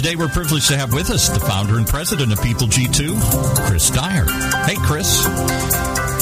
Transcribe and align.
Today, 0.00 0.16
we're 0.16 0.28
privileged 0.28 0.68
to 0.68 0.78
have 0.78 0.94
with 0.94 1.10
us 1.10 1.28
the 1.28 1.40
founder 1.40 1.76
and 1.76 1.86
president 1.86 2.32
of 2.32 2.40
People 2.40 2.66
G2, 2.66 3.66
Chris 3.66 3.90
Dyer. 3.90 4.24
Hey, 4.64 4.76
Chris. 4.76 5.26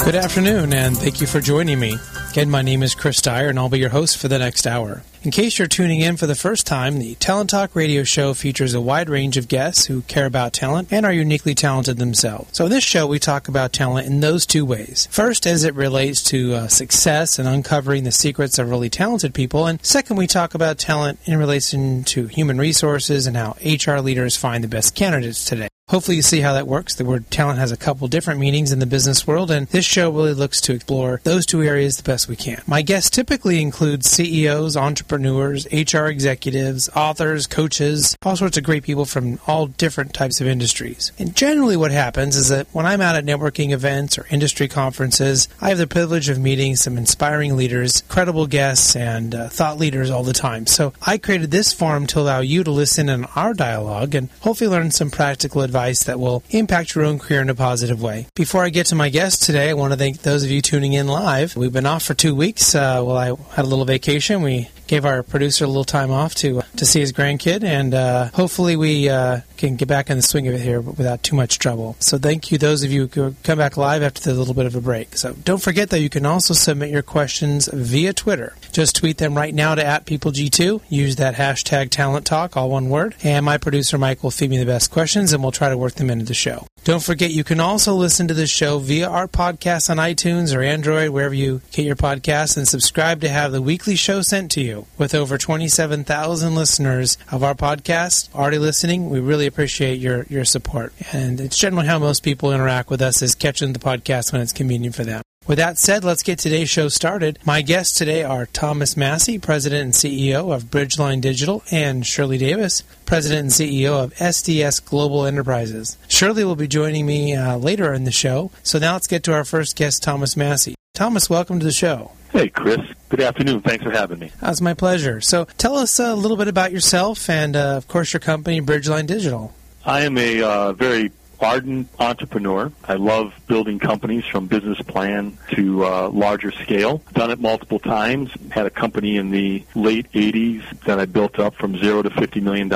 Good 0.03 0.15
afternoon, 0.15 0.73
and 0.73 0.97
thank 0.97 1.21
you 1.21 1.27
for 1.27 1.39
joining 1.39 1.79
me. 1.79 1.97
Again, 2.29 2.51
my 2.51 2.61
name 2.61 2.83
is 2.83 2.93
Chris 2.93 3.23
Dyer, 3.23 3.49
and 3.49 3.57
I'll 3.57 3.69
be 3.69 3.79
your 3.79 3.89
host 3.89 4.19
for 4.19 4.27
the 4.27 4.37
next 4.37 4.67
hour. 4.67 5.01
In 5.23 5.31
case 5.31 5.57
you're 5.57 5.67
tuning 5.67 5.99
in 5.99 6.15
for 6.15 6.27
the 6.27 6.35
first 6.35 6.67
time, 6.67 6.99
the 6.99 7.15
Talent 7.15 7.49
Talk 7.49 7.75
radio 7.75 8.03
show 8.03 8.35
features 8.35 8.75
a 8.75 8.79
wide 8.79 9.09
range 9.09 9.35
of 9.35 9.47
guests 9.47 9.87
who 9.87 10.03
care 10.03 10.27
about 10.27 10.53
talent 10.53 10.89
and 10.91 11.07
are 11.07 11.11
uniquely 11.11 11.55
talented 11.55 11.97
themselves. 11.97 12.55
So, 12.55 12.65
in 12.65 12.71
this 12.71 12.83
show, 12.83 13.07
we 13.07 13.17
talk 13.17 13.47
about 13.47 13.73
talent 13.73 14.05
in 14.05 14.19
those 14.19 14.45
two 14.45 14.63
ways. 14.63 15.07
First, 15.09 15.47
as 15.47 15.63
it 15.63 15.73
relates 15.73 16.21
to 16.25 16.53
uh, 16.53 16.67
success 16.67 17.39
and 17.39 17.47
uncovering 17.47 18.03
the 18.03 18.11
secrets 18.11 18.59
of 18.59 18.69
really 18.69 18.91
talented 18.91 19.33
people, 19.33 19.65
and 19.65 19.83
second, 19.83 20.15
we 20.15 20.27
talk 20.27 20.53
about 20.53 20.77
talent 20.77 21.19
in 21.25 21.39
relation 21.39 22.03
to 22.03 22.27
human 22.27 22.59
resources 22.59 23.25
and 23.25 23.35
how 23.35 23.57
HR 23.65 24.01
leaders 24.01 24.37
find 24.37 24.63
the 24.63 24.67
best 24.67 24.93
candidates 24.93 25.43
today. 25.45 25.67
Hopefully, 25.89 26.17
you 26.17 26.21
see 26.21 26.41
how 26.41 26.53
that 26.53 26.67
works. 26.67 26.93
The 26.93 27.03
word 27.03 27.31
talent 27.31 27.57
has 27.57 27.71
a 27.71 27.77
couple 27.77 28.07
different 28.07 28.39
meanings 28.39 28.71
in 28.71 28.77
the 28.77 28.85
business 28.85 29.25
world, 29.25 29.49
and 29.49 29.65
this 29.69 29.85
show 29.85 30.11
really 30.11 30.35
looks 30.35 30.61
to 30.61 30.73
explore 30.73 31.19
those 31.23 31.47
two 31.47 31.63
areas 31.63 31.97
the 31.97 32.03
best 32.03 32.27
we 32.27 32.35
can. 32.35 32.61
My 32.67 32.83
guests 32.83 33.09
typically 33.09 33.59
include 33.59 34.05
CEOs, 34.05 34.77
entrepreneurs, 34.77 35.65
HR 35.73 36.05
executives, 36.05 36.89
authors, 36.95 37.47
coaches, 37.47 38.15
all 38.21 38.35
sorts 38.35 38.55
of 38.55 38.63
great 38.63 38.83
people 38.83 39.05
from 39.05 39.39
all 39.47 39.65
different 39.65 40.13
types 40.13 40.39
of 40.39 40.45
industries. 40.45 41.11
And 41.17 41.35
generally, 41.35 41.75
what 41.75 41.89
happens 41.89 42.35
is 42.35 42.49
that 42.49 42.67
when 42.71 42.85
I'm 42.85 43.01
out 43.01 43.15
at 43.15 43.25
networking 43.25 43.71
events 43.71 44.19
or 44.19 44.27
industry 44.29 44.67
conferences, 44.67 45.47
I 45.59 45.69
have 45.69 45.79
the 45.79 45.87
privilege 45.87 46.29
of 46.29 46.37
meeting 46.37 46.75
some 46.75 46.99
inspiring 46.99 47.57
leaders, 47.57 48.03
credible 48.09 48.45
guests, 48.45 48.95
and 48.95 49.33
uh, 49.33 49.49
thought 49.49 49.79
leaders 49.79 50.11
all 50.11 50.23
the 50.23 50.33
time. 50.33 50.67
So 50.67 50.93
I 51.01 51.17
created 51.17 51.49
this 51.49 51.73
forum 51.73 52.05
to 52.07 52.19
allow 52.19 52.41
you 52.41 52.63
to 52.63 52.69
listen 52.69 53.09
in 53.09 53.25
our 53.35 53.55
dialogue 53.55 54.13
and 54.13 54.29
hopefully 54.41 54.69
learn 54.69 54.91
some 54.91 55.09
practical 55.09 55.63
advice 55.63 55.78
advice 55.79 56.03
that 56.03 56.19
will 56.19 56.43
impact 56.49 56.93
your 56.93 57.05
own 57.05 57.19
career 57.19 57.41
in 57.41 57.49
a 57.49 57.55
positive 57.55 58.01
way. 58.01 58.27
Before 58.35 58.63
I 58.63 58.69
get 58.69 58.87
to 58.87 58.95
my 58.95 59.09
guest 59.09 59.43
today, 59.43 59.69
I 59.69 59.73
want 59.73 59.93
to 59.93 59.97
thank 59.97 60.21
those 60.21 60.43
of 60.43 60.51
you 60.51 60.61
tuning 60.61 60.93
in 60.93 61.07
live. 61.07 61.55
We've 61.55 61.71
been 61.71 61.85
off 61.85 62.03
for 62.03 62.13
two 62.13 62.35
weeks. 62.35 62.75
Uh, 62.75 63.01
well, 63.05 63.17
I 63.17 63.27
had 63.55 63.65
a 63.65 63.67
little 63.67 63.85
vacation. 63.85 64.41
We 64.41 64.67
gave 64.89 65.05
our 65.05 65.21
producer 65.21 65.65
a 65.65 65.67
little 65.67 65.83
time 65.83 66.09
off 66.09 66.33
to 66.33 66.61
to 66.75 66.85
see 66.85 66.99
his 66.99 67.13
grandkid, 67.13 67.63
and 67.63 67.93
uh, 67.93 68.29
hopefully 68.33 68.75
we 68.75 69.07
uh, 69.07 69.39
can 69.55 69.75
get 69.75 69.87
back 69.87 70.09
in 70.09 70.17
the 70.17 70.23
swing 70.23 70.47
of 70.47 70.55
it 70.55 70.61
here 70.61 70.81
without 70.81 71.21
too 71.21 71.35
much 71.35 71.59
trouble. 71.59 71.95
So 71.99 72.17
thank 72.17 72.51
you, 72.51 72.57
those 72.57 72.83
of 72.83 72.91
you 72.91 73.07
who 73.07 73.35
come 73.43 73.59
back 73.59 73.77
live 73.77 74.01
after 74.01 74.19
the 74.21 74.33
little 74.33 74.55
bit 74.55 74.65
of 74.65 74.75
a 74.75 74.81
break. 74.81 75.15
So 75.15 75.33
don't 75.33 75.61
forget 75.61 75.91
that 75.91 75.99
you 75.99 76.09
can 76.09 76.25
also 76.25 76.55
submit 76.55 76.89
your 76.89 77.03
questions 77.03 77.69
via 77.71 78.13
Twitter. 78.13 78.55
Just 78.71 78.95
tweet 78.95 79.19
them 79.19 79.35
right 79.35 79.53
now 79.53 79.75
to 79.75 79.85
at 79.85 80.07
PeopleG2. 80.07 80.81
Use 80.89 81.17
that 81.17 81.35
hashtag 81.35 81.91
Talent 81.91 82.25
Talk, 82.25 82.57
all 82.57 82.71
one 82.71 82.89
word, 82.89 83.15
and 83.23 83.45
my 83.45 83.59
producer 83.59 83.99
Mike 83.99 84.23
will 84.23 84.31
feed 84.31 84.49
me 84.49 84.57
the 84.57 84.65
best 84.65 84.89
questions, 84.89 85.33
and 85.33 85.43
we'll 85.43 85.51
try 85.51 85.69
to 85.69 85.77
work 85.77 85.93
them 85.93 86.09
into 86.09 86.25
the 86.25 86.33
show. 86.33 86.65
Don't 86.83 87.03
forget, 87.03 87.31
you 87.31 87.43
can 87.43 87.59
also 87.59 87.93
listen 87.93 88.27
to 88.27 88.33
this 88.33 88.49
show 88.49 88.79
via 88.79 89.07
our 89.07 89.27
podcast 89.27 89.89
on 89.89 89.97
iTunes 89.97 90.55
or 90.55 90.61
Android, 90.61 91.09
wherever 91.09 91.33
you 91.33 91.61
get 91.71 91.85
your 91.85 91.95
podcasts, 91.95 92.57
and 92.57 92.67
subscribe 92.67 93.21
to 93.21 93.29
have 93.29 93.51
the 93.51 93.61
weekly 93.61 93.95
show 93.95 94.21
sent 94.21 94.51
to 94.51 94.61
you. 94.61 94.87
With 94.97 95.13
over 95.13 95.37
27,000 95.37 96.55
listeners 96.55 97.17
of 97.31 97.43
our 97.43 97.53
podcast 97.53 98.33
already 98.33 98.57
listening, 98.57 99.09
we 99.09 99.19
really 99.19 99.45
appreciate 99.45 99.99
your, 99.99 100.23
your 100.29 100.45
support. 100.45 100.93
And 101.11 101.39
it's 101.39 101.57
generally 101.57 101.87
how 101.87 101.99
most 101.99 102.23
people 102.23 102.51
interact 102.51 102.89
with 102.89 103.01
us 103.01 103.21
is 103.21 103.35
catching 103.35 103.73
the 103.73 103.79
podcast 103.79 104.31
when 104.31 104.41
it's 104.41 104.53
convenient 104.53 104.95
for 104.95 105.03
them. 105.03 105.21
With 105.49 105.57
that 105.57 105.79
said, 105.79 106.03
let's 106.03 106.21
get 106.21 106.37
today's 106.37 106.69
show 106.69 106.89
started. 106.89 107.39
My 107.43 107.63
guests 107.63 107.97
today 107.97 108.23
are 108.23 108.45
Thomas 108.45 108.95
Massie, 108.95 109.39
President 109.39 109.81
and 109.81 109.93
CEO 109.93 110.53
of 110.53 110.65
Bridgeline 110.65 111.21
Digital, 111.21 111.63
and 111.71 112.05
Shirley 112.05 112.37
Davis, 112.37 112.83
President 113.07 113.39
and 113.39 113.49
CEO 113.49 113.93
of 113.93 114.13
SDS 114.13 114.85
Global 114.85 115.25
Enterprises. 115.25 115.97
Shirley 116.07 116.43
will 116.43 116.55
be 116.55 116.67
joining 116.67 117.07
me 117.07 117.35
uh, 117.35 117.57
later 117.57 117.91
in 117.95 118.03
the 118.03 118.11
show. 118.11 118.51
So 118.61 118.77
now 118.77 118.93
let's 118.93 119.07
get 119.07 119.23
to 119.23 119.33
our 119.33 119.43
first 119.43 119.75
guest, 119.75 120.03
Thomas 120.03 120.37
Massie. 120.37 120.75
Thomas, 120.93 121.31
welcome 121.31 121.57
to 121.57 121.65
the 121.65 121.71
show. 121.71 122.11
Hey, 122.31 122.49
Chris. 122.49 122.81
Good 123.09 123.21
afternoon. 123.21 123.61
Thanks 123.61 123.83
for 123.83 123.89
having 123.89 124.19
me. 124.19 124.31
That's 124.39 124.61
my 124.61 124.75
pleasure. 124.75 125.19
So 125.19 125.45
tell 125.57 125.77
us 125.77 125.97
a 125.97 126.13
little 126.13 126.37
bit 126.37 126.47
about 126.47 126.71
yourself 126.71 127.27
and, 127.27 127.55
uh, 127.55 127.75
of 127.75 127.87
course, 127.87 128.13
your 128.13 128.19
company, 128.19 128.61
Bridgeline 128.61 129.07
Digital. 129.07 129.55
I 129.83 130.01
am 130.01 130.15
a 130.19 130.43
uh, 130.43 130.73
very 130.73 131.11
ardent 131.41 131.89
entrepreneur. 131.99 132.71
I 132.85 132.95
love 132.95 133.33
building 133.47 133.79
companies 133.79 134.25
from 134.25 134.47
business 134.47 134.81
plan 134.81 135.37
to 135.51 135.85
uh, 135.85 136.09
larger 136.09 136.51
scale. 136.51 137.01
Done 137.13 137.31
it 137.31 137.39
multiple 137.39 137.79
times. 137.79 138.31
Had 138.51 138.65
a 138.65 138.69
company 138.69 139.17
in 139.17 139.31
the 139.31 139.63
late 139.75 140.11
80s 140.11 140.81
that 140.81 140.99
I 140.99 141.05
built 141.05 141.39
up 141.39 141.55
from 141.55 141.77
zero 141.77 142.01
to 142.01 142.09
$50 142.09 142.41
million 142.41 142.67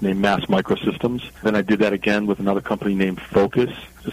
named 0.00 0.20
Mass 0.20 0.46
Microsystems. 0.46 1.30
Then 1.42 1.54
I 1.54 1.62
did 1.62 1.80
that 1.80 1.92
again 1.92 2.26
with 2.26 2.40
another 2.40 2.60
company 2.60 2.94
named 2.94 3.20
Focus 3.20 3.70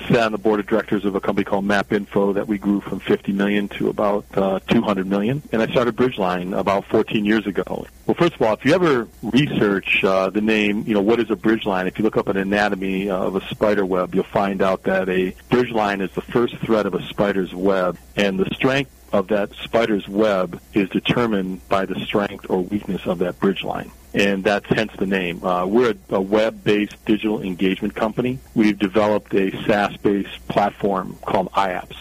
sat 0.07 0.21
on 0.21 0.31
the 0.31 0.37
board 0.37 0.59
of 0.59 0.67
directors 0.67 1.05
of 1.05 1.15
a 1.15 1.21
company 1.21 1.43
called 1.43 1.65
MapInfo 1.65 2.33
that 2.35 2.47
we 2.47 2.57
grew 2.57 2.81
from 2.81 2.99
50 2.99 3.31
million 3.33 3.67
to 3.69 3.89
about 3.89 4.25
uh, 4.33 4.59
200 4.67 5.07
million. 5.07 5.41
And 5.51 5.61
I 5.61 5.67
started 5.67 5.95
Bridgeline 5.95 6.57
about 6.57 6.85
14 6.85 7.25
years 7.25 7.45
ago. 7.47 7.85
Well, 8.05 8.15
first 8.15 8.35
of 8.35 8.41
all, 8.41 8.53
if 8.53 8.65
you 8.65 8.73
ever 8.73 9.07
research 9.21 10.03
uh, 10.03 10.29
the 10.29 10.41
name, 10.41 10.83
you 10.87 10.93
know, 10.93 11.01
what 11.01 11.19
is 11.19 11.29
a 11.29 11.35
bridge 11.35 11.65
line? 11.65 11.87
If 11.87 11.97
you 11.97 12.03
look 12.03 12.17
up 12.17 12.27
an 12.27 12.37
anatomy 12.37 13.09
of 13.09 13.35
a 13.35 13.41
spider 13.47 13.85
web, 13.93 14.15
you'll 14.15 14.23
find 14.23 14.61
out 14.61 14.83
that 14.83 15.07
a 15.09 15.35
bridge 15.49 15.71
line 15.71 16.01
is 16.01 16.11
the 16.11 16.21
first 16.21 16.57
thread 16.57 16.85
of 16.85 16.93
a 16.93 17.03
spider's 17.03 17.53
web, 17.53 17.97
and 18.15 18.39
the 18.39 18.49
strength 18.53 18.91
of 19.13 19.27
that 19.27 19.53
spider's 19.53 20.07
web 20.07 20.59
is 20.73 20.89
determined 20.89 21.67
by 21.69 21.85
the 21.85 21.99
strength 21.99 22.47
or 22.49 22.61
weakness 22.61 23.05
of 23.05 23.19
that 23.19 23.39
bridge 23.39 23.63
line 23.63 23.91
and 24.13 24.43
that's 24.43 24.67
hence 24.67 24.91
the 24.99 25.07
name. 25.07 25.43
Uh, 25.43 25.65
we're 25.65 25.91
a, 25.91 26.15
a, 26.15 26.21
web-based 26.21 27.03
digital 27.05 27.41
engagement 27.41 27.95
company. 27.95 28.37
We've 28.53 28.77
developed 28.77 29.33
a 29.33 29.49
SaaS-based 29.65 30.47
platform 30.47 31.17
called 31.25 31.51
iApps. 31.53 31.97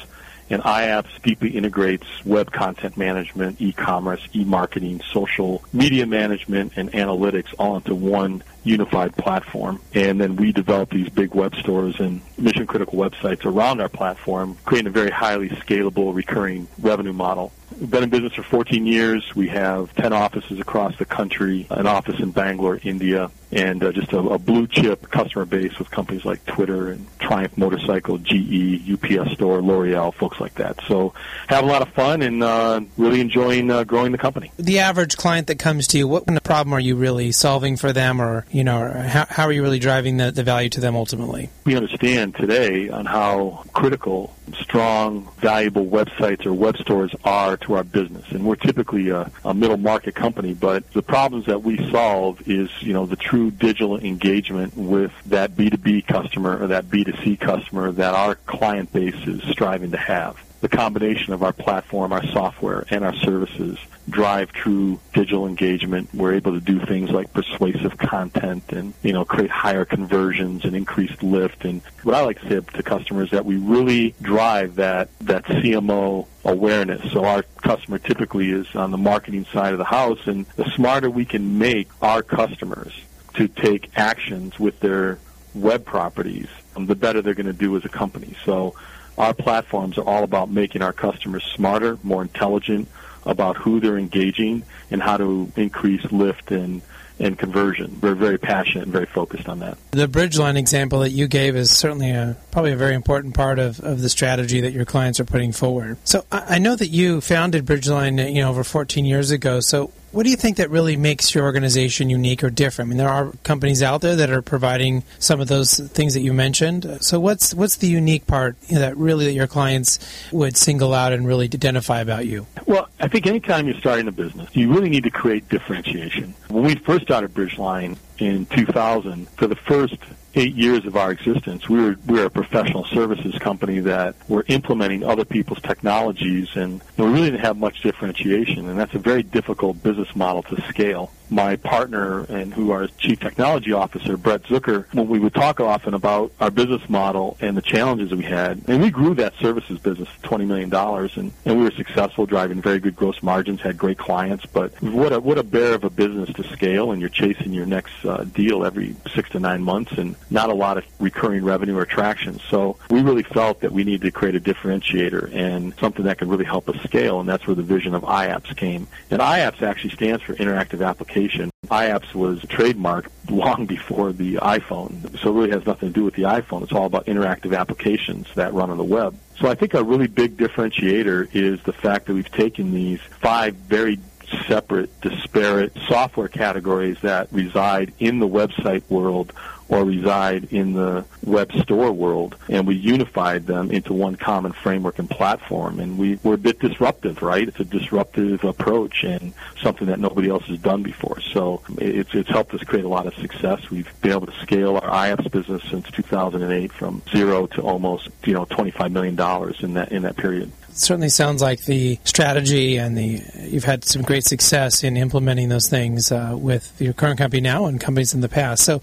And 0.52 0.62
iApps 0.62 1.22
deeply 1.22 1.48
integrates 1.48 2.06
web 2.26 2.52
content 2.52 2.98
management, 2.98 3.58
e-commerce, 3.58 4.20
e-marketing, 4.34 5.00
social 5.10 5.64
media 5.72 6.06
management, 6.06 6.74
and 6.76 6.92
analytics 6.92 7.54
all 7.58 7.76
into 7.76 7.94
one 7.94 8.44
unified 8.62 9.16
platform. 9.16 9.80
And 9.94 10.20
then 10.20 10.36
we 10.36 10.52
develop 10.52 10.90
these 10.90 11.08
big 11.08 11.34
web 11.34 11.54
stores 11.54 11.98
and 12.00 12.20
mission 12.36 12.66
critical 12.66 12.98
websites 12.98 13.46
around 13.46 13.80
our 13.80 13.88
platform, 13.88 14.58
creating 14.66 14.88
a 14.88 14.90
very 14.90 15.10
highly 15.10 15.48
scalable 15.48 16.14
recurring 16.14 16.68
revenue 16.78 17.14
model. 17.14 17.50
We've 17.80 17.90
been 17.90 18.04
in 18.04 18.10
business 18.10 18.34
for 18.34 18.42
14 18.42 18.86
years. 18.86 19.34
We 19.34 19.48
have 19.48 19.94
10 19.94 20.12
offices 20.12 20.60
across 20.60 20.96
the 20.98 21.04
country, 21.04 21.66
an 21.70 21.86
office 21.86 22.20
in 22.20 22.30
Bangalore, 22.30 22.78
India, 22.82 23.30
and 23.52 23.84
uh, 23.84 23.92
just 23.92 24.12
a, 24.12 24.18
a, 24.18 24.38
blue 24.38 24.66
chip 24.66 25.10
customer 25.10 25.44
base 25.44 25.78
with 25.78 25.90
companies 25.90 26.24
like 26.24 26.44
Twitter 26.46 26.90
and 26.90 27.06
Triumph 27.18 27.56
Motorcycle, 27.58 28.18
GE, 28.18 28.90
UPS 28.90 29.32
Store, 29.34 29.60
L'Oreal, 29.60 30.14
folks 30.14 30.40
like 30.40 30.54
that. 30.54 30.80
So 30.88 31.12
have 31.48 31.62
a 31.62 31.66
lot 31.66 31.82
of 31.82 31.88
fun 31.90 32.22
and 32.22 32.42
uh, 32.42 32.80
really 32.96 33.20
enjoying 33.20 33.70
uh, 33.70 33.84
growing 33.84 34.12
the 34.12 34.18
company. 34.18 34.50
The 34.56 34.78
average 34.78 35.16
client 35.16 35.48
that 35.48 35.58
comes 35.58 35.86
to 35.88 35.98
you, 35.98 36.08
what 36.08 36.26
kind 36.26 36.36
of 36.36 36.42
problem 36.42 36.72
are 36.72 36.80
you 36.80 36.96
really 36.96 37.30
solving 37.30 37.76
for 37.76 37.92
them, 37.92 38.20
or 38.20 38.46
you 38.50 38.64
know, 38.64 38.90
how, 38.90 39.26
how 39.28 39.44
are 39.44 39.52
you 39.52 39.62
really 39.62 39.78
driving 39.78 40.16
the, 40.16 40.30
the 40.30 40.42
value 40.42 40.70
to 40.70 40.80
them 40.80 40.96
ultimately? 40.96 41.50
We 41.64 41.76
understand 41.76 42.34
today 42.34 42.88
on 42.88 43.04
how 43.04 43.64
critical 43.74 44.34
strong, 44.60 45.30
valuable 45.38 45.86
websites 45.86 46.46
or 46.46 46.52
web 46.54 46.76
stores 46.78 47.14
are 47.24 47.56
to 47.62 47.74
our 47.74 47.84
business. 47.84 48.30
And 48.30 48.44
we're 48.44 48.56
typically 48.56 49.08
a, 49.10 49.30
a, 49.44 49.54
middle 49.54 49.76
market 49.76 50.14
company, 50.14 50.54
but 50.54 50.90
the 50.92 51.02
problems 51.02 51.46
that 51.46 51.62
we 51.62 51.90
solve 51.90 52.46
is, 52.48 52.70
you 52.80 52.92
know, 52.92 53.06
the 53.06 53.16
true 53.16 53.50
digital 53.50 53.98
engagement 53.98 54.76
with 54.76 55.12
that 55.26 55.52
B2B 55.52 56.06
customer 56.06 56.62
or 56.62 56.66
that 56.68 56.86
B2C 56.86 57.38
customer 57.38 57.92
that 57.92 58.14
our 58.14 58.34
client 58.34 58.92
base 58.92 59.26
is 59.26 59.42
striving 59.50 59.92
to 59.92 59.96
have. 59.96 60.36
The 60.62 60.68
combination 60.68 61.32
of 61.32 61.42
our 61.42 61.52
platform, 61.52 62.12
our 62.12 62.24
software, 62.28 62.86
and 62.88 63.04
our 63.04 63.14
services 63.16 63.78
drive 64.08 64.52
true 64.52 65.00
digital 65.12 65.48
engagement. 65.48 66.08
We're 66.14 66.34
able 66.34 66.52
to 66.52 66.60
do 66.60 66.78
things 66.86 67.10
like 67.10 67.32
persuasive 67.32 67.98
content 67.98 68.72
and, 68.72 68.94
you 69.02 69.12
know, 69.12 69.24
create 69.24 69.50
higher 69.50 69.84
conversions 69.84 70.64
and 70.64 70.76
increased 70.76 71.20
lift. 71.20 71.64
And 71.64 71.82
what 72.04 72.14
I 72.14 72.20
like 72.20 72.40
to 72.42 72.48
say 72.48 72.60
to 72.60 72.82
customers 72.84 73.26
is 73.26 73.30
that 73.32 73.44
we 73.44 73.56
really 73.56 74.14
drive 74.22 74.76
that, 74.76 75.08
that 75.22 75.44
CMO 75.46 76.28
awareness. 76.44 77.10
So 77.10 77.24
our 77.24 77.42
customer 77.62 77.98
typically 77.98 78.52
is 78.52 78.72
on 78.76 78.92
the 78.92 78.98
marketing 78.98 79.46
side 79.52 79.72
of 79.72 79.78
the 79.78 79.84
house 79.84 80.28
and 80.28 80.46
the 80.54 80.70
smarter 80.76 81.10
we 81.10 81.24
can 81.24 81.58
make 81.58 81.88
our 82.00 82.22
customers 82.22 82.92
to 83.34 83.48
take 83.48 83.90
actions 83.98 84.60
with 84.60 84.78
their 84.78 85.18
web 85.54 85.84
properties 85.84 86.48
um, 86.76 86.86
the 86.86 86.94
better 86.94 87.22
they're 87.22 87.34
going 87.34 87.46
to 87.46 87.52
do 87.52 87.76
as 87.76 87.84
a 87.84 87.88
company. 87.88 88.34
So 88.44 88.74
our 89.18 89.34
platforms 89.34 89.98
are 89.98 90.04
all 90.04 90.24
about 90.24 90.50
making 90.50 90.82
our 90.82 90.92
customers 90.92 91.44
smarter, 91.44 91.98
more 92.02 92.22
intelligent 92.22 92.88
about 93.24 93.56
who 93.56 93.80
they're 93.80 93.98
engaging 93.98 94.62
and 94.90 95.02
how 95.02 95.16
to 95.16 95.50
increase 95.56 96.04
lift 96.10 96.50
and 96.50 96.82
and 97.18 97.38
conversion. 97.38 97.98
We're 98.02 98.14
very 98.14 98.38
passionate 98.38 98.84
and 98.84 98.92
very 98.92 99.06
focused 99.06 99.48
on 99.48 99.60
that. 99.60 99.78
The 99.92 100.08
Bridgeline 100.08 100.58
example 100.58 101.00
that 101.00 101.10
you 101.10 101.28
gave 101.28 101.54
is 101.54 101.70
certainly 101.70 102.10
a, 102.10 102.36
probably 102.50 102.72
a 102.72 102.76
very 102.76 102.94
important 102.94 103.34
part 103.34 103.58
of, 103.58 103.78
of 103.80 104.00
the 104.00 104.08
strategy 104.08 104.60
that 104.62 104.72
your 104.72 104.84
clients 104.84 105.20
are 105.20 105.24
putting 105.24 105.52
forward. 105.52 105.98
So 106.04 106.24
I, 106.32 106.56
I 106.56 106.58
know 106.58 106.74
that 106.74 106.88
you 106.88 107.20
founded 107.20 107.64
Bridgeline, 107.64 108.34
you 108.34 108.40
know, 108.40 108.50
over 108.50 108.64
14 108.64 109.04
years 109.04 109.30
ago. 109.30 109.60
So 109.60 109.92
what 110.12 110.24
do 110.24 110.30
you 110.30 110.36
think 110.36 110.58
that 110.58 110.70
really 110.70 110.96
makes 110.96 111.34
your 111.34 111.44
organization 111.44 112.10
unique 112.10 112.44
or 112.44 112.50
different? 112.50 112.88
I 112.88 112.90
mean, 112.90 112.98
there 112.98 113.08
are 113.08 113.32
companies 113.42 113.82
out 113.82 114.02
there 114.02 114.16
that 114.16 114.30
are 114.30 114.42
providing 114.42 115.04
some 115.18 115.40
of 115.40 115.48
those 115.48 115.78
things 115.78 116.14
that 116.14 116.20
you 116.20 116.32
mentioned. 116.32 116.98
So, 117.00 117.18
what's 117.18 117.54
what's 117.54 117.76
the 117.76 117.88
unique 117.88 118.26
part 118.26 118.56
you 118.68 118.74
know, 118.74 118.82
that 118.82 118.96
really 118.96 119.24
that 119.24 119.32
your 119.32 119.46
clients 119.46 119.98
would 120.30 120.56
single 120.56 120.94
out 120.94 121.12
and 121.12 121.26
really 121.26 121.46
identify 121.46 122.00
about 122.00 122.26
you? 122.26 122.46
Well, 122.66 122.88
I 123.00 123.08
think 123.08 123.26
anytime 123.26 123.66
you're 123.66 123.78
starting 123.78 124.06
a 124.06 124.12
business, 124.12 124.48
you 124.54 124.72
really 124.72 124.90
need 124.90 125.04
to 125.04 125.10
create 125.10 125.48
differentiation. 125.48 126.34
When 126.48 126.64
we 126.64 126.74
first 126.76 127.04
started 127.04 127.34
Bridgeline 127.34 127.96
in 128.18 128.46
2000, 128.46 129.28
for 129.30 129.46
the 129.46 129.56
first 129.56 129.96
eight 130.34 130.54
years 130.54 130.84
of 130.86 130.96
our 130.96 131.10
existence, 131.10 131.68
we 131.68 131.80
were 131.80 131.96
we 132.06 132.18
were 132.18 132.26
a 132.26 132.30
professional 132.30 132.84
services 132.84 133.36
company 133.38 133.80
that 133.80 134.14
were 134.28 134.44
implementing 134.48 135.04
other 135.04 135.24
people's 135.24 135.60
technologies, 135.60 136.48
and 136.54 136.80
we 136.96 137.04
really 137.04 137.30
didn't 137.30 137.44
have 137.44 137.56
much 137.56 137.82
differentiation, 137.82 138.68
and 138.68 138.78
that's 138.78 138.94
a 138.94 138.98
very 138.98 139.22
difficult 139.22 139.82
business 139.82 140.14
model 140.16 140.42
to 140.44 140.60
scale 140.68 141.10
my 141.32 141.56
partner 141.56 142.24
and 142.24 142.52
who 142.52 142.70
our 142.70 142.86
chief 142.98 143.18
technology 143.18 143.72
officer, 143.72 144.16
Brett 144.16 144.42
Zucker, 144.44 144.86
when 144.92 145.08
we 145.08 145.18
would 145.18 145.34
talk 145.34 145.60
often 145.60 145.94
about 145.94 146.30
our 146.40 146.50
business 146.50 146.86
model 146.88 147.36
and 147.40 147.56
the 147.56 147.62
challenges 147.62 148.12
we 148.12 148.24
had, 148.24 148.62
and 148.68 148.82
we 148.82 148.90
grew 148.90 149.14
that 149.14 149.34
services 149.40 149.78
business 149.78 150.08
to 150.22 150.28
$20 150.28 150.46
million, 150.46 150.72
and, 150.74 151.32
and 151.44 151.58
we 151.58 151.64
were 151.64 151.70
successful, 151.70 152.26
driving 152.26 152.60
very 152.60 152.78
good 152.78 152.94
gross 152.94 153.22
margins, 153.22 153.60
had 153.62 153.78
great 153.78 153.98
clients, 153.98 154.44
but 154.46 154.70
what 154.82 155.12
a, 155.12 155.20
what 155.20 155.38
a 155.38 155.42
bear 155.42 155.74
of 155.74 155.84
a 155.84 155.90
business 155.90 156.30
to 156.34 156.44
scale, 156.52 156.92
and 156.92 157.00
you're 157.00 157.10
chasing 157.10 157.52
your 157.52 157.66
next 157.66 158.04
uh, 158.04 158.24
deal 158.24 158.64
every 158.64 158.94
six 159.14 159.30
to 159.30 159.40
nine 159.40 159.62
months, 159.62 159.92
and 159.92 160.14
not 160.30 160.50
a 160.50 160.54
lot 160.54 160.76
of 160.76 160.84
recurring 161.00 161.44
revenue 161.44 161.76
or 161.76 161.86
traction. 161.86 162.38
So 162.50 162.76
we 162.90 163.00
really 163.00 163.22
felt 163.22 163.60
that 163.60 163.72
we 163.72 163.84
needed 163.84 164.02
to 164.02 164.10
create 164.10 164.34
a 164.34 164.40
differentiator 164.40 165.34
and 165.34 165.74
something 165.80 166.04
that 166.04 166.18
could 166.18 166.28
really 166.28 166.44
help 166.44 166.68
us 166.68 166.76
scale, 166.82 167.20
and 167.20 167.28
that's 167.28 167.46
where 167.46 167.56
the 167.56 167.62
vision 167.62 167.94
of 167.94 168.02
iApps 168.02 168.54
came. 168.54 168.86
And 169.10 169.20
iApps 169.20 169.62
actually 169.62 169.90
stands 169.90 170.22
for 170.22 170.34
Interactive 170.34 170.86
Application 170.86 171.21
iApps 171.30 172.14
was 172.14 172.40
trademarked 172.42 173.08
long 173.30 173.66
before 173.66 174.12
the 174.12 174.34
iPhone, 174.36 175.18
so 175.18 175.30
it 175.30 175.34
really 175.34 175.50
has 175.50 175.64
nothing 175.66 175.88
to 175.88 175.92
do 175.92 176.04
with 176.04 176.14
the 176.14 176.22
iPhone. 176.22 176.62
It's 176.62 176.72
all 176.72 176.86
about 176.86 177.06
interactive 177.06 177.56
applications 177.56 178.26
that 178.34 178.52
run 178.52 178.70
on 178.70 178.76
the 178.76 178.84
web. 178.84 179.16
So 179.38 179.48
I 179.48 179.54
think 179.54 179.74
a 179.74 179.82
really 179.82 180.06
big 180.06 180.36
differentiator 180.36 181.28
is 181.32 181.62
the 181.62 181.72
fact 181.72 182.06
that 182.06 182.14
we've 182.14 182.30
taken 182.30 182.72
these 182.72 183.00
five 183.20 183.54
very 183.54 183.98
separate, 184.46 185.00
disparate 185.00 185.72
software 185.88 186.28
categories 186.28 186.98
that 187.02 187.28
reside 187.32 187.92
in 187.98 188.18
the 188.18 188.28
website 188.28 188.82
world 188.88 189.32
or 189.72 189.84
reside 189.84 190.52
in 190.52 190.74
the 190.74 191.02
web 191.24 191.50
store 191.52 191.90
world, 191.90 192.36
and 192.50 192.66
we 192.66 192.74
unified 192.74 193.46
them 193.46 193.70
into 193.70 193.94
one 193.94 194.16
common 194.16 194.52
framework 194.52 194.98
and 194.98 195.08
platform. 195.08 195.80
And 195.80 195.96
we 195.96 196.18
were 196.22 196.34
a 196.34 196.38
bit 196.38 196.60
disruptive, 196.60 197.22
right? 197.22 197.48
It's 197.48 197.58
a 197.58 197.64
disruptive 197.64 198.44
approach 198.44 199.02
and 199.02 199.32
something 199.62 199.86
that 199.86 199.98
nobody 199.98 200.28
else 200.28 200.44
has 200.44 200.58
done 200.58 200.82
before. 200.82 201.20
So 201.20 201.62
it's 201.78 202.14
it's 202.14 202.28
helped 202.28 202.52
us 202.52 202.62
create 202.64 202.84
a 202.84 202.88
lot 202.88 203.06
of 203.06 203.14
success. 203.14 203.70
We've 203.70 203.90
been 204.02 204.12
able 204.12 204.26
to 204.26 204.38
scale 204.40 204.76
our 204.76 204.90
iApps 204.90 205.30
business 205.30 205.62
since 205.70 205.90
2008 205.90 206.70
from 206.70 207.00
zero 207.10 207.46
to 207.46 207.62
almost 207.62 208.10
you 208.24 208.34
know 208.34 208.44
25 208.44 208.92
million 208.92 209.16
dollars 209.16 209.62
in 209.62 209.72
that 209.74 209.90
in 209.90 210.02
that 210.02 210.16
period 210.16 210.52
certainly 210.74 211.10
sounds 211.10 211.42
like 211.42 211.64
the 211.66 211.98
strategy 212.04 212.78
and 212.78 212.96
the 212.96 213.22
you've 213.42 213.64
had 213.64 213.84
some 213.84 214.00
great 214.00 214.24
success 214.24 214.82
in 214.82 214.96
implementing 214.96 215.50
those 215.50 215.68
things 215.68 216.10
uh, 216.10 216.34
with 216.38 216.80
your 216.80 216.94
current 216.94 217.18
company 217.18 217.42
now 217.42 217.66
and 217.66 217.78
companies 217.78 218.14
in 218.14 218.22
the 218.22 218.28
past. 218.28 218.64
So 218.64 218.80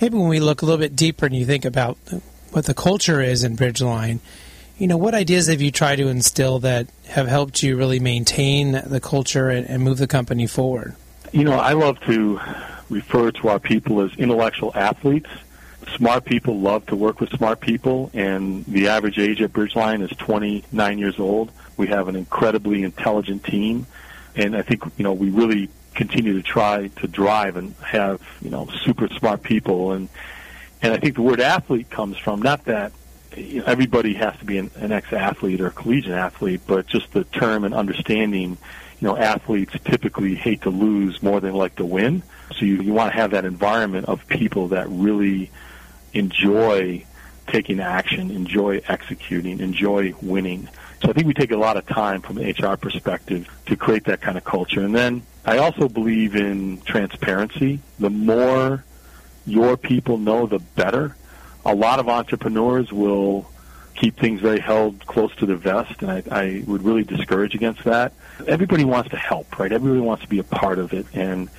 maybe 0.00 0.16
when 0.16 0.28
we 0.28 0.40
look 0.40 0.62
a 0.62 0.64
little 0.64 0.78
bit 0.78 0.96
deeper 0.96 1.26
and 1.26 1.36
you 1.36 1.44
think 1.44 1.64
about 1.64 1.96
what 2.52 2.64
the 2.64 2.74
culture 2.74 3.20
is 3.20 3.44
in 3.44 3.56
Bridgeline, 3.56 4.20
you 4.78 4.86
know, 4.86 4.96
what 4.96 5.14
ideas 5.14 5.46
have 5.48 5.60
you 5.60 5.70
tried 5.70 5.96
to 5.96 6.08
instill 6.08 6.58
that 6.60 6.88
have 7.08 7.28
helped 7.28 7.62
you 7.62 7.76
really 7.76 8.00
maintain 8.00 8.72
the 8.72 9.00
culture 9.00 9.50
and, 9.50 9.68
and 9.68 9.82
move 9.82 9.98
the 9.98 10.06
company 10.06 10.46
forward? 10.46 10.94
You 11.32 11.44
know, 11.44 11.52
I 11.52 11.74
love 11.74 12.00
to 12.00 12.40
refer 12.88 13.30
to 13.30 13.48
our 13.48 13.60
people 13.60 14.00
as 14.00 14.12
intellectual 14.16 14.72
athletes. 14.74 15.28
Smart 15.96 16.24
people 16.24 16.58
love 16.58 16.86
to 16.86 16.96
work 16.96 17.20
with 17.20 17.30
smart 17.30 17.60
people, 17.60 18.10
and 18.14 18.64
the 18.66 18.88
average 18.88 19.18
age 19.18 19.42
at 19.42 19.52
Bridgeline 19.52 20.02
is 20.02 20.16
29 20.18 20.98
years 20.98 21.18
old. 21.18 21.52
We 21.76 21.88
have 21.88 22.08
an 22.08 22.16
incredibly 22.16 22.82
intelligent 22.82 23.44
team, 23.44 23.86
and 24.34 24.56
I 24.56 24.62
think 24.62 24.84
you 24.96 25.04
know 25.04 25.12
we 25.12 25.30
really 25.30 25.68
continue 25.94 26.34
to 26.34 26.42
try 26.42 26.88
to 26.88 27.08
drive 27.08 27.56
and 27.56 27.74
have 27.84 28.20
you 28.40 28.50
know 28.50 28.68
super 28.84 29.08
smart 29.08 29.42
people 29.42 29.92
and 29.92 30.08
and 30.82 30.92
I 30.92 30.98
think 30.98 31.16
the 31.16 31.22
word 31.22 31.40
athlete 31.40 31.90
comes 31.90 32.16
from 32.16 32.40
not 32.42 32.64
that 32.66 32.92
you 33.36 33.60
know, 33.60 33.64
everybody 33.66 34.14
has 34.14 34.36
to 34.38 34.44
be 34.44 34.58
an, 34.58 34.70
an 34.76 34.92
ex-athlete 34.92 35.60
or 35.60 35.70
collegiate 35.70 36.12
athlete, 36.12 36.62
but 36.66 36.86
just 36.86 37.12
the 37.12 37.24
term 37.24 37.64
and 37.64 37.74
understanding. 37.74 38.58
You 39.00 39.08
know, 39.08 39.16
athletes 39.16 39.72
typically 39.84 40.34
hate 40.34 40.62
to 40.62 40.70
lose 40.70 41.22
more 41.22 41.40
than 41.40 41.54
like 41.54 41.76
to 41.76 41.86
win. 41.86 42.22
So 42.52 42.66
you, 42.66 42.82
you 42.82 42.92
want 42.92 43.12
to 43.12 43.16
have 43.16 43.30
that 43.30 43.46
environment 43.46 44.06
of 44.06 44.26
people 44.26 44.68
that 44.68 44.88
really 44.90 45.50
enjoy 46.12 47.06
taking 47.46 47.80
action, 47.80 48.30
enjoy 48.30 48.82
executing, 48.86 49.60
enjoy 49.60 50.14
winning. 50.20 50.68
So 51.02 51.08
I 51.08 51.12
think 51.12 51.26
we 51.26 51.34
take 51.34 51.50
a 51.50 51.56
lot 51.56 51.76
of 51.78 51.86
time 51.86 52.20
from 52.20 52.38
an 52.38 52.50
HR 52.50 52.76
perspective 52.76 53.48
to 53.66 53.76
create 53.76 54.04
that 54.04 54.20
kind 54.20 54.36
of 54.36 54.44
culture. 54.44 54.82
And 54.82 54.94
then 54.94 55.22
I 55.44 55.58
also 55.58 55.88
believe 55.88 56.36
in 56.36 56.80
transparency. 56.82 57.80
The 57.98 58.10
more 58.10 58.84
your 59.46 59.76
people 59.76 60.18
know, 60.18 60.46
the 60.46 60.58
better. 60.58 61.16
A 61.64 61.74
lot 61.74 61.98
of 61.98 62.08
entrepreneurs 62.08 62.92
will 62.92 63.50
keep 63.94 64.16
things 64.18 64.40
very 64.40 64.60
held 64.60 65.06
close 65.06 65.34
to 65.36 65.46
the 65.46 65.56
vest, 65.56 66.02
and 66.02 66.10
I, 66.10 66.22
I 66.30 66.64
would 66.66 66.82
really 66.82 67.04
discourage 67.04 67.54
against 67.54 67.84
that. 67.84 68.12
Everybody 68.46 68.84
wants 68.84 69.10
to 69.10 69.16
help, 69.16 69.58
right? 69.58 69.70
Everybody 69.70 70.00
wants 70.00 70.22
to 70.22 70.28
be 70.28 70.38
a 70.38 70.44
part 70.44 70.78
of 70.78 70.92
it, 70.92 71.06
and 71.12 71.50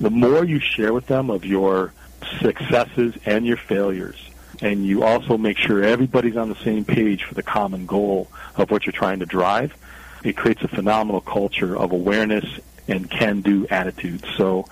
the 0.00 0.10
more 0.10 0.44
you 0.44 0.60
share 0.60 0.92
with 0.92 1.06
them 1.06 1.30
of 1.30 1.44
your 1.44 1.92
successes 2.40 3.14
and 3.26 3.46
your 3.46 3.56
failures, 3.56 4.30
and 4.60 4.86
you 4.86 5.02
also 5.02 5.36
make 5.36 5.58
sure 5.58 5.82
everybody's 5.82 6.36
on 6.36 6.48
the 6.48 6.56
same 6.56 6.84
page 6.84 7.24
for 7.24 7.34
the 7.34 7.42
common 7.42 7.86
goal 7.86 8.28
of 8.56 8.70
what 8.70 8.86
you're 8.86 8.92
trying 8.92 9.20
to 9.20 9.26
drive, 9.26 9.74
it 10.22 10.36
creates 10.36 10.62
a 10.62 10.68
phenomenal 10.68 11.20
culture 11.20 11.76
of 11.76 11.92
awareness 11.92 12.44
and 12.90 13.10
can-do 13.10 13.66
attitude. 13.68 14.24
So 14.36 14.66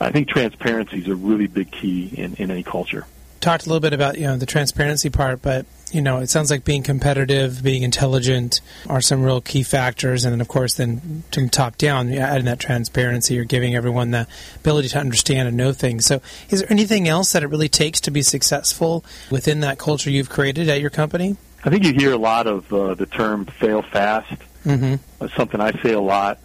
I 0.00 0.10
think 0.10 0.28
transparency 0.28 0.98
is 0.98 1.08
a 1.08 1.14
really 1.14 1.46
big 1.46 1.70
key 1.70 2.10
in, 2.16 2.34
in 2.34 2.50
any 2.50 2.62
culture. 2.62 3.06
Talked 3.40 3.66
a 3.66 3.68
little 3.68 3.80
bit 3.80 3.92
about 3.92 4.16
you 4.16 4.24
know 4.24 4.38
the 4.38 4.46
transparency 4.46 5.10
part, 5.10 5.42
but 5.42 5.66
you 5.92 6.00
know 6.00 6.20
it 6.20 6.30
sounds 6.30 6.50
like 6.50 6.64
being 6.64 6.82
competitive, 6.82 7.62
being 7.62 7.82
intelligent 7.82 8.62
are 8.88 9.02
some 9.02 9.22
real 9.22 9.42
key 9.42 9.62
factors, 9.62 10.24
and 10.24 10.32
then 10.32 10.40
of 10.40 10.48
course 10.48 10.74
then 10.74 11.24
from 11.30 11.50
top 11.50 11.76
down, 11.76 12.10
adding 12.10 12.46
that 12.46 12.58
transparency, 12.58 13.34
you're 13.34 13.44
giving 13.44 13.74
everyone 13.74 14.12
the 14.12 14.26
ability 14.56 14.88
to 14.88 14.98
understand 14.98 15.46
and 15.46 15.58
know 15.58 15.74
things. 15.74 16.06
So, 16.06 16.22
is 16.48 16.60
there 16.60 16.72
anything 16.72 17.06
else 17.06 17.32
that 17.32 17.42
it 17.42 17.48
really 17.48 17.68
takes 17.68 18.00
to 18.02 18.10
be 18.10 18.22
successful 18.22 19.04
within 19.30 19.60
that 19.60 19.76
culture 19.76 20.08
you've 20.08 20.30
created 20.30 20.70
at 20.70 20.80
your 20.80 20.90
company? 20.90 21.36
I 21.64 21.70
think 21.70 21.84
you 21.84 21.92
hear 21.92 22.12
a 22.12 22.18
lot 22.18 22.46
of 22.46 22.72
uh, 22.72 22.94
the 22.94 23.06
term 23.06 23.44
"fail 23.44 23.82
fast." 23.82 24.40
Mm-hmm. 24.64 24.94
It's 25.22 25.34
something 25.34 25.60
I 25.60 25.72
say 25.82 25.92
a 25.92 26.00
lot. 26.00 26.38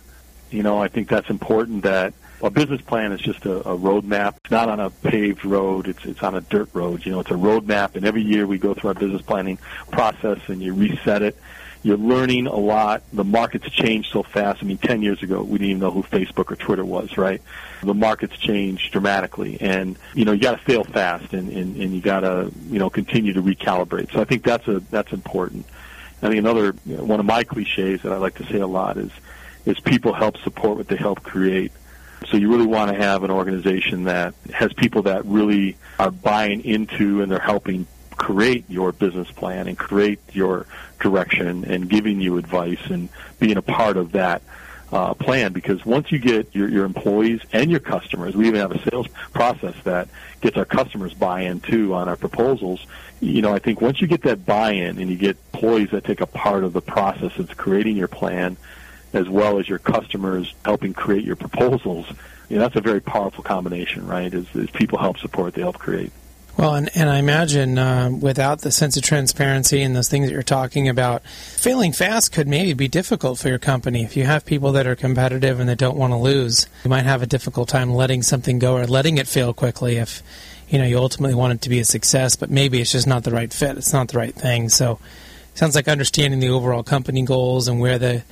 You 0.51 0.63
know, 0.63 0.82
I 0.82 0.88
think 0.88 1.08
that's 1.10 1.29
important 1.29 1.84
that 1.84 2.13
a 2.41 2.50
business 2.50 2.82
plan 2.82 3.12
is 3.12 3.22
just 3.22 3.46
a, 3.46 3.58
a 3.60 3.77
roadmap. 3.77 4.38
It's 4.38 4.51
not 4.51 4.70
on 4.70 4.79
a 4.79 4.89
paved 4.89 5.46
road. 5.46 5.88
It's 5.88 6.03
it's 6.06 6.24
on 6.24 6.36
a 6.36 6.41
dirt 6.41 6.70
road. 6.74 7.06
You 7.06 7.12
know, 7.12 7.20
it's 7.20 7.32
a 7.32 7.36
roadmap, 7.36 7.96
and 7.96 8.06
every 8.06 8.24
year 8.24 8.48
we 8.48 8.58
go 8.58 8.74
through 8.74 8.89
our 8.89 8.94
business 8.94 9.22
planning 9.22 9.58
process 9.91 10.39
and 10.48 10.62
you 10.62 10.74
reset 10.74 11.22
it. 11.22 11.38
You're 11.82 11.98
learning 11.98 12.48
a 12.48 12.58
lot. 12.58 13.03
The 13.13 13.24
market's 13.24 13.70
changed 13.70 14.12
so 14.12 14.22
fast. 14.22 14.62
I 14.62 14.65
mean, 14.65 14.77
10 14.79 15.01
years 15.01 15.24
ago, 15.24 15.41
we 15.41 15.60
didn't 15.60 15.70
even 15.70 15.79
know 15.79 15.91
who 15.91 16.03
Facebook 16.03 16.51
or 16.51 16.58
Twitter 16.58 16.84
was, 16.84 17.18
right? 17.18 17.41
The 17.84 17.94
market's 17.94 18.38
changed 18.38 18.91
dramatically. 18.91 19.58
And, 19.62 19.98
you 20.13 20.25
know, 20.25 20.34
you 20.34 20.41
got 20.41 20.60
to 20.60 20.65
fail 20.65 20.84
fast 20.84 21.32
and, 21.32 21.50
and, 21.50 21.77
and 21.77 21.94
you 21.94 22.01
got 22.01 22.22
to, 22.22 22.51
you 22.70 22.79
know, 22.79 22.89
continue 22.89 23.32
to 23.32 23.41
recalibrate. 23.41 24.12
So 24.12 24.20
I 24.20 24.25
think 24.25 24.44
that's 24.44 24.68
a, 24.68 24.82
that's 24.91 25.13
important. 25.13 25.65
I 26.22 26.27
think 26.27 26.39
another, 26.39 26.75
you 26.86 26.98
know, 26.98 27.03
one 27.06 27.22
of 27.22 27.25
my 27.25 27.46
cliches 27.46 28.01
that 28.01 28.12
I 28.12 28.18
like 28.18 28.36
to 28.36 28.46
say 28.48 28.60
a 28.60 28.68
lot 28.68 28.98
is, 28.98 29.12
is 29.66 29.80
people 29.80 30.13
help 30.13 30.38
support 30.38 30.78
what 30.78 30.88
they 30.88 30.96
help 30.96 31.24
create. 31.24 31.72
So 32.30 32.38
you 32.38 32.51
really 32.51 32.66
want 32.66 32.92
to 32.92 32.98
have 32.98 33.24
an 33.24 33.32
organization 33.32 34.06
that 34.06 34.34
has 34.54 34.74
people 34.74 35.04
that 35.04 35.25
really 35.25 35.78
are 35.98 36.12
buying 36.12 36.63
into 36.66 37.22
and 37.22 37.32
they're 37.32 37.39
helping 37.39 37.88
create 38.18 38.66
your 38.70 38.92
business 38.92 39.32
plan 39.32 39.68
and 39.68 39.78
create 39.78 40.20
your 40.34 40.66
direction 41.00 41.63
and 41.63 41.89
giving 41.89 42.20
you 42.20 42.38
advice 42.38 42.89
and 42.89 43.08
being 43.39 43.56
a 43.56 43.62
part 43.62 43.96
of 43.96 44.12
that 44.12 44.42
uh, 44.92 45.13
plan 45.13 45.54
because 45.54 45.86
once 45.86 46.12
you 46.12 46.20
get 46.20 46.54
your, 46.54 46.68
your 46.68 46.84
employees 46.84 47.42
and 47.54 47.70
your 47.70 47.80
customers, 47.80 48.36
we 48.36 48.48
even 48.48 48.60
have 48.60 48.72
a 48.72 48.89
sales 48.89 49.08
process 49.34 49.75
that 49.84 50.10
gets 50.42 50.58
our 50.58 50.66
customers 50.66 51.13
buy-in 51.13 51.60
too 51.62 51.94
on 51.94 52.10
our 52.10 52.16
proposals. 52.16 52.86
You 53.22 53.42
know, 53.42 53.54
I 53.54 53.60
think 53.60 53.82
once 53.82 54.01
you 54.01 54.08
get 54.08 54.24
that 54.24 54.46
buy-in 54.46 54.98
and 55.00 55.10
you 55.10 55.16
get 55.16 55.38
employees 55.54 55.92
that 55.92 56.04
take 56.04 56.22
a 56.22 56.25
part 56.25 56.63
of 56.63 56.74
the 56.74 56.82
process 56.82 57.38
of 57.38 57.56
creating 57.56 57.98
your 57.98 58.08
plan, 58.08 58.58
as 59.13 59.28
well 59.28 59.60
as 59.60 59.68
your 59.68 59.80
customers 59.80 60.54
helping 60.66 60.94
create 60.94 61.24
your 61.24 61.36
proposals, 61.36 62.06
you 62.50 62.58
know, 62.58 62.63
that's 62.63 62.75
a 62.75 62.82
very 62.82 63.01
powerful 63.01 63.44
combination, 63.44 64.08
right? 64.08 64.34
As, 64.34 64.46
as 64.56 64.70
people 64.72 64.98
help 64.98 65.18
support, 65.18 65.54
they 65.54 65.62
help 65.62 65.78
create. 65.78 66.12
Well, 66.60 66.75
and, 66.75 66.89
and 66.94 67.10
I 67.10 67.20
imagine 67.20 67.78
uh, 67.78 68.10
without 68.10 68.60
the 68.60 68.72
sense 68.72 68.98
of 68.98 69.04
transparency 69.04 69.82
and 69.82 69.96
those 69.96 70.10
things 70.10 70.28
that 70.28 70.34
you're 70.34 70.44
talking 70.44 70.89
about, 70.89 71.24
failing 71.24 71.94
fast 71.94 72.34
could 72.34 72.50
maybe 72.50 72.74
be 72.74 72.89
difficult 72.89 73.39
for 73.39 73.48
your 73.48 73.60
company. 73.60 74.04
If 74.04 74.18
you 74.18 74.25
have 74.25 74.46
people 74.46 74.74
that 74.74 74.86
are 74.86 74.96
competitive 74.96 75.62
and 75.62 75.70
they 75.70 75.75
don't 75.75 75.96
want 75.96 76.12
to 76.12 76.18
lose, 76.18 76.68
you 76.84 76.89
might 76.89 77.06
have 77.06 77.22
a 77.22 77.28
difficult 77.28 77.70
time 77.70 77.94
letting 77.94 78.24
something 78.24 78.60
go 78.60 78.75
or 78.75 78.86
letting 78.88 79.18
it 79.20 79.25
fail 79.25 79.54
quickly 79.54 79.98
if 79.98 80.22
you 80.68 80.78
know 80.78 80.84
you 80.84 80.98
ultimately 80.98 81.34
want 81.34 81.54
it 81.54 81.62
to 81.62 81.70
be 81.70 81.80
a 81.80 81.86
success, 81.86 82.36
but 82.36 82.50
maybe 82.50 82.82
it's 82.82 82.92
just 82.92 83.08
not 83.08 83.24
the 83.24 83.32
right 83.32 83.54
fit. 83.54 83.78
It's 83.78 83.94
not 83.94 84.10
the 84.10 84.18
right 84.18 84.36
thing. 84.36 84.68
So, 84.68 85.00
it 85.54 85.58
sounds 85.58 85.75
like 85.75 85.88
understanding 85.88 86.42
the 86.42 86.50
overall 86.50 86.84
company 86.84 87.22
goals 87.22 87.70
and 87.70 87.80
where 87.80 87.98
the 87.98 88.24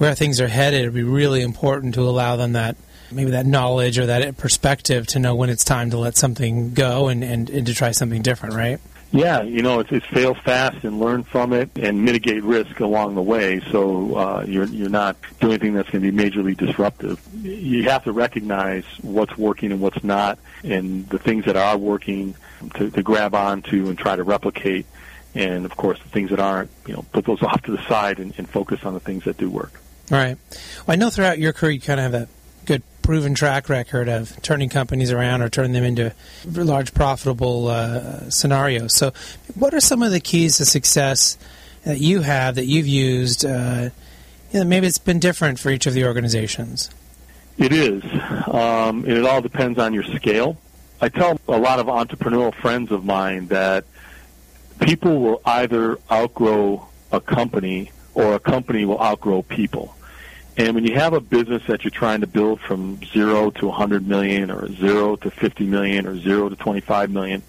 where 0.00 0.14
things 0.14 0.40
are 0.40 0.48
headed 0.48 0.80
it 0.80 0.84
would 0.86 0.94
be 0.94 1.02
really 1.02 1.42
important 1.42 1.92
to 1.94 2.00
allow 2.00 2.34
them 2.36 2.54
that 2.54 2.74
maybe 3.12 3.32
that 3.32 3.44
knowledge 3.44 3.98
or 3.98 4.06
that 4.06 4.34
perspective 4.38 5.06
to 5.06 5.18
know 5.18 5.34
when 5.34 5.50
it's 5.50 5.62
time 5.62 5.90
to 5.90 5.98
let 5.98 6.16
something 6.16 6.72
go 6.72 7.08
and, 7.08 7.22
and, 7.22 7.50
and 7.50 7.66
to 7.66 7.74
try 7.74 7.90
something 7.90 8.22
different, 8.22 8.54
right? 8.54 8.80
Yeah, 9.12 9.42
you 9.42 9.60
know, 9.60 9.80
it's, 9.80 9.92
it's 9.92 10.06
fail 10.06 10.32
fast 10.34 10.84
and 10.84 11.00
learn 11.00 11.24
from 11.24 11.52
it 11.52 11.68
and 11.76 12.02
mitigate 12.02 12.42
risk 12.44 12.80
along 12.80 13.14
the 13.14 13.22
way. 13.22 13.60
So 13.70 14.14
uh, 14.14 14.44
you're 14.46 14.66
you're 14.66 14.88
not 14.88 15.16
doing 15.38 15.54
anything 15.54 15.74
that's 15.74 15.90
going 15.90 16.02
to 16.02 16.12
be 16.12 16.16
majorly 16.16 16.56
disruptive. 16.56 17.20
You 17.34 17.82
have 17.90 18.04
to 18.04 18.12
recognize 18.12 18.84
what's 19.02 19.36
working 19.36 19.70
and 19.70 19.82
what's 19.82 20.02
not, 20.02 20.38
and 20.64 21.06
the 21.10 21.18
things 21.18 21.44
that 21.44 21.56
are 21.56 21.76
working 21.76 22.36
to, 22.76 22.90
to 22.90 23.02
grab 23.02 23.34
onto 23.34 23.88
and 23.88 23.98
try 23.98 24.16
to 24.16 24.22
replicate. 24.22 24.86
And 25.34 25.66
of 25.66 25.76
course, 25.76 25.98
the 25.98 26.08
things 26.08 26.30
that 26.30 26.40
aren't, 26.40 26.70
you 26.86 26.94
know, 26.94 27.04
put 27.12 27.26
those 27.26 27.42
off 27.42 27.60
to 27.62 27.72
the 27.72 27.82
side 27.88 28.20
and, 28.20 28.32
and 28.38 28.48
focus 28.48 28.84
on 28.84 28.94
the 28.94 29.00
things 29.00 29.24
that 29.24 29.36
do 29.36 29.50
work. 29.50 29.80
Right. 30.10 30.36
Well, 30.86 30.94
I 30.94 30.96
know 30.96 31.10
throughout 31.10 31.38
your 31.38 31.52
career 31.52 31.72
you 31.72 31.80
kind 31.80 32.00
of 32.00 32.12
have 32.12 32.22
a 32.22 32.28
good 32.66 32.82
proven 33.02 33.34
track 33.34 33.68
record 33.68 34.08
of 34.08 34.40
turning 34.42 34.68
companies 34.68 35.12
around 35.12 35.42
or 35.42 35.48
turning 35.48 35.72
them 35.72 35.84
into 35.84 36.12
large 36.44 36.92
profitable 36.92 37.68
uh, 37.68 38.28
scenarios. 38.28 38.94
So, 38.94 39.12
what 39.54 39.72
are 39.72 39.80
some 39.80 40.02
of 40.02 40.10
the 40.10 40.20
keys 40.20 40.56
to 40.56 40.64
success 40.64 41.38
that 41.84 42.00
you 42.00 42.22
have 42.22 42.56
that 42.56 42.66
you've 42.66 42.88
used? 42.88 43.44
Uh, 43.44 43.90
you 44.52 44.58
know, 44.58 44.64
maybe 44.64 44.88
it's 44.88 44.98
been 44.98 45.20
different 45.20 45.60
for 45.60 45.70
each 45.70 45.86
of 45.86 45.94
the 45.94 46.04
organizations. 46.04 46.90
It 47.56 47.72
is, 47.72 48.02
um, 48.48 49.04
it 49.06 49.24
all 49.24 49.40
depends 49.40 49.78
on 49.78 49.94
your 49.94 50.02
scale. 50.02 50.58
I 51.00 51.08
tell 51.08 51.38
a 51.46 51.58
lot 51.58 51.78
of 51.78 51.86
entrepreneurial 51.86 52.54
friends 52.54 52.90
of 52.90 53.04
mine 53.04 53.46
that 53.48 53.84
people 54.80 55.20
will 55.20 55.40
either 55.44 55.98
outgrow 56.10 56.88
a 57.12 57.20
company 57.20 57.92
or 58.14 58.34
a 58.34 58.40
company 58.40 58.84
will 58.84 59.00
outgrow 59.00 59.42
people. 59.42 59.94
And 60.60 60.74
when 60.74 60.84
you 60.84 60.94
have 60.96 61.14
a 61.14 61.22
business 61.22 61.62
that 61.68 61.84
you're 61.84 61.90
trying 61.90 62.20
to 62.20 62.26
build 62.26 62.60
from 62.60 63.02
zero 63.14 63.50
to 63.52 63.68
100 63.68 64.06
million 64.06 64.50
or 64.50 64.70
zero 64.70 65.16
to 65.16 65.30
50 65.30 65.64
million 65.64 66.06
or 66.06 66.18
zero 66.18 66.50
to 66.50 66.56
25 66.56 67.10
million, 67.10 67.42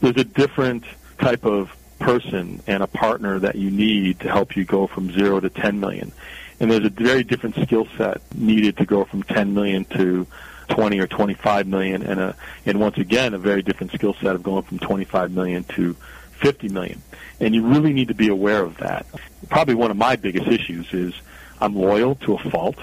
there's 0.00 0.18
a 0.18 0.24
different 0.24 0.84
type 1.18 1.46
of 1.46 1.74
person 2.00 2.62
and 2.66 2.82
a 2.82 2.86
partner 2.86 3.38
that 3.38 3.54
you 3.54 3.70
need 3.70 4.20
to 4.20 4.28
help 4.28 4.58
you 4.58 4.66
go 4.66 4.86
from 4.86 5.10
zero 5.10 5.40
to 5.40 5.48
10 5.48 5.80
million. 5.80 6.12
And 6.60 6.70
there's 6.70 6.84
a 6.84 6.90
very 6.90 7.24
different 7.24 7.54
skill 7.62 7.88
set 7.96 8.20
needed 8.34 8.76
to 8.76 8.84
go 8.84 9.06
from 9.06 9.22
10 9.22 9.54
million 9.54 9.86
to 9.96 10.26
20 10.68 11.00
or 11.00 11.06
25 11.06 11.66
million 11.66 12.02
and 12.02 12.20
a, 12.20 12.36
and 12.66 12.78
once 12.78 12.98
again, 12.98 13.32
a 13.32 13.38
very 13.38 13.62
different 13.62 13.90
skill 13.92 14.12
set 14.20 14.34
of 14.34 14.42
going 14.42 14.64
from 14.64 14.78
25 14.80 15.30
million 15.32 15.64
to 15.64 15.96
50 16.42 16.68
million. 16.68 17.00
And 17.40 17.54
you 17.54 17.66
really 17.66 17.94
need 17.94 18.08
to 18.08 18.14
be 18.14 18.28
aware 18.28 18.62
of 18.62 18.76
that. 18.78 19.06
Probably 19.48 19.74
one 19.74 19.90
of 19.90 19.96
my 19.96 20.16
biggest 20.16 20.46
issues 20.46 20.92
is 20.92 21.14
I'm 21.60 21.74
loyal 21.74 22.14
to 22.16 22.34
a 22.34 22.50
fault. 22.50 22.76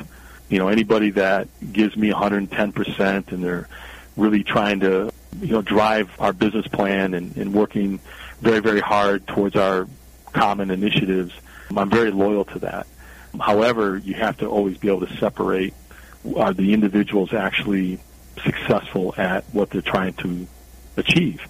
You 0.50 0.60
know, 0.60 0.68
anybody 0.68 1.12
that 1.12 1.48
gives 1.72 1.96
me 1.96 2.12
110% 2.12 3.32
and 3.32 3.44
they're 3.44 3.68
really 4.18 4.44
trying 4.44 4.82
to, 4.82 5.12
you 5.40 5.52
know, 5.52 5.62
drive 5.62 6.10
our 6.20 6.34
business 6.34 6.68
plan 6.68 7.14
and, 7.14 7.36
and 7.38 7.54
working 7.54 8.00
very, 8.42 8.60
very 8.60 8.82
hard 8.82 9.26
towards 9.28 9.56
our 9.56 9.88
common 10.34 10.72
initiatives, 10.72 11.34
I'm 11.76 11.90
very 11.90 12.12
loyal 12.12 12.46
to 12.46 12.60
that. 12.60 12.88
However, 13.40 13.98
you 13.98 14.14
have 14.16 14.38
to 14.40 14.48
always 14.48 14.78
be 14.78 14.90
able 14.90 15.06
to 15.08 15.18
separate 15.18 15.74
are 16.36 16.54
the 16.54 16.74
individuals 16.74 17.34
actually 17.34 18.00
successful 18.44 19.14
at 19.18 19.44
what 19.54 19.70
they're 19.70 19.82
trying 19.82 20.14
to 20.14 20.48
achieve. 20.98 21.42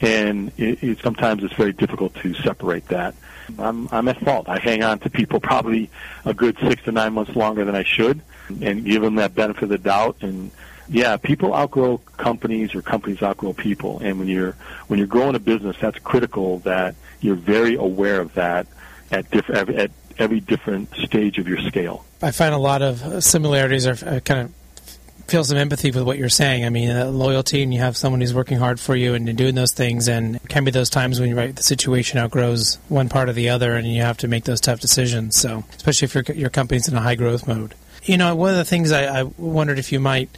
And 0.00 0.52
it, 0.56 0.82
it, 0.82 0.98
sometimes 1.00 1.42
it's 1.42 1.54
very 1.54 1.72
difficult 1.72 2.14
to 2.16 2.34
separate 2.34 2.88
that. 2.88 3.14
I'm 3.58 3.88
I'm 3.92 4.08
at 4.08 4.20
fault. 4.20 4.48
I 4.48 4.58
hang 4.58 4.82
on 4.82 4.98
to 5.00 5.10
people 5.10 5.40
probably 5.40 5.90
a 6.24 6.34
good 6.34 6.56
six 6.66 6.82
to 6.84 6.92
nine 6.92 7.12
months 7.12 7.34
longer 7.36 7.64
than 7.64 7.74
I 7.74 7.84
should, 7.84 8.20
and 8.48 8.84
give 8.84 9.02
them 9.02 9.16
that 9.16 9.34
benefit 9.34 9.64
of 9.64 9.68
the 9.70 9.78
doubt. 9.78 10.16
And 10.20 10.50
yeah, 10.88 11.16
people 11.16 11.54
outgrow 11.54 11.98
companies, 12.16 12.74
or 12.74 12.82
companies 12.82 13.22
outgrow 13.22 13.52
people. 13.52 14.00
And 14.00 14.18
when 14.18 14.28
you're 14.28 14.56
when 14.88 14.98
you're 14.98 15.08
growing 15.08 15.34
a 15.34 15.40
business, 15.40 15.76
that's 15.80 15.98
critical 15.98 16.58
that 16.60 16.94
you're 17.20 17.36
very 17.36 17.74
aware 17.74 18.20
of 18.20 18.34
that 18.34 18.66
at 19.10 19.30
different 19.30 19.70
at 19.70 19.90
every 20.18 20.40
different 20.40 20.94
stage 20.94 21.38
of 21.38 21.48
your 21.48 21.58
scale. 21.58 22.04
I 22.22 22.30
find 22.30 22.54
a 22.54 22.58
lot 22.58 22.82
of 22.82 23.24
similarities 23.24 23.86
are 23.86 24.20
kind 24.20 24.40
of 24.40 24.52
feel 25.26 25.44
some 25.44 25.56
empathy 25.56 25.90
with 25.90 26.02
what 26.02 26.18
you're 26.18 26.28
saying. 26.28 26.64
I 26.64 26.70
mean, 26.70 26.90
uh, 26.90 27.06
loyalty, 27.06 27.62
and 27.62 27.72
you 27.72 27.80
have 27.80 27.96
someone 27.96 28.20
who's 28.20 28.34
working 28.34 28.58
hard 28.58 28.80
for 28.80 28.94
you 28.96 29.14
and 29.14 29.36
doing 29.36 29.54
those 29.54 29.72
things, 29.72 30.08
and 30.08 30.36
it 30.36 30.48
can 30.48 30.64
be 30.64 30.70
those 30.70 30.90
times 30.90 31.20
when 31.20 31.34
right, 31.34 31.54
the 31.54 31.62
situation 31.62 32.18
outgrows 32.18 32.78
one 32.88 33.08
part 33.08 33.28
or 33.28 33.32
the 33.32 33.48
other, 33.48 33.74
and 33.74 33.86
you 33.86 34.02
have 34.02 34.18
to 34.18 34.28
make 34.28 34.44
those 34.44 34.60
tough 34.60 34.80
decisions. 34.80 35.36
So, 35.36 35.64
especially 35.76 36.06
if 36.06 36.14
your 36.14 36.24
your 36.36 36.50
company's 36.50 36.88
in 36.88 36.96
a 36.96 37.00
high 37.00 37.14
growth 37.14 37.46
mode. 37.46 37.74
You 38.04 38.18
know, 38.18 38.34
one 38.34 38.50
of 38.50 38.56
the 38.56 38.66
things 38.66 38.92
I, 38.92 39.20
I 39.20 39.22
wondered 39.22 39.78
if 39.78 39.90
you 39.90 39.98
might 39.98 40.28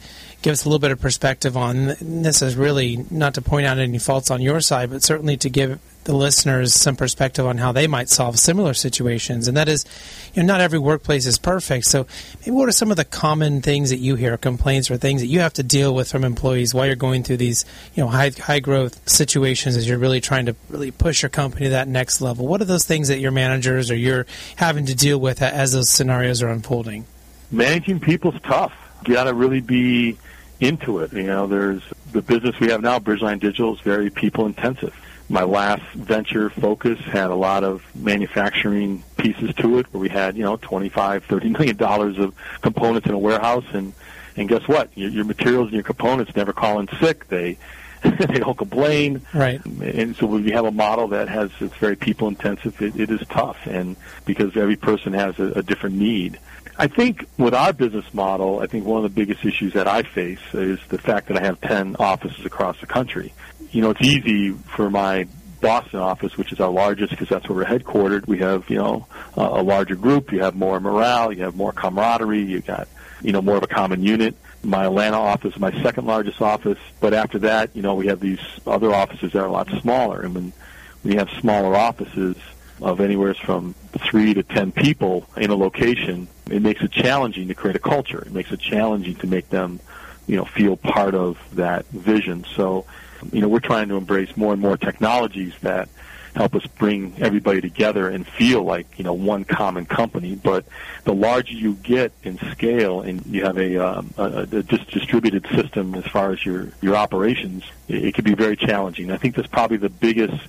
give 0.41 0.53
us 0.53 0.63
a 0.63 0.69
little 0.69 0.79
bit 0.79 0.91
of 0.91 1.01
perspective 1.01 1.57
on. 1.57 1.95
This 1.99 2.41
is 2.41 2.55
really 2.55 3.05
not 3.09 3.33
to 3.33 3.41
point 3.41 3.65
out 3.65 3.77
any 3.77 3.99
faults 3.99 4.31
on 4.31 4.41
your 4.41 4.61
side, 4.61 4.89
but 4.89 5.03
certainly 5.03 5.35
to 5.37 5.49
give 5.49 5.79
the 6.07 6.15
listeners 6.15 6.73
some 6.73 6.95
perspective 6.95 7.45
on 7.45 7.57
how 7.57 7.73
they 7.73 7.85
might 7.85 8.07
solve 8.07 8.39
similar 8.39 8.73
situations. 8.73 9.47
And 9.47 9.57
that 9.57 9.67
is, 9.67 9.85
you 10.33 10.41
know, 10.41 10.47
not 10.47 10.61
every 10.61 10.79
workplace 10.79 11.25
is 11.25 11.37
perfect. 11.37 11.85
So, 11.85 12.07
maybe 12.39 12.51
what 12.51 12.67
are 12.67 12.71
some 12.71 12.91
of 12.91 12.97
the 12.97 13.05
common 13.05 13.61
things 13.61 13.89
that 13.91 13.97
you 13.97 14.15
hear, 14.15 14.37
complaints 14.37 14.89
or 14.89 14.97
things 14.97 15.21
that 15.21 15.27
you 15.27 15.41
have 15.41 15.53
to 15.53 15.63
deal 15.63 15.93
with 15.93 16.09
from 16.09 16.23
employees 16.23 16.73
while 16.73 16.85
you're 16.85 16.95
going 16.95 17.23
through 17.23 17.37
these, 17.37 17.65
you 17.93 18.03
know, 18.03 18.09
high 18.09 18.31
high 18.31 18.61
growth 18.61 19.07
situations 19.07 19.75
as 19.75 19.87
you're 19.87 19.99
really 19.99 20.21
trying 20.21 20.47
to 20.47 20.55
really 20.69 20.91
push 20.91 21.21
your 21.21 21.29
company 21.29 21.65
to 21.65 21.71
that 21.71 21.89
next 21.89 22.21
level? 22.21 22.47
What 22.47 22.61
are 22.61 22.65
those 22.65 22.85
things 22.85 23.09
that 23.09 23.19
your 23.19 23.31
managers 23.31 23.91
or 23.91 23.95
you're 23.95 24.25
having 24.55 24.85
to 24.85 24.95
deal 24.95 25.19
with 25.19 25.41
as 25.41 25.73
those 25.73 25.89
scenarios 25.89 26.41
are 26.41 26.49
unfolding? 26.49 27.05
Managing 27.51 27.99
people's 27.99 28.39
tough. 28.43 28.73
You 29.05 29.13
got 29.13 29.25
to 29.25 29.33
really 29.33 29.61
be 29.61 30.17
into 30.61 30.99
it. 30.99 31.11
You 31.11 31.23
know, 31.23 31.47
there's 31.47 31.83
the 32.13 32.21
business 32.21 32.57
we 32.61 32.69
have 32.71 32.81
now, 32.81 32.97
Bridgeline 32.97 33.41
Digital, 33.41 33.75
is 33.75 33.81
very 33.81 34.09
people 34.09 34.45
intensive 34.45 34.95
my 35.29 35.43
last 35.43 35.83
venture 35.93 36.49
focus 36.49 36.99
had 36.99 37.29
a 37.29 37.35
lot 37.35 37.63
of 37.63 37.83
manufacturing 37.95 39.03
pieces 39.17 39.53
to 39.55 39.79
it 39.79 39.85
where 39.91 39.99
we 39.99 40.09
had 40.09 40.37
you 40.37 40.43
know 40.43 40.57
twenty 40.57 40.89
five 40.89 41.25
thirty 41.25 41.49
million 41.49 41.75
dollars 41.75 42.17
of 42.17 42.33
components 42.61 43.07
in 43.07 43.13
a 43.13 43.19
warehouse 43.19 43.65
and 43.73 43.93
and 44.37 44.47
guess 44.47 44.67
what? 44.67 44.95
Your, 44.95 45.09
your 45.09 45.25
materials 45.25 45.65
and 45.65 45.73
your 45.73 45.83
components 45.83 46.35
never 46.35 46.53
call 46.53 46.79
in 46.79 46.87
sick. 46.99 47.27
They 47.27 47.57
they 48.03 48.39
don't 48.39 48.57
complain. 48.57 49.25
Right. 49.33 49.63
And 49.65 50.15
so 50.15 50.27
when 50.27 50.45
you 50.45 50.53
have 50.53 50.65
a 50.65 50.71
model 50.71 51.07
that 51.09 51.27
has 51.27 51.51
it's 51.59 51.75
very 51.75 51.95
people 51.95 52.27
intensive 52.27 52.79
it, 52.81 52.95
it 52.97 53.09
is 53.09 53.21
tough. 53.27 53.57
And 53.65 53.97
because 54.25 54.55
every 54.55 54.75
person 54.75 55.13
has 55.13 55.37
a, 55.39 55.51
a 55.53 55.63
different 55.63 55.95
need. 55.95 56.39
I 56.79 56.85
think 56.85 57.27
with 57.39 57.55
our 57.55 57.73
business 57.73 58.13
model, 58.13 58.59
I 58.59 58.67
think 58.67 58.85
one 58.85 59.03
of 59.03 59.03
the 59.03 59.09
biggest 59.09 59.43
issues 59.43 59.73
that 59.73 59.87
I 59.87 60.03
face 60.03 60.39
is 60.53 60.79
the 60.89 60.99
fact 60.99 61.27
that 61.29 61.37
I 61.37 61.41
have 61.41 61.59
10 61.61 61.95
offices 61.97 62.45
across 62.45 62.79
the 62.79 62.85
country 62.85 63.33
you 63.71 63.81
know, 63.81 63.91
it's 63.91 64.01
easy 64.01 64.51
for 64.51 64.89
my 64.89 65.27
Boston 65.59 65.99
office, 65.99 66.37
which 66.37 66.51
is 66.51 66.59
our 66.59 66.69
largest 66.69 67.11
because 67.11 67.29
that's 67.29 67.47
where 67.49 67.57
we're 67.57 67.65
headquartered. 67.65 68.27
We 68.27 68.39
have, 68.39 68.69
you 68.69 68.77
know, 68.77 69.07
a 69.35 69.63
larger 69.63 69.95
group. 69.95 70.31
You 70.31 70.39
have 70.41 70.55
more 70.55 70.79
morale. 70.79 71.33
You 71.33 71.43
have 71.43 71.55
more 71.55 71.71
camaraderie. 71.71 72.43
You 72.43 72.61
got, 72.61 72.87
you 73.21 73.31
know, 73.31 73.41
more 73.41 73.57
of 73.57 73.63
a 73.63 73.67
common 73.67 74.03
unit. 74.03 74.35
My 74.63 74.85
Atlanta 74.85 75.17
office 75.17 75.53
is 75.53 75.59
my 75.59 75.71
second 75.81 76.05
largest 76.05 76.41
office. 76.41 76.79
But 76.99 77.13
after 77.13 77.39
that, 77.39 77.75
you 77.75 77.81
know, 77.81 77.95
we 77.95 78.07
have 78.07 78.19
these 78.19 78.39
other 78.65 78.93
offices 78.93 79.33
that 79.33 79.39
are 79.39 79.47
a 79.47 79.51
lot 79.51 79.69
smaller. 79.81 80.21
And 80.21 80.35
when, 80.35 80.53
when 81.01 81.13
you 81.13 81.19
have 81.19 81.29
smaller 81.39 81.75
offices 81.75 82.35
of 82.79 83.01
anywhere 83.01 83.33
from 83.33 83.73
three 83.93 84.35
to 84.35 84.43
ten 84.43 84.71
people 84.71 85.27
in 85.37 85.49
a 85.49 85.55
location, 85.55 86.27
it 86.49 86.61
makes 86.61 86.81
it 86.83 86.91
challenging 86.91 87.47
to 87.47 87.55
create 87.55 87.75
a 87.75 87.79
culture. 87.79 88.21
It 88.21 88.31
makes 88.31 88.51
it 88.51 88.59
challenging 88.59 89.15
to 89.15 89.27
make 89.27 89.49
them, 89.49 89.79
you 90.27 90.35
know, 90.37 90.45
feel 90.45 90.77
part 90.77 91.15
of 91.15 91.39
that 91.55 91.87
vision. 91.87 92.45
So, 92.55 92.85
you 93.31 93.41
know, 93.41 93.47
we're 93.47 93.59
trying 93.59 93.89
to 93.89 93.95
embrace 93.95 94.35
more 94.35 94.53
and 94.53 94.61
more 94.61 94.77
technologies 94.77 95.53
that 95.61 95.89
help 96.35 96.55
us 96.55 96.65
bring 96.67 97.15
everybody 97.17 97.61
together 97.61 98.09
and 98.09 98.25
feel 98.27 98.63
like 98.63 98.85
you 98.97 99.03
know 99.03 99.13
one 99.13 99.43
common 99.43 99.85
company. 99.85 100.35
But 100.35 100.65
the 101.03 101.13
larger 101.13 101.53
you 101.53 101.73
get 101.73 102.11
in 102.23 102.37
scale, 102.51 103.01
and 103.01 103.25
you 103.25 103.43
have 103.43 103.57
a, 103.57 103.77
um, 103.77 104.13
a, 104.17 104.23
a 104.23 104.45
dis- 104.45 104.85
distributed 104.85 105.47
system 105.47 105.95
as 105.95 106.05
far 106.05 106.31
as 106.31 106.45
your 106.45 106.69
your 106.81 106.95
operations, 106.95 107.63
it, 107.87 108.05
it 108.05 108.13
can 108.13 108.23
be 108.23 108.35
very 108.35 108.55
challenging. 108.55 109.11
I 109.11 109.17
think 109.17 109.35
that's 109.35 109.47
probably 109.47 109.77
the 109.77 109.89
biggest 109.89 110.47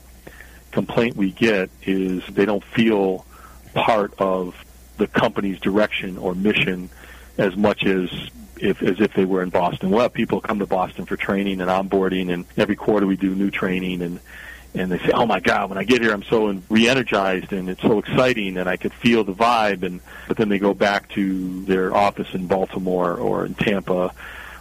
complaint 0.71 1.17
we 1.17 1.31
get 1.31 1.71
is 1.83 2.23
they 2.27 2.45
don't 2.45 2.65
feel 2.65 3.25
part 3.75 4.13
of 4.19 4.55
the 4.99 5.07
company's 5.07 5.59
direction 5.61 6.19
or 6.19 6.35
mission 6.35 6.91
as 7.39 7.57
much 7.57 7.85
as 7.87 8.11
if 8.61 8.83
as 8.83 9.01
if 9.01 9.15
they 9.15 9.25
were 9.25 9.43
in 9.43 9.51
Boston. 9.51 9.91
We'll 9.91 10.01
have 10.01 10.13
people 10.13 10.41
come 10.41 10.59
to 10.59 10.67
Boston 10.67 11.05
for 11.07 11.17
training 11.17 11.61
and 11.61 11.71
onboarding, 11.71 12.33
and 12.33 12.45
every 12.57 12.77
quarter 12.77 13.07
we 13.07 13.17
do 13.17 13.35
new 13.35 13.51
training, 13.51 14.03
and 14.03 14.21
and 14.75 14.93
they 14.93 14.99
say, 14.99 15.11
"Oh 15.13 15.27
my 15.27 15.41
God, 15.41 15.71
when 15.71 15.79
I 15.79 15.85
get 15.85 16.03
here, 16.03 16.13
I'm 16.13 16.23
so 16.25 16.61
re-energized 16.69 17.53
and 17.53 17.69
it's 17.69 17.83
so 17.83 17.99
exciting, 17.99 18.57
and 18.57 18.69
I 18.69 18.77
could 18.77 18.93
feel 18.93 19.25
the 19.25 19.33
vibe." 19.33 19.83
And 19.83 20.01
but 20.27 20.37
then 20.37 20.49
they 20.49 20.59
go 20.59 20.75
back 20.75 21.09
to 21.11 21.65
their 21.65 21.95
office 21.95 22.35
in 22.35 22.47
Baltimore 22.47 23.15
or 23.15 23.47
in 23.47 23.55
Tampa 23.55 24.13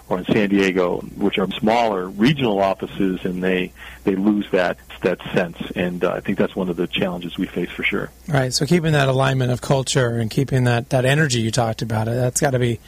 or 0.09 0.19
in 0.19 0.25
San 0.25 0.49
Diego, 0.49 0.99
which 1.17 1.37
are 1.37 1.49
smaller 1.51 2.07
regional 2.07 2.59
offices, 2.59 3.25
and 3.25 3.43
they 3.43 3.73
they 4.05 4.15
lose 4.15 4.49
that 4.51 4.77
that 5.01 5.21
sense. 5.33 5.57
And 5.75 6.03
uh, 6.03 6.11
I 6.11 6.21
think 6.21 6.37
that's 6.37 6.55
one 6.55 6.69
of 6.69 6.77
the 6.77 6.87
challenges 6.87 7.37
we 7.37 7.45
face 7.45 7.69
for 7.69 7.83
sure. 7.83 8.09
Right. 8.27 8.53
So 8.53 8.65
keeping 8.65 8.93
that 8.93 9.07
alignment 9.07 9.51
of 9.51 9.61
culture 9.61 10.17
and 10.17 10.31
keeping 10.31 10.63
that 10.63 10.89
that 10.89 11.05
energy 11.05 11.41
you 11.41 11.51
talked 11.51 11.81
about, 11.81 12.07
it 12.07 12.11
that's 12.11 12.39
got 12.39 12.51
to 12.51 12.59
be 12.59 12.79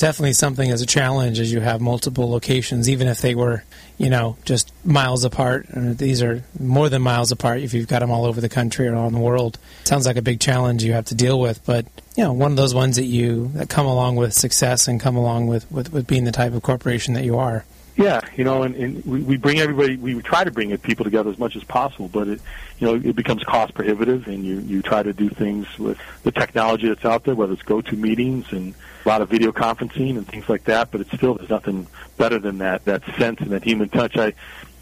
definitely 0.00 0.32
something 0.32 0.70
as 0.70 0.80
a 0.80 0.86
challenge 0.86 1.38
as 1.38 1.52
you 1.52 1.60
have 1.60 1.80
multiple 1.80 2.30
locations, 2.30 2.88
even 2.88 3.06
if 3.06 3.20
they 3.20 3.34
were 3.34 3.62
you 3.98 4.10
know 4.10 4.36
just 4.44 4.72
miles 4.84 5.24
apart. 5.24 5.68
And 5.68 5.96
these 5.96 6.22
are 6.22 6.42
more 6.58 6.88
than 6.88 7.02
miles 7.02 7.30
apart 7.30 7.60
if 7.60 7.74
you've 7.74 7.86
got 7.86 8.00
them 8.00 8.10
all 8.10 8.24
over 8.24 8.40
the 8.40 8.48
country 8.48 8.88
or 8.88 8.96
all 8.96 9.06
in 9.06 9.12
the 9.12 9.20
world. 9.20 9.58
sounds 9.84 10.06
like 10.06 10.16
a 10.16 10.22
big 10.22 10.40
challenge 10.40 10.82
you 10.82 10.94
have 10.94 11.04
to 11.06 11.14
deal 11.14 11.38
with, 11.38 11.64
but 11.64 11.86
you 12.16 12.24
know 12.24 12.32
one 12.32 12.50
of 12.50 12.56
those 12.56 12.74
ones 12.74 12.96
that 12.96 13.04
you 13.04 13.48
that 13.54 13.68
come 13.68 13.86
along 13.86 14.16
with 14.16 14.32
success 14.32 14.88
and 14.88 15.00
come 15.00 15.16
along 15.16 15.46
with 15.46 15.70
with, 15.70 15.92
with 15.92 16.06
being 16.06 16.24
the 16.24 16.32
type 16.32 16.54
of 16.54 16.62
corporation 16.62 17.14
that 17.14 17.24
you 17.24 17.38
are. 17.38 17.64
Yeah, 17.96 18.22
you 18.34 18.44
know, 18.44 18.62
and, 18.62 18.74
and 18.76 19.04
we, 19.04 19.20
we 19.20 19.36
bring 19.36 19.58
everybody. 19.58 19.96
We 19.96 20.22
try 20.22 20.44
to 20.44 20.50
bring 20.50 20.74
people 20.78 21.04
together 21.04 21.28
as 21.28 21.38
much 21.38 21.54
as 21.54 21.64
possible, 21.64 22.08
but 22.08 22.28
it, 22.28 22.40
you 22.78 22.86
know, 22.86 22.94
it 22.94 23.14
becomes 23.14 23.44
cost 23.44 23.74
prohibitive, 23.74 24.26
and 24.26 24.42
you 24.42 24.60
you 24.60 24.80
try 24.80 25.02
to 25.02 25.12
do 25.12 25.28
things 25.28 25.78
with 25.78 25.98
the 26.22 26.32
technology 26.32 26.88
that's 26.88 27.04
out 27.04 27.24
there, 27.24 27.34
whether 27.34 27.52
it's 27.52 27.62
go-to 27.62 27.96
meetings 27.96 28.52
and 28.52 28.74
a 29.04 29.08
lot 29.08 29.22
of 29.22 29.28
video 29.28 29.52
conferencing 29.52 30.16
and 30.16 30.26
things 30.26 30.48
like 30.48 30.64
that. 30.64 30.90
But 30.90 31.02
it's 31.02 31.12
still 31.12 31.34
there's 31.34 31.50
nothing 31.50 31.86
better 32.16 32.38
than 32.38 32.58
that 32.58 32.84
that 32.84 33.02
sense 33.16 33.40
and 33.40 33.50
that 33.50 33.64
human 33.64 33.88
touch. 33.88 34.16
I, 34.16 34.26
I 34.26 34.34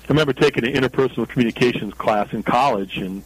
remember 0.09 0.33
taking 0.33 0.65
an 0.65 0.73
interpersonal 0.73 1.29
communications 1.29 1.95
class 1.95 2.33
in 2.33 2.43
college, 2.43 2.97
and 2.97 3.23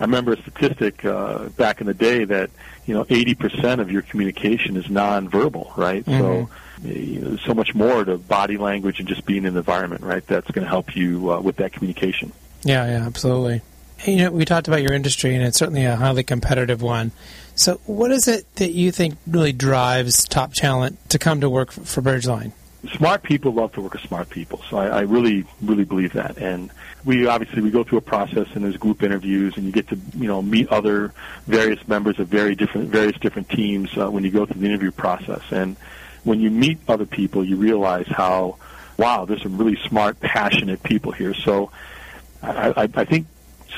I 0.00 0.04
remember 0.04 0.32
a 0.32 0.42
statistic 0.42 1.04
uh, 1.04 1.48
back 1.50 1.80
in 1.80 1.86
the 1.86 1.94
day 1.94 2.24
that 2.24 2.50
you 2.86 2.94
know 2.94 3.04
80% 3.04 3.80
of 3.80 3.90
your 3.90 4.02
communication 4.02 4.76
is 4.76 4.86
nonverbal, 4.86 5.76
right? 5.76 6.04
Mm-hmm. 6.04 6.20
So 6.20 6.50
you 6.82 7.20
know, 7.20 7.28
there's 7.30 7.42
so 7.42 7.54
much 7.54 7.74
more 7.74 8.04
to 8.04 8.18
body 8.18 8.56
language 8.56 8.98
and 8.98 9.08
just 9.08 9.24
being 9.24 9.44
in 9.44 9.54
the 9.54 9.60
environment, 9.60 10.02
right? 10.02 10.26
That's 10.26 10.50
going 10.50 10.64
to 10.64 10.68
help 10.68 10.96
you 10.96 11.32
uh, 11.32 11.40
with 11.40 11.56
that 11.56 11.72
communication. 11.72 12.32
Yeah, 12.62 12.86
yeah, 12.86 13.06
absolutely. 13.06 13.62
you 14.04 14.16
know, 14.16 14.30
we 14.30 14.44
talked 14.44 14.68
about 14.68 14.82
your 14.82 14.92
industry, 14.92 15.34
and 15.34 15.44
it's 15.44 15.58
certainly 15.58 15.84
a 15.84 15.96
highly 15.96 16.24
competitive 16.24 16.82
one. 16.82 17.12
So, 17.56 17.80
what 17.86 18.10
is 18.10 18.26
it 18.26 18.52
that 18.56 18.72
you 18.72 18.90
think 18.90 19.16
really 19.26 19.52
drives 19.52 20.24
top 20.24 20.54
talent 20.54 21.10
to 21.10 21.18
come 21.18 21.40
to 21.40 21.48
work 21.48 21.70
for 21.70 22.02
Bridgeline? 22.02 22.52
Smart 22.96 23.22
people 23.22 23.52
love 23.52 23.72
to 23.74 23.80
work 23.80 23.94
with 23.94 24.02
smart 24.02 24.28
people, 24.28 24.60
so 24.68 24.76
I, 24.76 24.88
I 24.88 25.00
really, 25.02 25.44
really 25.62 25.84
believe 25.84 26.12
that. 26.14 26.36
And 26.36 26.70
we 27.04 27.26
obviously 27.26 27.62
we 27.62 27.70
go 27.70 27.84
through 27.84 27.98
a 27.98 28.02
process, 28.02 28.48
and 28.54 28.64
there's 28.64 28.76
group 28.76 29.02
interviews, 29.02 29.56
and 29.56 29.64
you 29.64 29.72
get 29.72 29.88
to 29.88 29.98
you 30.16 30.26
know 30.26 30.42
meet 30.42 30.68
other 30.68 31.14
various 31.46 31.86
members 31.86 32.18
of 32.18 32.28
very 32.28 32.56
different 32.56 32.90
various 32.90 33.18
different 33.20 33.48
teams 33.48 33.96
uh, 33.96 34.10
when 34.10 34.24
you 34.24 34.30
go 34.30 34.44
through 34.44 34.60
the 34.60 34.66
interview 34.66 34.90
process. 34.90 35.42
And 35.50 35.76
when 36.24 36.40
you 36.40 36.50
meet 36.50 36.78
other 36.88 37.06
people, 37.06 37.44
you 37.44 37.56
realize 37.56 38.08
how 38.08 38.56
wow, 38.96 39.24
there's 39.24 39.42
some 39.42 39.56
really 39.56 39.76
smart, 39.88 40.20
passionate 40.20 40.82
people 40.82 41.12
here. 41.12 41.34
So 41.34 41.70
I, 42.42 42.70
I, 42.70 42.88
I 42.94 43.04
think 43.04 43.26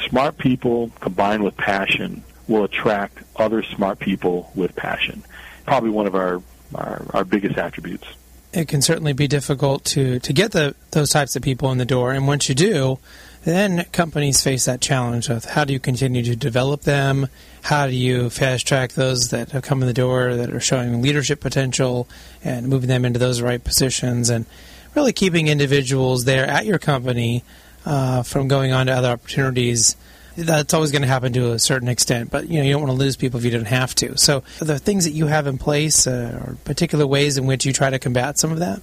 smart 0.09 0.39
people 0.39 0.91
combined 1.01 1.43
with 1.43 1.57
passion 1.57 2.23
will 2.49 2.65
attract 2.65 3.19
other 3.37 3.63
smart 3.63 3.99
people 3.99 4.51
with 4.55 4.75
passion. 4.77 5.23
Probably 5.65 5.91
one 5.91 6.07
of 6.07 6.15
our, 6.15 6.43
our, 6.75 7.07
our 7.13 7.25
biggest 7.25 7.59
attributes. 7.59 8.07
It 8.53 8.69
can 8.69 8.81
certainly 8.81 9.13
be 9.13 9.27
difficult 9.27 9.85
to, 9.87 10.19
to 10.21 10.33
get 10.33 10.53
the, 10.53 10.75
those 10.93 11.11
types 11.11 11.37
of 11.37 11.43
people 11.43 11.71
in 11.73 11.79
the 11.79 11.85
door. 11.85 12.13
And 12.13 12.27
once 12.27 12.49
you 12.49 12.55
do, 12.55 12.99
then 13.45 13.85
companies 13.93 14.43
face 14.43 14.65
that 14.65 14.81
challenge 14.81 15.29
of 15.29 15.45
how 15.45 15.65
do 15.65 15.73
you 15.73 15.79
continue 15.79 16.23
to 16.23 16.35
develop 16.35 16.83
them? 16.83 17.29
How 17.63 17.87
do 17.87 17.95
you 17.95 18.31
fast 18.31 18.67
track 18.67 18.93
those 18.93 19.31
that 19.31 19.51
have 19.51 19.63
come 19.63 19.83
in 19.83 19.89
the 19.89 19.95
door 19.95 20.35
that 20.35 20.53
are 20.53 20.61
showing 20.61 21.03
leadership 21.03 21.41
potential 21.41 22.09
and 22.43 22.69
moving 22.69 22.89
them 22.89 23.05
into 23.05 23.19
those 23.19 23.43
right 23.43 23.63
positions 23.63 24.31
and 24.31 24.47
really 24.95 25.13
keeping 25.13 25.49
individuals 25.49 26.25
there 26.25 26.47
at 26.47 26.65
your 26.65 26.79
company 26.79 27.45
uh, 27.85 28.23
from 28.23 28.49
going 28.49 28.73
on 28.73 28.87
to 28.87 28.93
other 28.93 29.11
opportunities 29.11 29.97
that's 30.37 30.75
always 30.75 30.93
going 30.93 31.03
to 31.03 31.09
happen 31.09 31.33
to 31.33 31.53
a 31.53 31.59
certain 31.59 31.89
extent, 31.89 32.31
but 32.31 32.49
you 32.49 32.59
know 32.59 32.65
you 32.65 32.73
don't 32.73 32.83
want 32.83 32.93
to 32.93 32.99
lose 32.99 33.17
people 33.17 33.39
if 33.39 33.45
you 33.45 33.51
don't 33.51 33.67
have 33.67 33.95
to. 33.97 34.17
So, 34.19 34.41
the 34.59 34.79
things 34.79 35.05
that 35.05 35.13
you 35.13 35.27
have 35.27 35.47
in 35.47 35.59
place, 35.59 36.07
uh, 36.07 36.43
or 36.47 36.57
particular 36.65 37.07
ways 37.07 37.39
in 37.39 37.47
which 37.47 37.65
you 37.65 37.73
try 37.73 37.91
to 37.91 37.99
combat 37.99 38.39
some 38.39 38.53
of 38.53 38.59
that. 38.59 38.81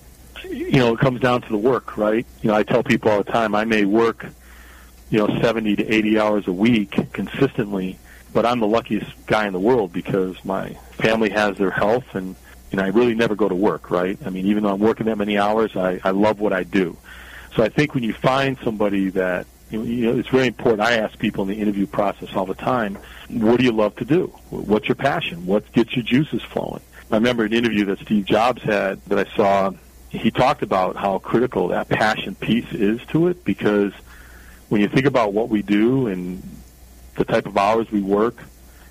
You 0.49 0.79
know, 0.79 0.93
it 0.93 0.99
comes 0.99 1.21
down 1.21 1.41
to 1.41 1.49
the 1.49 1.57
work, 1.57 1.97
right? 1.97 2.25
You 2.41 2.49
know, 2.49 2.55
I 2.55 2.63
tell 2.63 2.83
people 2.83 3.11
all 3.11 3.23
the 3.23 3.31
time, 3.31 3.55
I 3.55 3.65
may 3.65 3.85
work, 3.85 4.25
you 5.09 5.19
know, 5.19 5.39
seventy 5.39 5.75
to 5.75 5.93
eighty 5.93 6.19
hours 6.19 6.47
a 6.47 6.53
week 6.53 7.13
consistently, 7.13 7.97
but 8.33 8.45
I'm 8.45 8.59
the 8.59 8.67
luckiest 8.67 9.11
guy 9.25 9.47
in 9.47 9.53
the 9.53 9.59
world 9.59 9.93
because 9.93 10.43
my 10.43 10.73
family 10.93 11.29
has 11.29 11.57
their 11.57 11.71
health, 11.71 12.15
and 12.15 12.35
and 12.71 12.81
I 12.81 12.87
really 12.87 13.13
never 13.13 13.35
go 13.35 13.47
to 13.47 13.55
work, 13.55 13.91
right? 13.91 14.17
I 14.25 14.31
mean, 14.31 14.47
even 14.47 14.63
though 14.63 14.73
I'm 14.73 14.79
working 14.79 15.05
that 15.05 15.17
many 15.17 15.37
hours, 15.37 15.75
I, 15.75 16.01
I 16.03 16.09
love 16.09 16.39
what 16.39 16.51
I 16.51 16.63
do. 16.63 16.97
So 17.55 17.63
I 17.63 17.69
think 17.69 17.93
when 17.93 18.03
you 18.03 18.13
find 18.13 18.57
somebody 18.63 19.09
that 19.11 19.45
you 19.81 20.05
know, 20.05 20.17
it's 20.17 20.29
very 20.29 20.47
important. 20.47 20.81
I 20.81 20.97
ask 20.97 21.17
people 21.17 21.43
in 21.43 21.49
the 21.49 21.59
interview 21.59 21.87
process 21.87 22.35
all 22.35 22.45
the 22.45 22.53
time, 22.53 22.97
what 23.29 23.57
do 23.59 23.65
you 23.65 23.71
love 23.71 23.95
to 23.97 24.05
do? 24.05 24.27
What's 24.49 24.87
your 24.87 24.95
passion? 24.95 25.45
What 25.45 25.71
gets 25.73 25.95
your 25.95 26.03
juices 26.03 26.41
flowing? 26.43 26.81
I 27.11 27.15
remember 27.15 27.43
an 27.43 27.53
interview 27.53 27.85
that 27.85 27.99
Steve 27.99 28.25
Jobs 28.25 28.61
had 28.63 29.03
that 29.05 29.27
I 29.27 29.35
saw. 29.35 29.71
He 30.09 30.31
talked 30.31 30.61
about 30.61 30.95
how 30.95 31.19
critical 31.19 31.69
that 31.69 31.89
passion 31.89 32.35
piece 32.35 32.71
is 32.71 33.01
to 33.07 33.27
it 33.27 33.43
because 33.43 33.93
when 34.69 34.81
you 34.81 34.87
think 34.87 35.05
about 35.05 35.33
what 35.33 35.49
we 35.49 35.61
do 35.61 36.07
and 36.07 36.41
the 37.15 37.25
type 37.25 37.45
of 37.45 37.57
hours 37.57 37.91
we 37.91 38.01
work, 38.01 38.37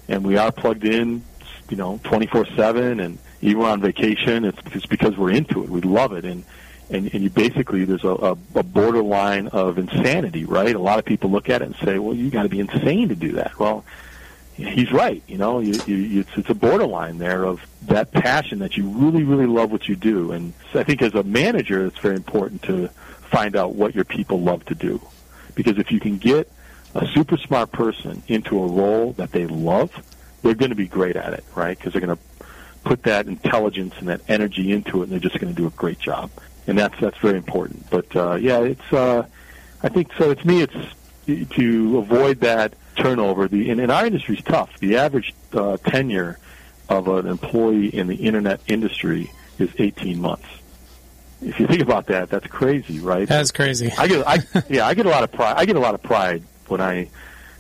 and 0.09 0.25
we 0.25 0.37
are 0.37 0.53
plugged 0.53 0.85
in, 0.85 1.23
you 1.71 1.77
know, 1.77 2.01
24/7, 2.05 3.01
and 3.01 3.19
even 3.41 3.63
on 3.63 3.81
vacation, 3.81 4.45
it's 4.45 4.87
because 4.87 5.17
we're 5.17 5.31
into 5.31 5.63
it. 5.65 5.71
We 5.71 5.81
love 5.81 6.13
it, 6.13 6.25
and 6.25 6.45
and, 6.93 7.13
and 7.15 7.23
you 7.23 7.31
basically 7.31 7.85
there's 7.85 8.05
a, 8.05 8.09
a, 8.09 8.31
a 8.55 8.63
borderline 8.63 9.49
of 9.49 9.79
insanity, 9.79 10.45
right? 10.45 10.75
A 10.75 10.79
lot 10.79 10.99
of 10.99 11.05
people 11.05 11.31
look 11.31 11.49
at 11.49 11.63
it 11.63 11.67
and 11.67 11.77
say, 11.77 11.99
"Well, 11.99 12.15
you 12.15 12.31
got 12.31 12.45
to 12.45 12.49
be 12.49 12.61
insane 12.61 13.09
to 13.09 13.15
do 13.15 13.33
that." 13.33 13.59
Well, 13.59 13.85
he's 14.55 14.93
right. 14.93 15.23
You 15.27 15.39
know, 15.39 15.61
you, 15.61 15.83
you, 15.87 16.21
it's, 16.21 16.31
it's 16.37 16.51
a 16.51 16.55
borderline 16.55 17.19
there 17.19 17.45
of 17.45 17.61
that 17.87 18.13
passion 18.13 18.59
that 18.61 18.77
you 18.77 18.89
really, 18.89 19.25
really 19.25 19.47
love 19.47 19.73
what 19.73 19.89
you 19.89 19.97
do. 19.97 20.33
And 20.33 20.53
so 20.73 20.81
I 20.81 20.85
think 20.85 21.03
as 21.03 21.15
a 21.15 21.23
manager, 21.23 21.87
it's 21.87 21.99
very 21.99 22.17
important 22.17 22.63
to 22.65 22.89
find 22.89 23.57
out 23.57 23.75
what 23.75 23.95
your 23.95 24.05
people 24.05 24.41
love 24.41 24.65
to 24.67 24.75
do, 24.75 25.01
because 25.55 25.79
if 25.79 25.91
you 25.91 26.01
can 26.01 26.19
get 26.19 26.51
a 26.95 27.07
super 27.15 27.39
smart 27.39 27.73
person 27.73 28.23
into 28.29 28.63
a 28.63 28.67
role 28.67 29.13
that 29.15 29.33
they 29.33 29.47
love, 29.47 29.91
they're 30.43 30.55
going 30.55 30.71
to 30.71 30.77
be 30.77 30.87
great 30.87 31.17
at 31.17 31.33
it, 31.33 31.45
right? 31.55 31.79
Because 31.79 31.95
they're 31.95 32.07
going 32.07 32.17
to 32.17 32.47
put 32.85 33.05
that 33.05 33.27
intelligence 33.27 33.95
and 33.99 34.09
that 34.09 34.21
energy 34.29 34.73
into 34.73 35.01
it, 35.01 35.05
and 35.05 35.13
they're 35.13 35.21
just 35.21 35.39
going 35.39 35.55
to 35.55 35.59
do 35.59 35.67
a 35.67 35.71
great 35.71 35.99
job 35.99 36.31
and 36.67 36.79
that's 36.79 36.99
that's 37.01 37.19
very 37.19 37.37
important. 37.37 37.89
But 37.91 38.15
uh, 38.15 38.35
yeah, 38.35 38.61
it's 38.61 38.93
uh, 38.93 39.27
I 39.83 39.89
think 39.89 40.13
so. 40.17 40.35
To 40.35 40.47
me, 40.47 40.63
it's 40.63 41.51
to 41.55 41.99
avoid 41.99 42.41
that 42.41 42.75
turnover. 42.97 43.49
The 43.49 43.71
and, 43.71 43.81
and 43.81 43.91
our 43.91 44.07
industry 44.07 44.37
is 44.37 44.45
tough. 44.45 44.79
The 44.81 44.97
average 44.97 45.35
uh, 45.53 45.77
tenure 45.79 46.39
of 46.89 47.09
an 47.09 47.27
employee 47.27 47.89
in 47.89 48.07
the 48.07 48.17
internet 48.17 48.61
industry 48.67 49.31
is 49.59 49.71
18 49.79 50.21
months. 50.21 50.47
If 51.41 51.59
you 51.59 51.67
think 51.67 51.83
about 51.83 52.07
that, 52.07 52.29
that's 52.29 52.47
crazy, 52.47 53.01
right? 53.01 53.27
That's 53.27 53.51
crazy. 53.51 53.91
I 53.99 54.07
get, 54.07 54.27
I, 54.27 54.39
yeah, 54.69 54.87
I 54.87 54.95
get 54.95 55.07
a 55.07 55.09
lot 55.09 55.25
of 55.25 55.33
pride. 55.33 55.55
I 55.57 55.65
get 55.65 55.77
a 55.77 55.81
lot 55.81 55.95
of 55.95 56.03
pride 56.03 56.45
when 56.69 56.81
I 56.81 57.09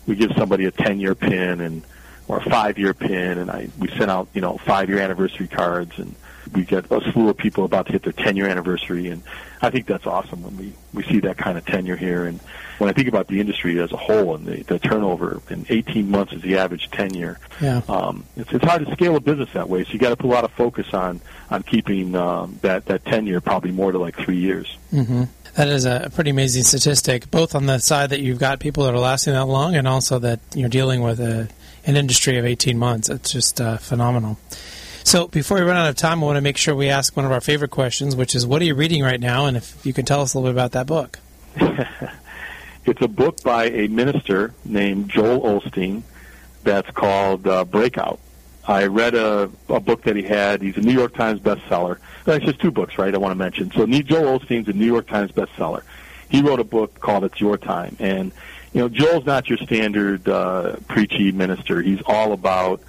we 0.06 0.16
give 0.16 0.32
somebody 0.36 0.66
a 0.66 0.70
10 0.70 1.00
year 1.00 1.14
pin 1.14 1.60
and 1.60 1.82
or 2.28 2.38
a 2.38 2.50
five 2.50 2.78
year 2.78 2.94
pin, 2.94 3.38
and 3.38 3.50
I 3.50 3.68
we 3.78 3.88
send 3.88 4.10
out 4.10 4.28
you 4.34 4.40
know 4.40 4.58
five 4.58 4.88
year 4.88 4.98
anniversary 5.00 5.48
cards 5.48 5.98
and 5.98 6.14
we 6.52 6.64
get 6.64 6.90
a 6.90 7.00
slew 7.12 7.28
of 7.28 7.36
people 7.36 7.64
about 7.64 7.86
to 7.86 7.92
hit 7.92 8.02
their 8.02 8.12
10 8.12 8.36
year 8.36 8.48
anniversary, 8.48 9.08
and 9.08 9.22
I 9.60 9.70
think 9.70 9.86
that's 9.86 10.06
awesome 10.06 10.42
when 10.42 10.56
we 10.56 10.72
we 10.92 11.02
see 11.04 11.20
that 11.20 11.38
kind 11.38 11.56
of 11.56 11.64
tenure 11.64 11.96
here. 11.96 12.24
And 12.24 12.40
when 12.78 12.90
I 12.90 12.92
think 12.92 13.08
about 13.08 13.28
the 13.28 13.40
industry 13.40 13.80
as 13.80 13.92
a 13.92 13.96
whole 13.96 14.34
and 14.34 14.46
the, 14.46 14.62
the 14.62 14.78
turnover, 14.78 15.40
and 15.48 15.66
18 15.68 16.10
months 16.10 16.32
is 16.32 16.42
the 16.42 16.58
average 16.58 16.90
tenure. 16.90 17.38
Yeah. 17.60 17.82
Um, 17.88 18.24
it's 18.36 18.52
it's 18.52 18.64
hard 18.64 18.86
to 18.86 18.92
scale 18.92 19.16
a 19.16 19.20
business 19.20 19.50
that 19.52 19.68
way, 19.68 19.84
so 19.84 19.92
you 19.92 19.98
got 19.98 20.10
to 20.10 20.16
put 20.16 20.26
a 20.26 20.34
lot 20.34 20.44
of 20.44 20.52
focus 20.52 20.92
on 20.92 21.20
on 21.50 21.62
keeping 21.62 22.14
um, 22.14 22.58
that 22.62 22.86
that 22.86 23.04
tenure 23.04 23.40
probably 23.40 23.72
more 23.72 23.92
to 23.92 23.98
like 23.98 24.16
three 24.16 24.38
years. 24.38 24.76
Mm-hmm. 24.92 25.24
That 25.54 25.68
is 25.68 25.84
a 25.84 26.10
pretty 26.14 26.30
amazing 26.30 26.62
statistic, 26.62 27.30
both 27.30 27.54
on 27.54 27.66
the 27.66 27.78
side 27.78 28.10
that 28.10 28.20
you've 28.20 28.38
got 28.38 28.58
people 28.58 28.84
that 28.84 28.94
are 28.94 28.98
lasting 28.98 29.34
that 29.34 29.44
long 29.44 29.76
and 29.76 29.86
also 29.86 30.18
that 30.20 30.40
you're 30.54 30.70
dealing 30.70 31.02
with 31.02 31.20
a, 31.20 31.46
an 31.84 31.96
industry 31.96 32.38
of 32.38 32.46
18 32.46 32.78
months. 32.78 33.10
It's 33.10 33.30
just 33.30 33.60
uh, 33.60 33.76
phenomenal. 33.76 34.38
So 35.04 35.28
before 35.28 35.58
we 35.58 35.64
run 35.64 35.76
out 35.76 35.88
of 35.88 35.96
time, 35.96 36.22
I 36.22 36.26
want 36.26 36.36
to 36.36 36.40
make 36.40 36.56
sure 36.56 36.74
we 36.74 36.88
ask 36.88 37.16
one 37.16 37.26
of 37.26 37.32
our 37.32 37.40
favorite 37.40 37.70
questions, 37.70 38.14
which 38.16 38.34
is 38.34 38.46
what 38.46 38.62
are 38.62 38.64
you 38.64 38.74
reading 38.74 39.02
right 39.02 39.20
now? 39.20 39.46
And 39.46 39.56
if 39.56 39.84
you 39.84 39.92
can 39.92 40.04
tell 40.04 40.20
us 40.22 40.34
a 40.34 40.38
little 40.38 40.52
bit 40.52 40.56
about 40.56 40.72
that 40.72 40.86
book. 40.86 41.18
it's 42.86 43.02
a 43.02 43.08
book 43.08 43.42
by 43.42 43.64
a 43.66 43.88
minister 43.88 44.54
named 44.64 45.10
Joel 45.10 45.60
Osteen 45.60 46.02
that's 46.62 46.90
called 46.90 47.46
uh, 47.46 47.64
Breakout. 47.64 48.20
I 48.66 48.86
read 48.86 49.14
a, 49.14 49.50
a 49.68 49.80
book 49.80 50.02
that 50.04 50.14
he 50.14 50.22
had. 50.22 50.62
He's 50.62 50.76
a 50.76 50.80
New 50.80 50.92
York 50.92 51.14
Times 51.14 51.40
bestseller. 51.40 51.98
That's 52.24 52.44
just 52.44 52.60
two 52.60 52.70
books, 52.70 52.96
right? 52.96 53.12
I 53.12 53.18
want 53.18 53.32
to 53.32 53.38
mention. 53.38 53.72
So 53.72 53.86
Joel 53.86 54.38
Osteen's 54.38 54.68
a 54.68 54.72
New 54.72 54.86
York 54.86 55.08
Times 55.08 55.32
bestseller. 55.32 55.82
He 56.28 56.42
wrote 56.42 56.60
a 56.60 56.64
book 56.64 57.00
called 57.00 57.24
It's 57.24 57.40
Your 57.40 57.58
Time, 57.58 57.96
and 57.98 58.32
you 58.72 58.80
know 58.80 58.88
Joel's 58.88 59.26
not 59.26 59.48
your 59.48 59.58
standard 59.58 60.26
uh, 60.28 60.76
preachy 60.88 61.32
minister. 61.32 61.82
He's 61.82 62.00
all 62.06 62.32
about 62.32 62.80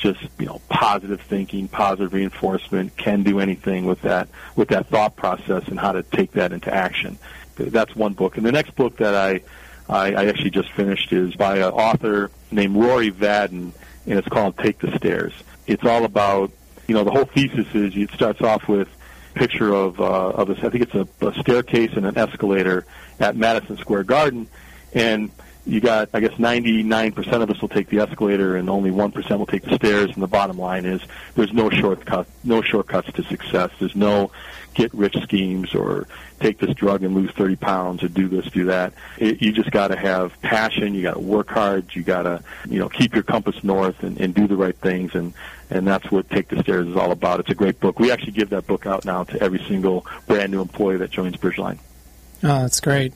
just 0.00 0.20
you 0.38 0.46
know 0.46 0.60
positive 0.68 1.20
thinking, 1.20 1.68
positive 1.68 2.12
reinforcement, 2.12 2.96
can 2.96 3.22
do 3.22 3.38
anything 3.38 3.84
with 3.84 4.02
that 4.02 4.28
with 4.56 4.68
that 4.68 4.88
thought 4.88 5.16
process 5.16 5.68
and 5.68 5.78
how 5.78 5.92
to 5.92 6.02
take 6.02 6.32
that 6.32 6.52
into 6.52 6.72
action. 6.72 7.18
That's 7.56 7.94
one 7.94 8.14
book, 8.14 8.36
and 8.36 8.44
the 8.44 8.52
next 8.52 8.74
book 8.74 8.96
that 8.96 9.14
I 9.14 9.42
I, 9.88 10.14
I 10.14 10.26
actually 10.26 10.50
just 10.50 10.70
finished 10.72 11.12
is 11.12 11.34
by 11.36 11.58
an 11.58 11.72
author 11.72 12.30
named 12.50 12.76
Rory 12.76 13.10
Vaden, 13.10 13.72
and 14.06 14.18
it's 14.18 14.28
called 14.28 14.56
Take 14.58 14.78
the 14.78 14.96
Stairs. 14.96 15.32
It's 15.66 15.84
all 15.84 16.04
about 16.04 16.50
you 16.88 16.94
know 16.94 17.04
the 17.04 17.10
whole 17.10 17.26
thesis 17.26 17.66
is 17.74 17.96
it 17.96 18.10
starts 18.10 18.40
off 18.40 18.66
with 18.68 18.88
picture 19.34 19.72
of 19.72 20.00
uh, 20.00 20.30
of 20.30 20.48
this 20.48 20.58
I 20.58 20.70
think 20.70 20.82
it's 20.82 20.94
a, 20.94 21.26
a 21.26 21.34
staircase 21.40 21.92
and 21.94 22.06
an 22.06 22.16
escalator 22.16 22.86
at 23.18 23.36
Madison 23.36 23.76
Square 23.76 24.04
Garden, 24.04 24.48
and 24.92 25.30
you 25.70 25.80
got, 25.80 26.10
I 26.12 26.18
guess, 26.18 26.32
99% 26.32 27.42
of 27.42 27.48
us 27.48 27.60
will 27.60 27.68
take 27.68 27.88
the 27.88 28.00
escalator 28.00 28.56
and 28.56 28.68
only 28.68 28.90
1% 28.90 29.38
will 29.38 29.46
take 29.46 29.62
the 29.62 29.76
stairs. 29.76 30.10
And 30.12 30.20
the 30.20 30.26
bottom 30.26 30.58
line 30.58 30.84
is 30.84 31.00
there's 31.36 31.52
no 31.52 31.70
shortcut, 31.70 32.26
no 32.42 32.60
shortcuts 32.60 33.12
to 33.12 33.22
success. 33.22 33.70
There's 33.78 33.94
no 33.94 34.32
get 34.74 34.92
rich 34.92 35.16
schemes 35.22 35.72
or 35.72 36.08
take 36.40 36.58
this 36.58 36.74
drug 36.74 37.04
and 37.04 37.14
lose 37.14 37.30
30 37.32 37.54
pounds 37.54 38.02
or 38.02 38.08
do 38.08 38.26
this, 38.26 38.46
do 38.46 38.64
that. 38.64 38.92
It, 39.18 39.40
you 39.42 39.52
just 39.52 39.70
got 39.70 39.88
to 39.88 39.96
have 39.96 40.40
passion. 40.42 40.92
You 40.92 41.02
got 41.02 41.14
to 41.14 41.20
work 41.20 41.50
hard. 41.50 41.94
You 41.94 42.02
got 42.02 42.22
to, 42.22 42.42
you 42.68 42.80
know, 42.80 42.88
keep 42.88 43.14
your 43.14 43.22
compass 43.22 43.62
north 43.62 44.02
and, 44.02 44.20
and 44.20 44.34
do 44.34 44.48
the 44.48 44.56
right 44.56 44.76
things. 44.76 45.14
And, 45.14 45.34
and 45.70 45.86
that's 45.86 46.10
what 46.10 46.28
Take 46.30 46.48
the 46.48 46.60
Stairs 46.64 46.88
is 46.88 46.96
all 46.96 47.12
about. 47.12 47.38
It's 47.38 47.50
a 47.50 47.54
great 47.54 47.78
book. 47.78 48.00
We 48.00 48.10
actually 48.10 48.32
give 48.32 48.50
that 48.50 48.66
book 48.66 48.86
out 48.86 49.04
now 49.04 49.22
to 49.22 49.40
every 49.40 49.62
single 49.68 50.04
brand 50.26 50.50
new 50.50 50.62
employee 50.62 50.96
that 50.96 51.10
joins 51.10 51.36
Bridgeline. 51.36 51.78
Oh, 52.42 52.62
that's 52.62 52.80
great. 52.80 53.12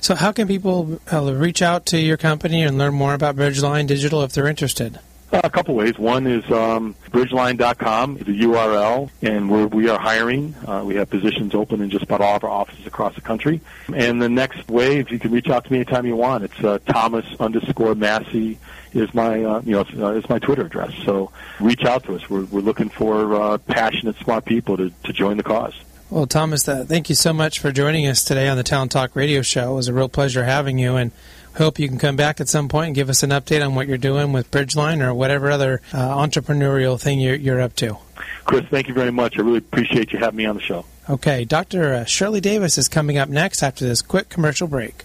So, 0.00 0.14
how 0.14 0.32
can 0.32 0.48
people 0.48 1.00
uh, 1.12 1.34
reach 1.34 1.62
out 1.62 1.86
to 1.86 1.98
your 1.98 2.16
company 2.16 2.62
and 2.62 2.78
learn 2.78 2.94
more 2.94 3.14
about 3.14 3.36
Bridgeline 3.36 3.86
Digital 3.86 4.22
if 4.22 4.32
they're 4.32 4.46
interested? 4.46 4.98
Uh, 5.30 5.42
a 5.44 5.50
couple 5.50 5.74
ways. 5.74 5.98
One 5.98 6.26
is 6.26 6.50
um, 6.50 6.94
bridgeline.com 7.10 8.16
is 8.16 8.24
the 8.24 8.40
URL, 8.40 9.10
and 9.20 9.50
we're, 9.50 9.66
we 9.66 9.90
are 9.90 9.98
hiring. 9.98 10.54
Uh, 10.66 10.82
we 10.86 10.94
have 10.94 11.10
positions 11.10 11.54
open 11.54 11.82
in 11.82 11.90
just 11.90 12.04
about 12.04 12.22
all 12.22 12.36
of 12.36 12.44
our 12.44 12.50
offices 12.50 12.86
across 12.86 13.14
the 13.14 13.20
country. 13.20 13.60
And 13.94 14.22
the 14.22 14.30
next 14.30 14.66
way, 14.68 14.96
if 14.98 15.10
you 15.10 15.18
can 15.18 15.30
reach 15.30 15.50
out 15.50 15.66
to 15.66 15.72
me 15.72 15.80
anytime 15.80 16.06
you 16.06 16.16
want, 16.16 16.44
it's 16.44 16.64
uh, 16.64 16.78
Thomas 16.86 17.26
underscore 17.38 17.94
Massie 17.94 18.58
is 18.94 19.12
my 19.12 19.44
uh, 19.44 19.60
you 19.66 19.72
know 19.72 19.84
uh, 19.98 20.12
is 20.12 20.26
my 20.30 20.38
Twitter 20.38 20.64
address. 20.64 20.94
So 21.04 21.30
reach 21.60 21.84
out 21.84 22.04
to 22.04 22.16
us. 22.16 22.30
We're, 22.30 22.44
we're 22.46 22.60
looking 22.60 22.88
for 22.88 23.34
uh, 23.34 23.58
passionate, 23.58 24.16
smart 24.16 24.46
people 24.46 24.78
to, 24.78 24.90
to 25.04 25.12
join 25.12 25.36
the 25.36 25.42
cause. 25.42 25.74
Well, 26.10 26.26
Thomas, 26.26 26.66
uh, 26.66 26.86
thank 26.88 27.10
you 27.10 27.14
so 27.14 27.34
much 27.34 27.58
for 27.58 27.70
joining 27.70 28.06
us 28.06 28.24
today 28.24 28.48
on 28.48 28.56
the 28.56 28.62
Talent 28.62 28.92
Talk 28.92 29.14
Radio 29.14 29.42
Show. 29.42 29.72
It 29.72 29.74
was 29.74 29.88
a 29.88 29.92
real 29.92 30.08
pleasure 30.08 30.42
having 30.42 30.78
you, 30.78 30.96
and 30.96 31.12
hope 31.56 31.78
you 31.78 31.86
can 31.86 31.98
come 31.98 32.16
back 32.16 32.40
at 32.40 32.48
some 32.48 32.70
point 32.70 32.86
and 32.86 32.94
give 32.94 33.10
us 33.10 33.22
an 33.22 33.28
update 33.28 33.62
on 33.62 33.74
what 33.74 33.88
you're 33.88 33.98
doing 33.98 34.32
with 34.32 34.50
Bridgeline 34.50 35.06
or 35.06 35.12
whatever 35.12 35.50
other 35.50 35.82
uh, 35.92 35.98
entrepreneurial 35.98 36.98
thing 36.98 37.20
you're, 37.20 37.34
you're, 37.34 37.60
up 37.60 37.76
to. 37.76 37.98
Chris, 38.46 38.64
thank 38.70 38.88
you 38.88 38.94
very 38.94 39.12
much. 39.12 39.38
I 39.38 39.42
really 39.42 39.58
appreciate 39.58 40.10
you 40.10 40.18
having 40.18 40.38
me 40.38 40.46
on 40.46 40.56
the 40.56 40.62
show. 40.62 40.86
Okay, 41.10 41.44
Dr. 41.44 41.92
Uh, 41.92 42.04
Shirley 42.06 42.40
Davis 42.40 42.78
is 42.78 42.88
coming 42.88 43.18
up 43.18 43.28
next 43.28 43.62
after 43.62 43.86
this 43.86 44.00
quick 44.00 44.30
commercial 44.30 44.66
break. 44.66 45.04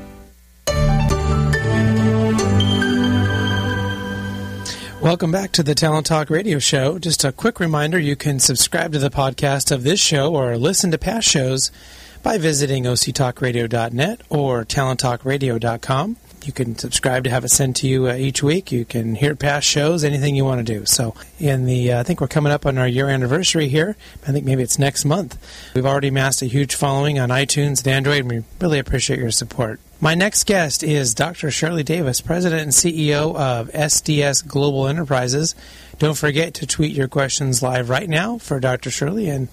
Welcome 5.01 5.31
back 5.31 5.51
to 5.53 5.63
the 5.63 5.73
Talent 5.73 6.05
Talk 6.05 6.29
Radio 6.29 6.59
Show. 6.59 6.99
Just 6.99 7.23
a 7.23 7.31
quick 7.31 7.59
reminder 7.59 7.97
you 7.97 8.15
can 8.15 8.37
subscribe 8.39 8.91
to 8.91 8.99
the 8.99 9.09
podcast 9.09 9.71
of 9.71 9.81
this 9.81 9.99
show 9.99 10.35
or 10.35 10.55
listen 10.57 10.91
to 10.91 10.99
past 10.99 11.27
shows 11.27 11.71
by 12.21 12.37
visiting 12.37 12.83
octalkradio.net 12.83 14.21
or 14.29 14.63
talenttalkradio.com. 14.63 16.17
You 16.45 16.53
can 16.53 16.77
subscribe 16.77 17.23
to 17.23 17.31
have 17.31 17.43
it 17.43 17.49
sent 17.49 17.77
to 17.77 17.87
you 17.87 18.09
uh, 18.09 18.13
each 18.13 18.43
week. 18.43 18.71
You 18.71 18.85
can 18.85 19.15
hear 19.15 19.35
past 19.35 19.67
shows, 19.67 20.03
anything 20.03 20.35
you 20.35 20.45
want 20.45 20.65
to 20.65 20.79
do. 20.79 20.85
So, 20.85 21.15
in 21.39 21.65
the, 21.65 21.93
uh, 21.93 21.99
I 22.01 22.03
think 22.03 22.21
we're 22.21 22.27
coming 22.27 22.51
up 22.51 22.67
on 22.67 22.77
our 22.77 22.87
year 22.87 23.09
anniversary 23.09 23.69
here. 23.69 23.97
I 24.27 24.31
think 24.31 24.45
maybe 24.45 24.61
it's 24.61 24.77
next 24.77 25.03
month. 25.03 25.35
We've 25.73 25.85
already 25.85 26.09
amassed 26.09 26.43
a 26.43 26.47
huge 26.47 26.75
following 26.75 27.17
on 27.17 27.29
iTunes 27.29 27.79
and 27.79 27.87
Android, 27.87 28.19
and 28.19 28.29
we 28.29 28.43
really 28.59 28.77
appreciate 28.77 29.17
your 29.17 29.31
support. 29.31 29.79
My 30.03 30.15
next 30.15 30.47
guest 30.47 30.81
is 30.81 31.13
Dr. 31.13 31.51
Shirley 31.51 31.83
Davis, 31.83 32.21
President 32.21 32.63
and 32.63 32.71
CEO 32.71 33.35
of 33.35 33.69
SDS 33.69 34.47
Global 34.47 34.87
Enterprises. 34.87 35.53
Don't 35.99 36.17
forget 36.17 36.55
to 36.55 36.65
tweet 36.65 36.95
your 36.95 37.07
questions 37.07 37.61
live 37.61 37.87
right 37.87 38.09
now 38.09 38.39
for 38.39 38.59
Dr. 38.59 38.89
Shirley 38.89 39.29
and 39.29 39.47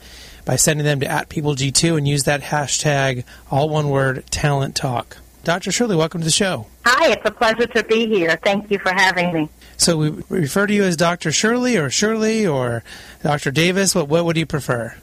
by 0.46 0.56
sending 0.56 0.86
them 0.86 1.00
to 1.00 1.06
at 1.06 1.28
PeopleG2 1.28 1.98
and 1.98 2.08
use 2.08 2.24
that 2.24 2.40
hashtag, 2.40 3.24
all 3.50 3.68
one 3.68 3.90
word, 3.90 4.24
talent 4.30 4.74
talk. 4.74 5.18
Dr. 5.44 5.70
Shirley, 5.70 5.96
welcome 5.96 6.22
to 6.22 6.24
the 6.24 6.30
show. 6.30 6.66
Hi, 6.86 7.12
it's 7.12 7.26
a 7.26 7.30
pleasure 7.30 7.66
to 7.66 7.82
be 7.82 8.06
here. 8.06 8.38
Thank 8.42 8.70
you 8.70 8.78
for 8.78 8.94
having 8.94 9.34
me. 9.34 9.50
So 9.76 9.98
we 9.98 10.10
refer 10.30 10.66
to 10.66 10.72
you 10.72 10.84
as 10.84 10.96
Dr. 10.96 11.30
Shirley 11.30 11.76
or 11.76 11.90
Shirley 11.90 12.46
or 12.46 12.82
Dr. 13.22 13.50
Davis. 13.50 13.94
What, 13.94 14.08
what 14.08 14.24
would 14.24 14.38
you 14.38 14.46
prefer? 14.46 14.96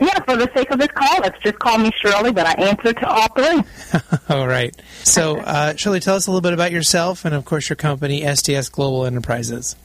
Yeah, 0.00 0.18
for 0.20 0.36
the 0.36 0.50
sake 0.54 0.70
of 0.70 0.78
this 0.78 0.88
call, 0.88 1.18
let's 1.20 1.38
just 1.42 1.58
call 1.58 1.78
me 1.78 1.90
Shirley, 2.00 2.32
but 2.32 2.46
I 2.46 2.52
answer 2.52 2.92
to 2.92 3.08
all 3.08 3.28
three. 3.28 3.62
all 4.34 4.46
right. 4.46 4.74
So, 5.04 5.38
uh, 5.38 5.76
Shirley, 5.76 6.00
tell 6.00 6.14
us 6.16 6.26
a 6.26 6.30
little 6.30 6.40
bit 6.40 6.54
about 6.54 6.72
yourself 6.72 7.24
and, 7.24 7.34
of 7.34 7.44
course, 7.44 7.68
your 7.68 7.76
company, 7.76 8.22
SDS 8.22 8.72
Global 8.72 9.04
Enterprises. 9.04 9.76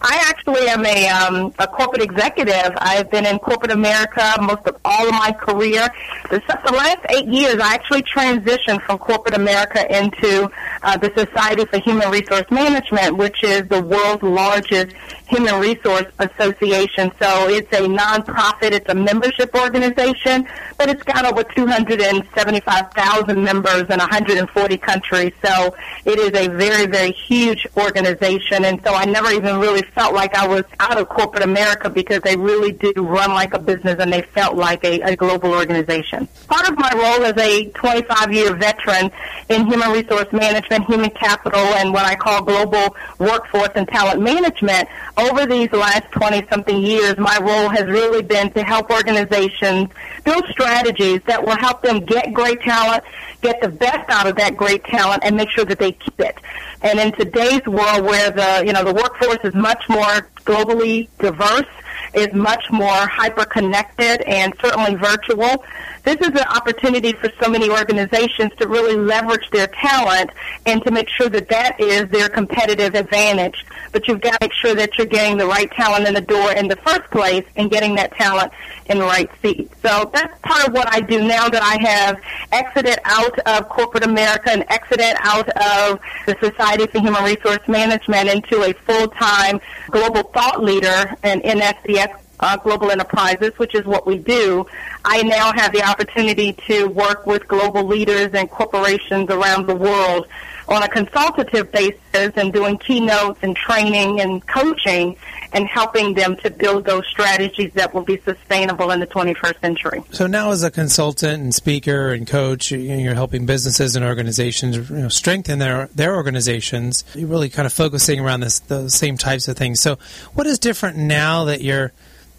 I 0.00 0.24
actually 0.28 0.68
am 0.68 0.84
a, 0.84 1.08
um, 1.08 1.54
a 1.58 1.66
corporate 1.66 2.02
executive. 2.02 2.72
I've 2.78 3.10
been 3.10 3.26
in 3.26 3.38
corporate 3.38 3.72
America 3.72 4.34
most 4.40 4.66
of 4.66 4.76
all 4.84 5.06
of 5.06 5.12
my 5.12 5.32
career. 5.32 5.88
The, 6.30 6.42
the 6.64 6.72
last 6.72 7.04
eight 7.10 7.26
years, 7.26 7.56
I 7.60 7.74
actually 7.74 8.02
transitioned 8.02 8.82
from 8.82 8.98
corporate 8.98 9.34
America 9.34 9.84
into 9.94 10.50
uh, 10.82 10.96
the 10.96 11.12
Society 11.16 11.64
for 11.66 11.78
Human 11.78 12.10
Resource 12.10 12.50
Management, 12.50 13.16
which 13.16 13.44
is 13.44 13.66
the 13.68 13.82
world's 13.82 14.22
largest 14.22 14.94
human 15.28 15.60
resource 15.60 16.04
association. 16.18 17.10
So 17.20 17.48
it's 17.48 17.72
a 17.72 17.80
nonprofit, 17.80 18.72
it's 18.72 18.88
a 18.88 18.94
membership 18.94 19.54
organization, 19.54 20.46
but 20.76 20.90
it's 20.90 21.02
got 21.02 21.24
over 21.24 21.42
275,000 21.42 23.42
members 23.42 23.82
in 23.82 23.98
140 23.98 24.76
countries. 24.78 25.32
So 25.44 25.74
it 26.04 26.18
is 26.18 26.38
a 26.38 26.48
very, 26.48 26.86
very 26.86 27.12
huge 27.12 27.66
organization. 27.76 28.64
And 28.64 28.82
so 28.84 28.94
I 28.94 29.04
never 29.04 29.30
even 29.30 29.58
really 29.58 29.81
felt 29.82 30.14
like 30.14 30.34
I 30.34 30.46
was 30.46 30.64
out 30.80 30.98
of 30.98 31.08
corporate 31.08 31.42
America 31.42 31.90
because 31.90 32.20
they 32.22 32.36
really 32.36 32.72
do 32.72 32.92
run 32.96 33.30
like 33.30 33.54
a 33.54 33.58
business 33.58 33.98
and 33.98 34.12
they 34.12 34.22
felt 34.22 34.56
like 34.56 34.84
a, 34.84 35.00
a 35.02 35.16
global 35.16 35.52
organization. 35.52 36.28
Part 36.48 36.68
of 36.68 36.78
my 36.78 36.90
role 36.94 37.24
as 37.24 37.36
a 37.36 37.70
25 37.70 38.32
year 38.32 38.54
veteran 38.54 39.10
in 39.48 39.66
human 39.66 39.90
resource 39.90 40.32
management, 40.32 40.86
human 40.86 41.10
capital, 41.10 41.60
and 41.60 41.92
what 41.92 42.04
I 42.04 42.14
call 42.14 42.42
global 42.42 42.96
workforce 43.18 43.70
and 43.74 43.86
talent 43.88 44.22
management, 44.22 44.88
over 45.16 45.46
these 45.46 45.70
last 45.72 46.10
20 46.12 46.46
something 46.48 46.80
years, 46.80 47.18
my 47.18 47.38
role 47.40 47.68
has 47.68 47.84
really 47.86 48.22
been 48.22 48.50
to 48.52 48.62
help 48.62 48.90
organizations 48.90 49.88
build 50.24 50.44
strategies 50.48 51.20
that 51.26 51.44
will 51.44 51.56
help 51.56 51.82
them 51.82 52.00
get 52.04 52.32
great 52.32 52.60
talent, 52.62 53.04
get 53.40 53.60
the 53.60 53.68
best 53.68 54.08
out 54.08 54.26
of 54.26 54.36
that 54.36 54.56
great 54.56 54.84
talent, 54.84 55.22
and 55.24 55.36
make 55.36 55.50
sure 55.50 55.64
that 55.64 55.78
they 55.78 55.92
keep 55.92 56.18
it. 56.20 56.36
And 56.82 56.98
in 56.98 57.12
today's 57.12 57.64
world 57.66 58.04
where 58.04 58.30
the, 58.30 58.64
you 58.66 58.72
know, 58.72 58.84
the 58.84 58.92
workforce 58.92 59.38
is 59.44 59.54
much 59.54 59.82
more 59.88 60.28
globally 60.44 61.08
diverse, 61.18 61.66
is 62.14 62.32
much 62.34 62.64
more 62.70 63.06
hyper 63.06 63.44
connected 63.44 64.22
and 64.22 64.52
certainly 64.60 64.96
virtual, 64.96 65.64
this 66.04 66.16
is 66.16 66.28
an 66.28 66.46
opportunity 66.48 67.12
for 67.12 67.30
so 67.40 67.48
many 67.48 67.70
organizations 67.70 68.52
to 68.58 68.66
really 68.66 68.96
leverage 68.96 69.48
their 69.50 69.68
talent 69.68 70.30
and 70.66 70.82
to 70.84 70.90
make 70.90 71.08
sure 71.08 71.28
that 71.28 71.48
that 71.48 71.78
is 71.80 72.08
their 72.08 72.28
competitive 72.28 72.94
advantage. 72.94 73.64
But 73.92 74.08
you've 74.08 74.20
got 74.20 74.32
to 74.32 74.38
make 74.40 74.52
sure 74.52 74.74
that 74.74 74.98
you're 74.98 75.06
getting 75.06 75.36
the 75.36 75.46
right 75.46 75.70
talent 75.70 76.06
in 76.06 76.14
the 76.14 76.20
door 76.20 76.52
in 76.52 76.66
the 76.66 76.76
first 76.76 77.10
place 77.10 77.44
and 77.56 77.70
getting 77.70 77.94
that 77.96 78.12
talent 78.12 78.52
in 78.86 78.98
the 78.98 79.04
right 79.04 79.30
seat. 79.40 79.70
So 79.82 80.10
that's 80.12 80.38
part 80.40 80.66
of 80.66 80.74
what 80.74 80.92
I 80.92 81.00
do 81.00 81.20
now 81.26 81.48
that 81.48 81.62
I 81.62 81.88
have 81.88 82.20
exited 82.50 82.98
out 83.04 83.38
of 83.40 83.68
corporate 83.68 84.04
America 84.04 84.50
and 84.50 84.64
exited 84.68 85.14
out 85.20 85.48
of 85.50 86.00
the 86.26 86.36
Society 86.40 86.86
for 86.86 87.00
Human 87.00 87.22
Resource 87.22 87.66
Management 87.68 88.28
into 88.28 88.62
a 88.62 88.72
full-time 88.72 89.60
global 89.90 90.24
thought 90.24 90.62
leader 90.62 91.14
in 91.22 91.40
SDS 91.40 92.21
uh, 92.42 92.56
Global 92.56 92.90
Enterprises, 92.90 93.56
which 93.56 93.74
is 93.74 93.86
what 93.86 94.06
we 94.06 94.18
do, 94.18 94.66
I 95.04 95.22
now 95.22 95.52
have 95.54 95.72
the 95.72 95.82
opportunity 95.82 96.52
to 96.66 96.86
work 96.86 97.26
with 97.26 97.46
global 97.48 97.84
leaders 97.84 98.34
and 98.34 98.50
corporations 98.50 99.30
around 99.30 99.66
the 99.66 99.76
world 99.76 100.26
on 100.68 100.82
a 100.82 100.88
consultative 100.88 101.70
basis 101.72 102.32
and 102.36 102.52
doing 102.52 102.78
keynotes 102.78 103.38
and 103.42 103.56
training 103.56 104.20
and 104.20 104.46
coaching 104.46 105.16
and 105.52 105.68
helping 105.68 106.14
them 106.14 106.36
to 106.36 106.50
build 106.50 106.84
those 106.84 107.06
strategies 107.06 107.72
that 107.74 107.92
will 107.92 108.02
be 108.02 108.18
sustainable 108.24 108.90
in 108.90 109.00
the 109.00 109.06
21st 109.06 109.60
century. 109.60 110.02
So 110.10 110.26
now, 110.26 110.50
as 110.50 110.62
a 110.62 110.70
consultant 110.70 111.42
and 111.42 111.54
speaker 111.54 112.12
and 112.12 112.26
coach, 112.26 112.70
you're 112.70 113.14
helping 113.14 113.44
businesses 113.44 113.96
and 113.96 114.04
organizations 114.04 114.76
you 114.90 114.96
know, 114.96 115.08
strengthen 115.08 115.58
their 115.58 115.88
their 115.94 116.16
organizations. 116.16 117.04
You're 117.14 117.28
really 117.28 117.50
kind 117.50 117.66
of 117.66 117.72
focusing 117.72 118.18
around 118.20 118.40
this 118.40 118.60
the 118.60 118.88
same 118.88 119.16
types 119.16 119.48
of 119.48 119.56
things. 119.56 119.80
So, 119.80 119.98
what 120.34 120.46
is 120.46 120.58
different 120.58 120.96
now 120.96 121.44
that 121.44 121.60
you're 121.60 121.92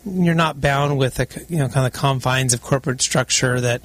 you're 0.06 0.36
not 0.36 0.60
bound 0.60 0.98
with 0.98 1.16
the 1.16 1.46
you 1.50 1.58
know 1.58 1.68
kind 1.70 1.88
of 1.88 1.94
confines 1.94 2.54
of 2.54 2.62
corporate 2.62 3.02
structure 3.02 3.60
that 3.62 3.82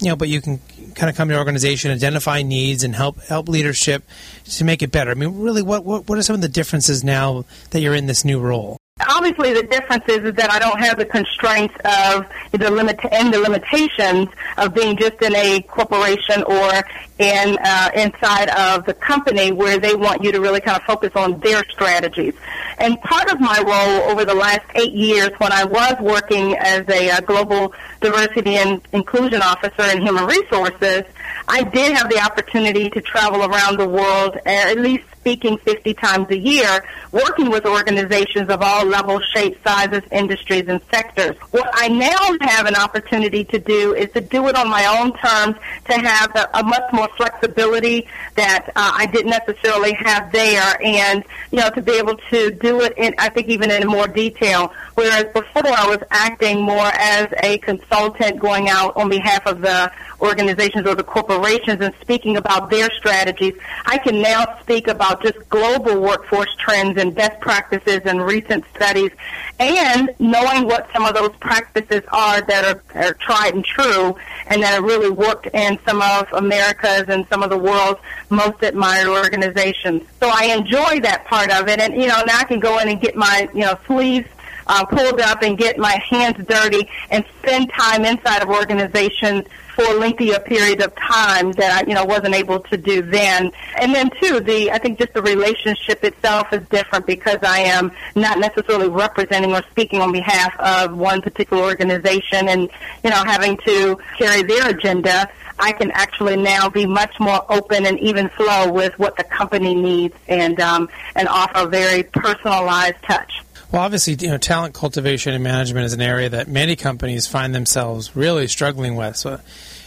you 0.00 0.08
know, 0.08 0.16
but 0.16 0.28
you 0.28 0.40
can 0.40 0.60
kind 0.94 1.08
of 1.08 1.16
come 1.16 1.28
to 1.28 1.34
your 1.34 1.38
organization, 1.38 1.90
identify 1.90 2.42
needs, 2.42 2.82
and 2.82 2.94
help 2.94 3.20
help 3.22 3.48
leadership 3.48 4.02
to 4.44 4.64
make 4.64 4.82
it 4.82 4.90
better. 4.90 5.10
I 5.10 5.14
mean, 5.14 5.40
really, 5.40 5.62
what 5.62 5.84
what, 5.84 6.08
what 6.08 6.18
are 6.18 6.22
some 6.22 6.34
of 6.34 6.42
the 6.42 6.48
differences 6.48 7.04
now 7.04 7.44
that 7.70 7.80
you're 7.80 7.94
in 7.94 8.06
this 8.06 8.24
new 8.24 8.40
role? 8.40 8.76
Obviously, 9.08 9.52
the 9.52 9.64
difference 9.64 10.04
is, 10.06 10.18
is 10.18 10.34
that 10.34 10.52
I 10.52 10.60
don't 10.60 10.78
have 10.78 10.98
the 10.98 11.04
constraints 11.04 11.74
of 11.84 12.26
the 12.52 12.70
limit 12.70 13.00
and 13.10 13.34
the 13.34 13.40
limitations 13.40 14.28
of 14.56 14.72
being 14.72 14.96
just 14.96 15.20
in 15.20 15.34
a 15.34 15.62
corporation 15.62 16.44
or 16.44 16.70
in 17.18 17.58
uh, 17.60 17.90
inside 17.96 18.50
of 18.50 18.86
the 18.86 18.94
company 18.94 19.50
where 19.50 19.80
they 19.80 19.96
want 19.96 20.22
you 20.22 20.30
to 20.30 20.40
really 20.40 20.60
kind 20.60 20.76
of 20.76 20.84
focus 20.84 21.10
on 21.16 21.40
their 21.40 21.64
strategies. 21.70 22.34
And 22.78 23.00
part 23.00 23.32
of 23.32 23.40
my 23.40 23.58
role 23.66 24.12
over 24.12 24.24
the 24.24 24.34
last 24.34 24.62
eight 24.76 24.92
years, 24.92 25.30
when 25.38 25.50
I 25.50 25.64
was 25.64 25.96
working 26.00 26.54
as 26.54 26.88
a, 26.88 27.10
uh, 27.10 27.20
global 27.22 27.74
diversity 28.00 28.54
and 28.54 28.80
inclusion 28.92 29.42
officer 29.42 29.90
in 29.90 30.02
human 30.02 30.24
resources, 30.24 31.02
I 31.48 31.62
did 31.62 31.96
have 31.96 32.08
the 32.08 32.20
opportunity 32.20 32.90
to 32.90 33.00
travel 33.00 33.44
around 33.44 33.78
the 33.78 33.88
world, 33.88 34.38
at 34.46 34.78
least 34.78 35.04
speaking 35.24 35.56
50 35.56 35.94
times 35.94 36.28
a 36.28 36.36
year, 36.36 36.84
working 37.10 37.48
with 37.48 37.64
organizations 37.64 38.50
of 38.50 38.60
all 38.60 38.84
levels, 38.84 39.24
shapes, 39.32 39.58
sizes, 39.64 40.02
industries, 40.12 40.68
and 40.68 40.82
sectors. 40.90 41.34
What 41.50 41.66
I 41.72 41.88
now 41.88 42.46
have 42.46 42.66
an 42.66 42.74
opportunity 42.76 43.42
to 43.44 43.58
do 43.58 43.94
is 43.94 44.10
to 44.12 44.20
do 44.20 44.48
it 44.48 44.54
on 44.54 44.68
my 44.68 44.84
own 44.84 45.14
terms, 45.14 45.56
to 45.86 45.92
have 45.94 46.36
a, 46.36 46.58
a 46.58 46.62
much 46.62 46.92
more 46.92 47.08
flexibility 47.16 48.06
that 48.34 48.68
uh, 48.76 48.92
I 48.94 49.06
didn't 49.06 49.30
necessarily 49.30 49.94
have 49.94 50.30
there, 50.30 50.76
and 50.82 51.24
you 51.50 51.60
know 51.60 51.70
to 51.70 51.80
be 51.80 51.92
able 51.92 52.16
to 52.30 52.50
do 52.50 52.82
it 52.82 52.92
in, 52.98 53.14
I 53.16 53.30
think, 53.30 53.48
even 53.48 53.70
in 53.70 53.86
more 53.88 54.06
detail. 54.06 54.74
Whereas 54.94 55.24
before 55.32 55.66
I 55.66 55.86
was 55.88 56.02
acting 56.10 56.60
more 56.60 56.90
as 56.94 57.28
a 57.42 57.56
consultant, 57.58 58.40
going 58.40 58.68
out 58.68 58.94
on 58.96 59.08
behalf 59.08 59.46
of 59.46 59.62
the 59.62 59.90
organizations 60.20 60.86
or 60.86 60.94
the 60.94 61.04
corporations 61.14 61.80
and 61.80 61.94
speaking 62.00 62.36
about 62.36 62.70
their 62.70 62.90
strategies. 62.90 63.54
I 63.86 63.98
can 63.98 64.20
now 64.20 64.58
speak 64.60 64.88
about 64.88 65.22
just 65.22 65.48
global 65.48 66.00
workforce 66.00 66.52
trends 66.56 67.00
and 67.00 67.14
best 67.14 67.40
practices 67.40 68.00
and 68.04 68.26
recent 68.26 68.64
studies 68.74 69.12
and 69.60 70.10
knowing 70.18 70.66
what 70.66 70.88
some 70.92 71.04
of 71.04 71.14
those 71.14 71.30
practices 71.36 72.02
are 72.10 72.42
that 72.42 72.64
are, 72.64 72.82
are 73.00 73.14
tried 73.14 73.54
and 73.54 73.64
true 73.64 74.16
and 74.48 74.60
that 74.60 74.74
have 74.74 74.82
really 74.82 75.10
worked 75.10 75.46
in 75.46 75.78
some 75.86 76.02
of 76.02 76.26
America's 76.32 77.04
and 77.08 77.24
some 77.28 77.44
of 77.44 77.50
the 77.50 77.58
world's 77.58 78.00
most 78.30 78.60
admired 78.64 79.06
organizations. 79.06 80.02
So 80.18 80.28
I 80.28 80.46
enjoy 80.46 80.98
that 81.00 81.26
part 81.26 81.52
of 81.52 81.68
it 81.68 81.78
and, 81.78 81.94
you 81.94 82.08
know, 82.08 82.20
now 82.26 82.40
I 82.40 82.44
can 82.44 82.58
go 82.58 82.80
in 82.80 82.88
and 82.88 83.00
get 83.00 83.14
my, 83.14 83.48
you 83.54 83.60
know, 83.60 83.78
sleeves 83.86 84.28
uh, 84.66 84.84
pulled 84.86 85.20
up 85.20 85.42
and 85.42 85.56
get 85.56 85.78
my 85.78 85.96
hands 86.10 86.44
dirty 86.44 86.88
and 87.10 87.24
spend 87.38 87.70
time 87.70 88.04
inside 88.04 88.42
of 88.42 88.48
organizations 88.48 89.46
for 89.74 89.84
a 89.84 89.94
lengthier 89.94 90.38
period 90.40 90.80
of 90.82 90.94
time 90.96 91.52
that 91.52 91.82
I, 91.82 91.88
you 91.88 91.94
know, 91.94 92.04
wasn't 92.04 92.34
able 92.34 92.60
to 92.60 92.76
do 92.76 93.02
then. 93.02 93.50
And 93.80 93.94
then 93.94 94.10
too, 94.22 94.40
the 94.40 94.70
I 94.70 94.78
think 94.78 94.98
just 94.98 95.12
the 95.12 95.22
relationship 95.22 96.04
itself 96.04 96.52
is 96.52 96.66
different 96.68 97.06
because 97.06 97.38
I 97.42 97.60
am 97.60 97.92
not 98.14 98.38
necessarily 98.38 98.88
representing 98.88 99.52
or 99.52 99.62
speaking 99.70 100.00
on 100.00 100.12
behalf 100.12 100.58
of 100.58 100.96
one 100.96 101.22
particular 101.22 101.62
organization 101.62 102.48
and, 102.48 102.70
you 103.02 103.10
know, 103.10 103.22
having 103.24 103.56
to 103.58 103.98
carry 104.18 104.42
their 104.42 104.70
agenda. 104.70 105.28
I 105.58 105.72
can 105.72 105.92
actually 105.92 106.36
now 106.36 106.68
be 106.68 106.84
much 106.84 107.18
more 107.20 107.44
open 107.48 107.86
and 107.86 107.98
even 108.00 108.28
flow 108.30 108.72
with 108.72 108.98
what 108.98 109.16
the 109.16 109.24
company 109.24 109.74
needs 109.74 110.14
and 110.26 110.58
um, 110.60 110.88
and 111.14 111.28
offer 111.28 111.58
a 111.58 111.66
very 111.66 112.02
personalized 112.02 113.00
touch. 113.02 113.43
Well, 113.74 113.82
obviously, 113.82 114.14
you 114.20 114.28
know, 114.28 114.38
talent 114.38 114.72
cultivation 114.72 115.34
and 115.34 115.42
management 115.42 115.84
is 115.84 115.94
an 115.94 116.00
area 116.00 116.28
that 116.28 116.46
many 116.46 116.76
companies 116.76 117.26
find 117.26 117.52
themselves 117.52 118.14
really 118.14 118.46
struggling 118.46 118.94
with. 118.94 119.16
So, 119.16 119.32
it 119.34 119.40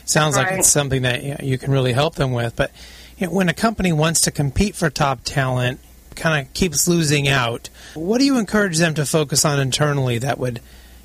sounds 0.04 0.36
right. 0.36 0.46
like 0.46 0.60
it's 0.60 0.68
something 0.68 1.04
that 1.04 1.24
you, 1.24 1.30
know, 1.30 1.38
you, 1.42 1.58
can 1.58 1.72
really 1.72 1.94
help 1.94 2.16
them 2.16 2.34
with. 2.34 2.58
But 2.58 2.72
you 3.18 3.28
know, 3.28 3.34
when 3.34 3.48
a 3.48 3.54
company 3.54 3.94
wants 3.94 4.20
to 4.24 4.32
compete 4.32 4.76
for 4.76 4.90
top 4.90 5.22
talent, 5.24 5.80
kind 6.16 6.46
of 6.46 6.54
keeps 6.54 6.90
losing 6.90 7.30
out, 7.30 7.70
what 7.94 8.18
do 8.18 8.26
you 8.26 8.38
encourage 8.38 8.78
them 8.78 8.94
to 8.96 9.06
focus 9.06 9.46
on 9.46 9.58
internally 9.58 10.18
that 10.18 10.38
would, 10.38 10.60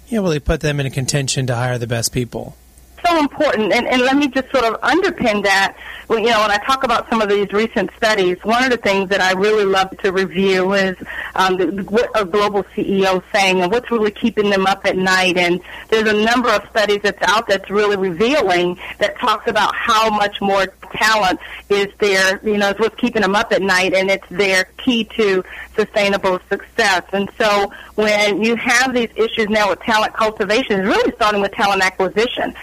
you 0.08 0.16
know, 0.16 0.24
really 0.24 0.40
put 0.40 0.60
them 0.60 0.80
in 0.80 0.86
a 0.86 0.90
contention 0.90 1.46
to 1.46 1.54
hire 1.54 1.78
the 1.78 1.86
best 1.86 2.12
people? 2.12 2.56
So 3.04 3.18
important, 3.18 3.72
and, 3.72 3.86
and 3.86 4.02
let 4.02 4.16
me 4.16 4.28
just 4.28 4.50
sort 4.50 4.64
of 4.64 4.80
underpin 4.80 5.42
that. 5.44 5.76
Well, 6.08 6.18
you 6.18 6.28
know, 6.28 6.40
when 6.40 6.50
I 6.50 6.58
talk 6.58 6.84
about 6.84 7.08
some 7.08 7.20
of 7.20 7.28
these 7.28 7.52
recent 7.52 7.90
studies, 7.96 8.36
one 8.42 8.64
of 8.64 8.70
the 8.70 8.76
things 8.76 9.08
that 9.10 9.20
I 9.20 9.32
really 9.32 9.64
love 9.64 9.96
to 9.98 10.12
review 10.12 10.74
is 10.74 10.96
um, 11.34 11.56
the, 11.56 11.66
what 11.84 12.10
a 12.14 12.24
global 12.24 12.64
CEO 12.64 13.22
saying 13.32 13.60
and 13.60 13.72
what's 13.72 13.90
really 13.90 14.10
keeping 14.10 14.50
them 14.50 14.66
up 14.66 14.84
at 14.84 14.96
night. 14.96 15.36
And 15.36 15.60
there's 15.88 16.08
a 16.08 16.24
number 16.24 16.48
of 16.50 16.68
studies 16.70 17.00
that's 17.02 17.22
out 17.22 17.48
that's 17.48 17.70
really 17.70 17.96
revealing 17.96 18.78
that 18.98 19.18
talks 19.18 19.48
about 19.48 19.74
how 19.74 20.10
much 20.10 20.40
more 20.40 20.66
talent 20.92 21.40
is 21.68 21.88
there, 21.98 22.40
you 22.44 22.58
know, 22.58 22.70
is 22.70 22.78
what's 22.78 22.96
keeping 22.96 23.22
them 23.22 23.34
up 23.34 23.52
at 23.52 23.62
night, 23.62 23.94
and 23.94 24.10
it's 24.10 24.28
their 24.28 24.64
key 24.76 25.04
to 25.04 25.42
sustainable 25.74 26.38
success. 26.48 27.02
And 27.12 27.30
so 27.38 27.72
when 27.94 28.42
you 28.42 28.56
have 28.56 28.92
these 28.94 29.10
issues 29.16 29.48
now 29.48 29.70
with 29.70 29.80
talent 29.80 30.14
cultivation, 30.14 30.80
it's 30.80 30.86
really 30.86 31.12
starting 31.12 31.40
with 31.40 31.52
talent 31.52 31.82
acquisition. 31.82 32.54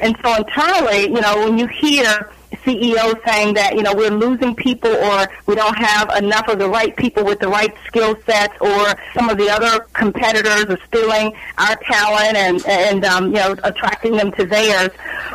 And 0.00 0.16
so 0.22 0.34
internally, 0.36 1.02
you 1.02 1.20
know, 1.20 1.44
when 1.44 1.58
you 1.58 1.66
hear 1.66 2.30
CEOs 2.64 3.16
saying 3.26 3.54
that, 3.54 3.74
you 3.74 3.82
know, 3.82 3.94
we're 3.94 4.10
losing 4.10 4.54
people 4.54 4.90
or 4.90 5.28
we 5.46 5.54
don't 5.54 5.76
have 5.76 6.10
enough 6.16 6.48
of 6.48 6.58
the 6.58 6.68
right 6.68 6.96
people 6.96 7.24
with 7.24 7.40
the 7.40 7.48
right 7.48 7.74
skill 7.86 8.16
sets 8.26 8.54
or 8.60 8.94
some 9.14 9.28
of 9.28 9.38
the 9.38 9.48
other 9.50 9.80
competitors 9.92 10.66
are 10.66 10.78
stealing 10.86 11.34
our 11.58 11.76
talent 11.76 12.36
and, 12.36 12.66
and 12.66 13.04
um, 13.04 13.26
you 13.26 13.34
know, 13.34 13.54
attracting 13.64 14.16
them 14.16 14.32
to 14.32 14.46
theirs. 14.46 14.90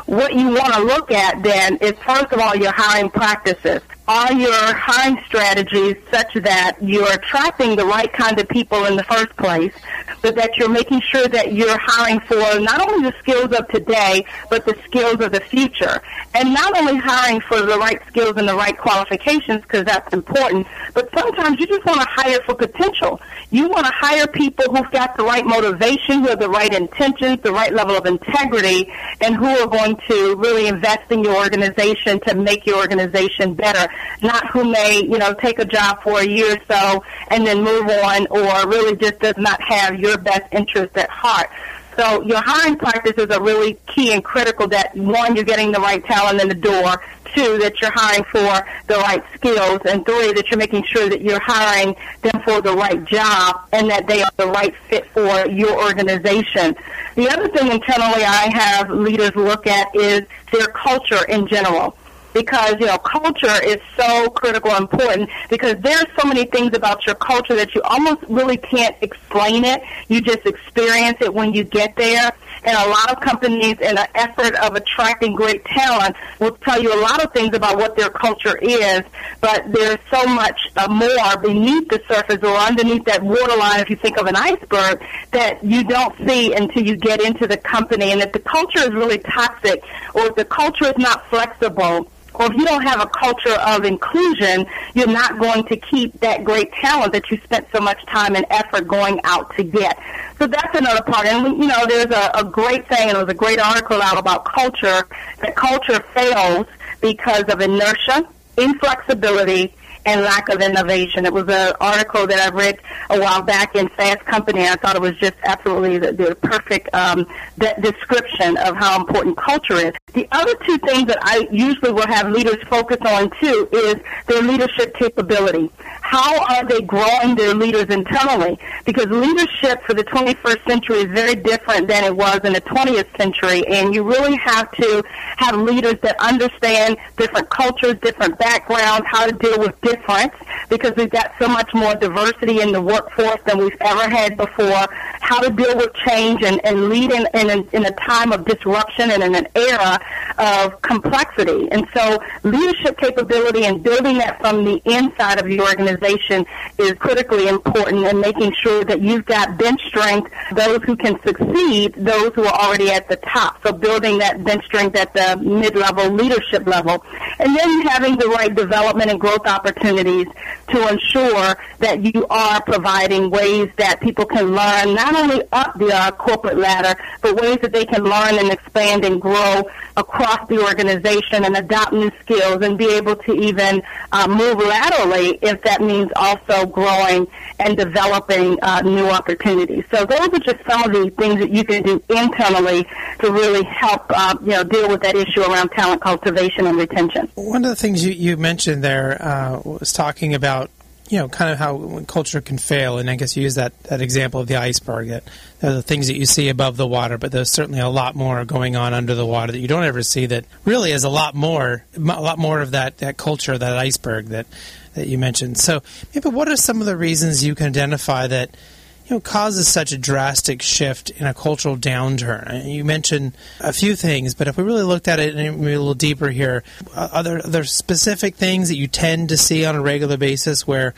What 0.05 0.33
you 0.33 0.47
want 0.47 0.73
to 0.73 0.81
look 0.81 1.11
at 1.11 1.43
then 1.43 1.77
is, 1.77 1.93
first 2.05 2.31
of 2.31 2.39
all, 2.39 2.55
your 2.55 2.71
hiring 2.71 3.09
practices 3.09 3.81
are 4.07 4.33
your 4.33 4.73
hiring 4.73 5.17
strategies 5.25 5.95
such 6.11 6.33
that 6.33 6.75
you're 6.81 7.11
attracting 7.13 7.75
the 7.75 7.85
right 7.85 8.11
kind 8.11 8.37
of 8.37 8.49
people 8.49 8.85
in 8.85 8.97
the 8.97 9.03
first 9.03 9.35
place, 9.37 9.73
but 10.21 10.35
that 10.35 10.57
you're 10.57 10.69
making 10.69 10.99
sure 11.01 11.27
that 11.29 11.53
you're 11.53 11.77
hiring 11.79 12.19
for 12.21 12.59
not 12.59 12.81
only 12.89 13.09
the 13.09 13.15
skills 13.19 13.53
of 13.57 13.67
today, 13.69 14.25
but 14.49 14.65
the 14.65 14.77
skills 14.85 15.21
of 15.21 15.31
the 15.31 15.39
future. 15.39 16.01
And 16.33 16.53
not 16.53 16.77
only 16.77 16.97
hiring 16.97 17.39
for 17.41 17.61
the 17.61 17.77
right 17.77 18.01
skills 18.07 18.35
and 18.35 18.47
the 18.47 18.55
right 18.55 18.77
qualifications, 18.77 19.61
because 19.61 19.85
that's 19.85 20.13
important, 20.13 20.67
but 20.93 21.09
sometimes 21.13 21.59
you 21.59 21.67
just 21.67 21.85
want 21.85 22.01
to 22.01 22.07
hire 22.07 22.41
for 22.41 22.55
potential. 22.55 23.21
You 23.51 23.69
want 23.69 23.85
to 23.85 23.91
hire 23.93 24.27
people 24.27 24.65
who've 24.65 24.91
got 24.91 25.15
the 25.15 25.23
right 25.23 25.45
motivation, 25.45 26.21
who 26.21 26.27
have 26.27 26.39
the 26.39 26.49
right 26.49 26.73
intentions, 26.73 27.39
the 27.41 27.53
right 27.53 27.73
level 27.73 27.95
of 27.95 28.05
integrity, 28.05 28.91
and 29.21 29.35
who 29.35 29.45
are 29.45 29.67
going 29.67 29.95
to 30.09 30.35
really 30.35 30.67
invest 30.67 31.09
in 31.11 31.23
your 31.23 31.37
organization 31.37 32.19
to 32.21 32.35
make 32.35 32.65
your 32.65 32.77
organization 32.77 33.53
better 33.53 33.92
not 34.21 34.47
who 34.51 34.69
may, 34.69 35.01
you 35.03 35.17
know, 35.17 35.33
take 35.33 35.59
a 35.59 35.65
job 35.65 36.01
for 36.01 36.19
a 36.19 36.25
year 36.25 36.55
or 36.55 36.59
so 36.67 37.03
and 37.29 37.45
then 37.45 37.63
move 37.63 37.89
on 37.89 38.27
or 38.27 38.69
really 38.69 38.95
just 38.95 39.19
does 39.19 39.37
not 39.37 39.61
have 39.61 39.99
your 39.99 40.17
best 40.17 40.51
interest 40.51 40.97
at 40.97 41.09
heart. 41.09 41.49
So 41.95 42.23
your 42.23 42.41
hiring 42.41 42.77
practices 42.77 43.29
are 43.29 43.41
really 43.41 43.77
key 43.87 44.13
and 44.13 44.23
critical 44.23 44.67
that 44.69 44.95
one, 44.95 45.35
you're 45.35 45.45
getting 45.45 45.71
the 45.71 45.79
right 45.79 46.03
talent 46.03 46.41
in 46.41 46.47
the 46.47 46.55
door, 46.55 47.01
two, 47.35 47.57
that 47.59 47.79
you're 47.81 47.91
hiring 47.93 48.23
for 48.25 48.65
the 48.87 48.95
right 48.99 49.23
skills, 49.35 49.81
and 49.85 50.05
three, 50.05 50.33
that 50.33 50.49
you're 50.49 50.57
making 50.57 50.83
sure 50.83 51.09
that 51.09 51.21
you're 51.21 51.41
hiring 51.41 51.95
them 52.21 52.41
for 52.43 52.61
the 52.61 52.73
right 52.73 53.03
job 53.05 53.67
and 53.71 53.89
that 53.89 54.07
they 54.07 54.23
are 54.23 54.31
the 54.37 54.47
right 54.47 54.75
fit 54.89 55.05
for 55.11 55.47
your 55.47 55.83
organization. 55.83 56.75
The 57.15 57.29
other 57.29 57.47
thing 57.49 57.71
internally 57.71 58.23
I 58.23 58.49
have 58.51 58.89
leaders 58.89 59.35
look 59.35 59.67
at 59.67 59.95
is 59.95 60.23
their 60.51 60.67
culture 60.67 61.23
in 61.25 61.47
general 61.47 61.95
because 62.33 62.75
you 62.79 62.85
know 62.85 62.97
culture 62.97 63.63
is 63.63 63.79
so 63.95 64.29
critical 64.29 64.71
and 64.71 64.83
important 64.83 65.29
because 65.49 65.75
there's 65.79 66.05
so 66.19 66.27
many 66.27 66.45
things 66.45 66.75
about 66.75 67.05
your 67.05 67.15
culture 67.15 67.55
that 67.55 67.73
you 67.75 67.81
almost 67.83 68.23
really 68.27 68.57
can't 68.57 68.95
explain 69.01 69.63
it. 69.65 69.81
You 70.07 70.21
just 70.21 70.45
experience 70.45 71.17
it 71.21 71.33
when 71.33 71.53
you 71.53 71.63
get 71.63 71.95
there. 71.95 72.33
And 72.65 72.77
a 72.77 72.89
lot 72.89 73.11
of 73.11 73.19
companies, 73.19 73.77
in 73.79 73.97
an 73.97 74.07
effort 74.15 74.55
of 74.55 74.75
attracting 74.75 75.35
great 75.35 75.65
talent, 75.65 76.15
will 76.39 76.55
tell 76.57 76.81
you 76.81 76.93
a 76.93 77.01
lot 77.01 77.21
of 77.23 77.33
things 77.33 77.53
about 77.53 77.75
what 77.75 77.97
their 77.97 78.09
culture 78.09 78.57
is, 78.57 79.03
but 79.41 79.69
there's 79.69 79.99
so 80.09 80.25
much 80.27 80.71
uh, 80.77 80.87
more 80.87 81.37
beneath 81.41 81.89
the 81.89 82.01
surface 82.07 82.41
or 82.41 82.55
underneath 82.55 83.03
that 83.03 83.21
waterline, 83.21 83.81
if 83.81 83.89
you 83.89 83.97
think 83.97 84.17
of 84.17 84.27
an 84.27 84.37
iceberg, 84.37 85.03
that 85.31 85.61
you 85.61 85.83
don't 85.83 86.15
see 86.25 86.53
until 86.53 86.83
you 86.83 86.95
get 86.95 87.21
into 87.21 87.47
the 87.47 87.57
company. 87.57 88.11
And 88.11 88.21
if 88.21 88.31
the 88.31 88.39
culture 88.39 88.79
is 88.79 88.91
really 88.91 89.17
toxic 89.17 89.83
or 90.13 90.27
if 90.27 90.35
the 90.35 90.45
culture 90.45 90.85
is 90.85 90.97
not 90.97 91.27
flexible, 91.27 92.07
or 92.35 92.45
if 92.45 92.53
you 92.57 92.65
don't 92.65 92.83
have 92.83 93.01
a 93.01 93.07
culture 93.07 93.57
of 93.65 93.85
inclusion, 93.85 94.65
you're 94.93 95.07
not 95.07 95.39
going 95.39 95.63
to 95.65 95.77
keep 95.77 96.19
that 96.19 96.43
great 96.43 96.71
talent 96.73 97.13
that 97.13 97.29
you 97.29 97.37
spent 97.43 97.67
so 97.73 97.79
much 97.79 98.03
time 98.05 98.35
and 98.35 98.45
effort 98.49 98.87
going 98.87 99.19
out 99.23 99.55
to 99.55 99.63
get. 99.63 99.97
So 100.39 100.47
that's 100.47 100.77
another 100.77 101.01
part. 101.03 101.25
And, 101.25 101.57
you 101.61 101.67
know, 101.67 101.85
there's 101.87 102.11
a, 102.11 102.31
a 102.35 102.43
great 102.43 102.87
saying, 102.89 103.09
and 103.09 103.15
there 103.15 103.25
was 103.25 103.33
a 103.33 103.37
great 103.37 103.59
article 103.59 104.01
out 104.01 104.17
about 104.17 104.45
culture, 104.45 105.07
that 105.41 105.55
culture 105.55 105.99
fails 106.13 106.67
because 107.01 107.43
of 107.43 107.61
inertia, 107.61 108.27
inflexibility, 108.57 109.73
and 110.05 110.21
lack 110.21 110.49
of 110.49 110.61
innovation. 110.61 111.25
It 111.25 111.33
was 111.33 111.45
an 111.47 111.73
article 111.79 112.27
that 112.27 112.51
I 112.51 112.53
read 112.53 112.79
a 113.09 113.19
while 113.19 113.41
back 113.41 113.75
in 113.75 113.87
Fast 113.89 114.19
Company. 114.25 114.61
And 114.61 114.69
I 114.69 114.75
thought 114.75 114.95
it 114.95 115.01
was 115.01 115.15
just 115.17 115.35
absolutely 115.43 115.97
the, 115.97 116.11
the 116.11 116.35
perfect 116.35 116.93
um, 116.93 117.25
de- 117.57 117.79
description 117.81 118.57
of 118.57 118.75
how 118.75 118.99
important 118.99 119.37
culture 119.37 119.75
is. 119.75 119.93
The 120.13 120.27
other 120.31 120.53
two 120.63 120.77
things 120.77 121.07
that 121.07 121.17
I 121.21 121.47
usually 121.51 121.91
will 121.91 122.05
have 122.05 122.29
leaders 122.29 122.57
focus 122.69 122.97
on 123.01 123.31
too 123.39 123.67
is 123.71 123.95
their 124.27 124.43
leadership 124.43 124.93
capability. 124.95 125.71
How 125.77 126.43
are 126.55 126.65
they 126.65 126.81
growing 126.81 127.33
their 127.33 127.55
leaders 127.55 127.85
internally? 127.85 128.59
Because 128.85 129.07
leadership 129.07 129.81
for 129.83 129.95
the 129.95 130.03
21st 130.03 130.67
century 130.67 130.97
is 130.97 131.05
very 131.05 131.33
different 131.33 131.87
than 131.87 132.03
it 132.03 132.15
was 132.15 132.41
in 132.43 132.53
the 132.53 132.61
20th 132.61 133.17
century, 133.17 133.65
and 133.67 133.95
you 133.95 134.03
really 134.03 134.35
have 134.37 134.71
to 134.73 135.03
have 135.37 135.55
leaders 135.55 135.95
that 136.01 136.15
understand 136.19 136.97
different 137.17 137.49
cultures, 137.49 137.95
different 138.01 138.37
backgrounds, 138.37 139.07
how 139.07 139.25
to 139.25 139.31
deal 139.31 139.57
with 139.57 139.79
difference, 139.81 140.33
because 140.69 140.93
we've 140.95 141.09
got 141.09 141.31
so 141.39 141.47
much 141.47 141.73
more 141.73 141.95
diversity 141.95 142.61
in 142.61 142.71
the 142.71 142.81
workforce 142.81 143.39
than 143.47 143.57
we've 143.57 143.77
ever 143.81 144.07
had 144.07 144.37
before, 144.37 144.85
how 145.21 145.39
to 145.39 145.49
deal 145.49 145.75
with 145.77 145.91
change 146.05 146.43
and, 146.43 146.63
and 146.63 146.89
lead 146.89 147.11
in, 147.11 147.25
in, 147.33 147.67
in 147.73 147.85
a 147.85 147.91
time 147.91 148.31
of 148.31 148.45
disruption 148.45 149.09
and 149.09 149.23
in 149.23 149.33
an 149.33 149.47
era 149.55 149.99
of 150.37 150.81
complexity. 150.81 151.71
And 151.71 151.87
so 151.93 152.21
leadership 152.43 152.97
capability 152.97 153.65
and 153.65 153.83
building 153.83 154.17
that 154.17 154.39
from 154.39 154.65
the 154.65 154.81
inside 154.85 155.39
of 155.39 155.49
your 155.49 155.67
organization 155.67 156.45
is 156.77 156.93
critically 156.93 157.47
important 157.47 158.05
and 158.05 158.19
making 158.19 158.53
sure 158.53 158.83
that 158.83 159.01
you've 159.01 159.25
got 159.25 159.57
bench 159.57 159.81
strength, 159.87 160.31
those 160.55 160.81
who 160.83 160.95
can 160.95 161.21
succeed, 161.21 161.93
those 161.95 162.33
who 162.33 162.45
are 162.45 162.53
already 162.53 162.91
at 162.91 163.07
the 163.09 163.17
top. 163.17 163.61
So 163.63 163.71
building 163.71 164.17
that 164.19 164.43
bench 164.43 164.65
strength 164.65 164.95
at 164.95 165.13
the 165.13 165.37
mid-level 165.37 166.09
leadership 166.11 166.65
level. 166.65 167.03
And 167.39 167.55
then 167.55 167.81
having 167.83 168.17
the 168.17 168.27
right 168.27 168.53
development 168.53 169.11
and 169.11 169.19
growth 169.19 169.45
opportunities 169.45 170.27
to 170.69 170.87
ensure 170.87 171.55
that 171.79 172.03
you 172.03 172.25
are 172.29 172.61
providing 172.63 173.29
ways 173.29 173.69
that 173.77 174.01
people 174.01 174.25
can 174.25 174.47
learn 174.47 174.95
not 174.95 175.15
only 175.15 175.43
up 175.51 175.77
the 175.77 175.93
uh, 175.93 176.11
corporate 176.11 176.57
ladder, 176.57 176.99
but 177.21 177.35
ways 177.35 177.57
that 177.61 177.71
they 177.71 177.85
can 177.85 178.03
learn 178.03 178.39
and 178.39 178.51
expand 178.51 179.05
and 179.05 179.21
grow 179.21 179.63
across 179.97 180.47
the 180.47 180.61
organization 180.61 181.45
and 181.45 181.55
adopt 181.55 181.93
new 181.93 182.11
skills 182.21 182.61
and 182.63 182.77
be 182.77 182.89
able 182.91 183.15
to 183.15 183.33
even 183.33 183.81
uh, 184.11 184.27
move 184.27 184.57
laterally 184.57 185.39
if 185.41 185.61
that 185.63 185.81
means 185.81 186.11
also 186.15 186.65
growing 186.65 187.27
and 187.59 187.77
developing 187.77 188.57
uh, 188.61 188.81
new 188.81 189.07
opportunities. 189.07 189.83
So 189.91 190.05
those 190.05 190.19
are 190.19 190.39
just 190.39 190.65
some 190.65 190.83
of 190.83 190.91
the 190.91 191.09
things 191.11 191.39
that 191.39 191.51
you 191.51 191.63
can 191.63 191.83
do 191.83 192.03
internally 192.09 192.87
to 193.19 193.31
really 193.31 193.63
help 193.63 194.05
uh, 194.09 194.35
you 194.41 194.47
know 194.47 194.63
deal 194.63 194.89
with 194.89 195.01
that 195.01 195.15
issue 195.15 195.41
around 195.41 195.69
talent 195.69 196.01
cultivation 196.01 196.67
and 196.67 196.77
retention. 196.77 197.29
One 197.35 197.63
of 197.63 197.69
the 197.69 197.75
things 197.75 198.05
you, 198.05 198.11
you 198.11 198.37
mentioned 198.37 198.83
there 198.83 199.21
uh, 199.21 199.61
was 199.63 199.93
talking 199.93 200.33
about 200.33 200.69
you 201.13 201.19
know, 201.19 201.29
kind 201.29 201.51
of 201.51 201.59
how 201.59 202.03
culture 202.07 202.41
can 202.41 202.57
fail. 202.57 202.97
And 202.97 203.07
I 203.07 203.15
guess 203.15 203.37
you 203.37 203.43
use 203.43 203.53
that, 203.53 203.83
that 203.83 204.01
example 204.01 204.41
of 204.41 204.47
the 204.47 204.55
iceberg, 204.55 205.09
that 205.09 205.23
are 205.61 205.73
the 205.73 205.83
things 205.83 206.07
that 206.07 206.15
you 206.15 206.25
see 206.25 206.49
above 206.49 206.75
the 206.75 206.87
water, 206.87 207.19
but 207.19 207.31
there's 207.31 207.51
certainly 207.51 207.79
a 207.79 207.87
lot 207.87 208.15
more 208.15 208.43
going 208.45 208.75
on 208.75 208.95
under 208.95 209.13
the 209.13 209.23
water 209.23 209.51
that 209.51 209.59
you 209.59 209.67
don't 209.67 209.83
ever 209.83 210.01
see 210.01 210.25
that 210.25 210.45
really 210.65 210.91
is 210.91 211.03
a 211.03 211.09
lot 211.09 211.35
more, 211.35 211.85
a 211.95 211.99
lot 211.99 212.39
more 212.39 212.61
of 212.61 212.71
that, 212.71 212.97
that 212.97 213.15
culture, 213.15 213.55
that 213.55 213.77
iceberg 213.77 214.29
that, 214.29 214.47
that 214.95 215.05
you 215.05 215.19
mentioned. 215.19 215.59
So 215.59 215.83
maybe 216.15 216.29
what 216.29 216.49
are 216.49 216.57
some 216.57 216.79
of 216.79 216.87
the 216.87 216.97
reasons 216.97 217.45
you 217.45 217.53
can 217.53 217.67
identify 217.67 218.25
that, 218.25 218.57
you 219.05 219.15
know, 219.15 219.19
causes 219.19 219.67
such 219.67 219.91
a 219.91 219.97
drastic 219.97 220.61
shift 220.61 221.09
in 221.09 221.25
a 221.25 221.33
cultural 221.33 221.77
downturn? 221.77 222.71
You 222.71 222.85
mentioned 222.85 223.33
a 223.59 223.73
few 223.73 223.95
things, 223.95 224.33
but 224.33 224.47
if 224.47 224.57
we 224.57 224.63
really 224.63 224.83
looked 224.83 225.07
at 225.07 225.19
it 225.19 225.35
a 225.35 225.51
little 225.51 225.93
deeper 225.93 226.29
here, 226.29 226.63
uh, 226.95 227.09
are 227.11 227.23
there, 227.23 227.37
are 227.37 227.49
there 227.49 227.63
specific 227.63 228.35
things 228.35 228.69
that 228.69 228.77
you 228.77 228.87
tend 228.87 229.29
to 229.29 229.37
see 229.37 229.65
on 229.65 229.75
a 229.75 229.81
regular 229.81 230.17
basis 230.17 230.65
where 230.65 230.93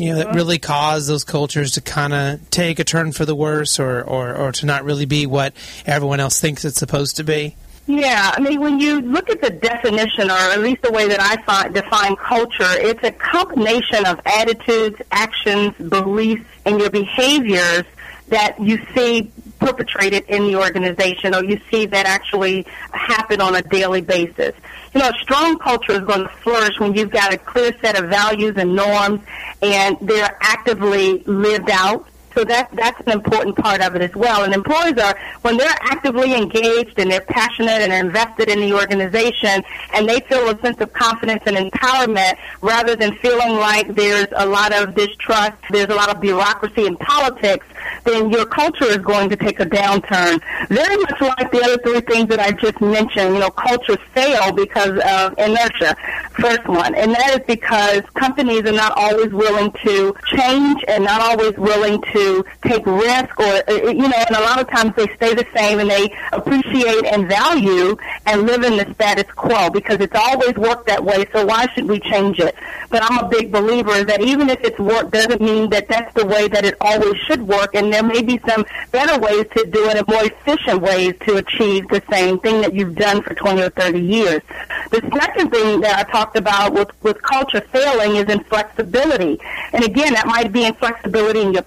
you 0.00 0.10
know 0.10 0.16
that 0.16 0.28
uh-huh. 0.28 0.36
really 0.36 0.58
cause 0.58 1.06
those 1.06 1.24
cultures 1.24 1.72
to 1.72 1.80
kind 1.82 2.14
of 2.14 2.50
take 2.50 2.78
a 2.78 2.84
turn 2.84 3.12
for 3.12 3.26
the 3.26 3.34
worse, 3.34 3.78
or, 3.78 4.02
or 4.02 4.34
or 4.34 4.52
to 4.52 4.64
not 4.64 4.84
really 4.84 5.04
be 5.04 5.26
what 5.26 5.52
everyone 5.84 6.18
else 6.18 6.40
thinks 6.40 6.64
it's 6.64 6.78
supposed 6.78 7.16
to 7.16 7.24
be? 7.24 7.56
Yeah, 7.86 8.32
I 8.34 8.40
mean, 8.40 8.60
when 8.60 8.78
you 8.78 9.00
look 9.00 9.28
at 9.28 9.40
the 9.42 9.50
definition, 9.50 10.30
or 10.30 10.34
at 10.34 10.60
least 10.60 10.82
the 10.82 10.92
way 10.92 11.08
that 11.08 11.20
I 11.20 11.42
find, 11.42 11.74
define 11.74 12.14
culture, 12.16 12.64
it's 12.64 13.02
a 13.02 13.10
combination 13.10 14.06
of 14.06 14.20
attitudes, 14.24 15.00
actions, 15.10 15.74
beliefs, 15.76 16.44
and 16.64 16.78
your 16.78 16.90
behaviors 16.90 17.84
that 18.28 18.58
you 18.60 18.78
see 18.94 19.32
perpetrated 19.58 20.24
in 20.28 20.44
the 20.44 20.56
organization, 20.56 21.34
or 21.34 21.44
you 21.44 21.60
see 21.70 21.86
that 21.86 22.06
actually 22.06 22.66
happen 22.92 23.40
on 23.40 23.56
a 23.56 23.62
daily 23.62 24.00
basis. 24.00 24.54
You 24.94 25.00
know, 25.00 25.08
a 25.08 25.18
strong 25.20 25.58
culture 25.58 25.92
is 25.92 26.00
going 26.00 26.22
to 26.22 26.28
flourish 26.28 26.78
when 26.78 26.94
you've 26.94 27.10
got 27.10 27.32
a 27.32 27.38
clear 27.38 27.76
set 27.80 28.00
of 28.00 28.08
values 28.08 28.56
and 28.56 28.76
norms, 28.76 29.20
and 29.60 29.96
they're 30.00 30.36
actively 30.40 31.18
lived 31.24 31.70
out 31.70 32.06
So 32.34 32.44
that 32.44 32.70
that's 32.72 33.00
an 33.06 33.12
important 33.12 33.56
part 33.56 33.80
of 33.80 33.94
it 33.94 34.02
as 34.02 34.14
well. 34.14 34.44
And 34.44 34.54
employees 34.54 34.98
are 34.98 35.18
when 35.42 35.56
they're 35.56 35.78
actively 35.82 36.34
engaged 36.34 36.98
and 36.98 37.10
they're 37.10 37.20
passionate 37.20 37.82
and 37.82 37.92
are 37.92 38.00
invested 38.00 38.48
in 38.48 38.60
the 38.60 38.74
organization 38.74 39.62
and 39.94 40.08
they 40.08 40.20
feel 40.20 40.48
a 40.48 40.58
sense 40.60 40.80
of 40.80 40.92
confidence 40.92 41.42
and 41.46 41.56
empowerment 41.56 42.36
rather 42.60 42.96
than 42.96 43.14
feeling 43.16 43.56
like 43.56 43.94
there's 43.94 44.28
a 44.36 44.46
lot 44.46 44.72
of 44.74 44.94
distrust, 44.94 45.58
there's 45.70 45.90
a 45.90 45.94
lot 45.94 46.14
of 46.14 46.20
bureaucracy 46.20 46.86
and 46.86 46.98
politics, 46.98 47.66
then 48.04 48.30
your 48.30 48.46
culture 48.46 48.86
is 48.86 48.98
going 48.98 49.28
to 49.30 49.36
take 49.36 49.60
a 49.60 49.66
downturn. 49.66 50.40
Very 50.68 50.96
much 50.96 51.20
like 51.20 51.50
the 51.52 51.62
other 51.62 51.78
three 51.78 52.00
things 52.00 52.28
that 52.28 52.40
I 52.40 52.52
just 52.52 52.80
mentioned, 52.80 53.34
you 53.34 53.40
know, 53.40 53.50
cultures 53.50 53.98
fail 54.14 54.52
because 54.52 54.98
of 55.04 55.38
inertia. 55.38 55.96
First 56.32 56.66
one. 56.66 56.94
And 56.94 57.12
that 57.14 57.40
is 57.40 57.46
because 57.46 58.02
companies 58.14 58.64
are 58.64 58.72
not 58.72 58.92
always 58.96 59.32
willing 59.32 59.72
to 59.84 60.14
change 60.26 60.84
and 60.88 61.04
not 61.04 61.20
always 61.20 61.56
willing 61.56 62.00
to 62.12 62.21
take 62.64 62.84
risk 62.86 63.38
or, 63.38 63.54
uh, 63.68 63.90
you 63.90 64.08
know, 64.08 64.22
and 64.28 64.36
a 64.36 64.40
lot 64.40 64.60
of 64.60 64.68
times 64.68 64.94
they 64.96 65.06
stay 65.16 65.34
the 65.34 65.46
same 65.54 65.78
and 65.80 65.90
they 65.90 66.12
appreciate 66.32 67.04
and 67.06 67.28
value 67.28 67.96
and 68.26 68.42
live 68.42 68.62
in 68.62 68.76
the 68.76 68.86
status 68.94 69.30
quo 69.34 69.70
because 69.70 69.98
it's 70.00 70.14
always 70.14 70.54
worked 70.56 70.86
that 70.86 71.02
way, 71.04 71.26
so 71.32 71.44
why 71.46 71.66
should 71.74 71.86
we 71.86 72.00
change 72.00 72.38
it? 72.38 72.54
But 72.90 73.02
I'm 73.02 73.24
a 73.24 73.28
big 73.28 73.50
believer 73.50 74.04
that 74.04 74.20
even 74.20 74.50
if 74.50 74.60
it's 74.62 74.78
worked 74.78 75.12
doesn't 75.12 75.40
mean 75.40 75.70
that 75.70 75.88
that's 75.88 76.12
the 76.14 76.26
way 76.26 76.48
that 76.48 76.64
it 76.64 76.76
always 76.80 77.16
should 77.26 77.42
work 77.42 77.74
and 77.74 77.92
there 77.92 78.02
may 78.02 78.22
be 78.22 78.38
some 78.46 78.64
better 78.90 79.18
ways 79.20 79.46
to 79.56 79.66
do 79.66 79.88
it 79.88 79.96
and 79.96 80.06
more 80.08 80.24
efficient 80.24 80.80
ways 80.80 81.14
to 81.26 81.36
achieve 81.36 81.88
the 81.88 82.02
same 82.10 82.38
thing 82.40 82.60
that 82.60 82.74
you've 82.74 82.94
done 82.94 83.22
for 83.22 83.34
20 83.34 83.62
or 83.62 83.70
30 83.70 84.00
years. 84.00 84.42
The 84.90 85.00
second 85.14 85.50
thing 85.50 85.80
that 85.80 85.98
I 85.98 86.10
talked 86.10 86.36
about 86.36 86.74
with, 86.74 86.90
with 87.02 87.22
culture 87.22 87.60
failing 87.72 88.16
is 88.16 88.28
inflexibility. 88.28 89.40
And 89.72 89.84
again, 89.84 90.12
that 90.14 90.26
might 90.26 90.52
be 90.52 90.64
inflexibility 90.64 91.40
in 91.40 91.52
your 91.52 91.62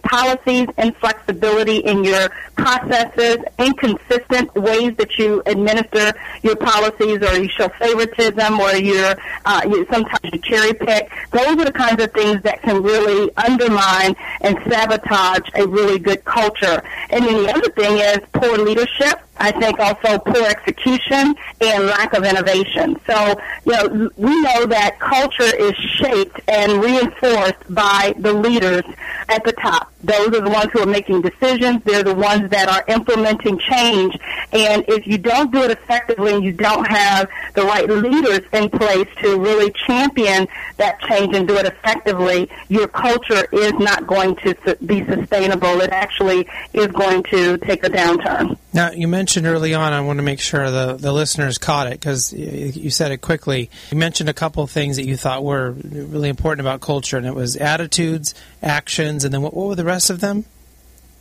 policies, 0.46 0.68
inflexibility 0.78 1.78
in 1.78 2.04
your 2.04 2.30
processes, 2.56 3.38
inconsistent 3.60 4.54
ways 4.56 4.96
that 4.98 5.18
you 5.18 5.42
administer 5.46 6.14
your 6.44 6.56
policies 6.56 7.22
or 7.22 7.40
you 7.40 7.50
show 7.50 7.70
favoritism 7.80 8.60
or 8.60 8.74
you're, 8.76 9.16
uh, 9.46 9.62
you, 9.66 9.86
sometimes 9.92 10.20
you 10.32 10.40
cherry 10.40 10.74
pick. 10.74 11.12
Those 11.32 11.58
are 11.58 11.66
the 11.66 11.72
kinds 11.72 12.02
of 12.04 12.12
things 12.12 12.42
that 12.44 12.62
can 12.62 12.82
really 12.82 13.32
undermine 13.38 14.16
and 14.42 14.58
sabotage 14.68 15.50
a 15.56 15.68
really 15.68 16.00
good 16.00 16.24
culture. 16.26 16.82
And 17.10 17.26
then 17.26 17.44
the 17.44 17.50
other 17.52 17.70
thing 17.70 17.98
is 17.98 18.20
poor 18.34 18.58
leadership 18.58 19.20
I 19.38 19.52
think 19.52 19.80
also 19.80 20.18
poor 20.20 20.46
execution 20.46 21.36
and 21.60 21.86
lack 21.88 22.14
of 22.14 22.24
innovation. 22.24 23.00
So, 23.06 23.40
you 23.66 23.74
know, 23.74 24.10
we 24.16 24.42
know 24.42 24.66
that 24.66 25.00
culture 25.00 25.56
is 25.56 25.76
shaped 25.76 26.40
and 26.48 26.82
reinforced 26.82 27.74
by 27.74 28.16
the 28.18 28.34
leaders 28.34 28.84
at 29.30 29.44
the 29.44 29.52
top. 29.54 29.92
Those 30.04 30.28
are 30.28 30.42
the 30.42 30.50
ones 30.50 30.72
who 30.74 30.80
are 30.82 30.86
making 30.86 31.22
decisions. 31.22 31.82
They're 31.84 32.04
the 32.04 32.16
ones 32.16 32.50
that 32.52 32.68
are 32.70 32.84
implementing 32.94 33.58
change. 33.60 34.18
And 34.56 34.86
if 34.88 35.06
you 35.06 35.18
don't 35.18 35.52
do 35.52 35.64
it 35.64 35.72
effectively 35.72 36.34
and 36.34 36.44
you 36.44 36.54
don't 36.54 36.88
have 36.88 37.30
the 37.56 37.64
right 37.64 37.90
leaders 37.90 38.40
in 38.54 38.70
place 38.70 39.08
to 39.22 39.38
really 39.38 39.70
champion 39.86 40.48
that 40.78 41.02
change 41.02 41.36
and 41.36 41.46
do 41.46 41.58
it 41.58 41.66
effectively, 41.66 42.50
your 42.70 42.88
culture 42.88 43.48
is 43.52 43.74
not 43.74 44.08
going 44.08 44.38
to 44.38 44.78
be 44.86 45.06
sustainable. 45.06 45.82
It 45.82 45.90
actually 45.90 46.48
is 46.72 46.88
going 46.88 47.24
to 47.24 47.58
take 47.58 47.84
a 47.84 47.90
downturn. 47.90 48.58
Now, 48.74 48.92
you 48.92 49.10
mentioned 49.10 49.46
early 49.46 49.74
on, 49.74 49.92
I 49.92 50.02
want 50.02 50.20
to 50.20 50.24
make 50.24 50.40
sure 50.40 50.72
the, 50.72 50.94
the 50.94 51.12
listeners 51.12 51.58
caught 51.58 51.88
it 51.88 52.00
because 52.00 52.32
you 52.32 52.90
said 52.90 53.12
it 53.12 53.18
quickly. 53.18 53.70
You 53.92 53.98
mentioned 53.98 54.30
a 54.30 54.34
couple 54.34 54.64
of 54.64 54.72
things 54.72 54.96
that 54.96 55.06
you 55.06 55.18
thought 55.18 55.44
were 55.44 55.72
really 55.72 56.30
important 56.30 56.62
about 56.62 56.80
culture, 56.80 57.18
and 57.18 57.26
it 57.26 57.36
was 57.36 57.58
attitudes, 57.58 58.36
actions, 58.62 59.26
and 59.26 59.34
then 59.34 59.42
what, 59.42 59.54
what 59.54 59.68
were 59.68 59.76
the 59.76 59.86
rest 59.86 60.10
of 60.10 60.22
them? 60.22 60.46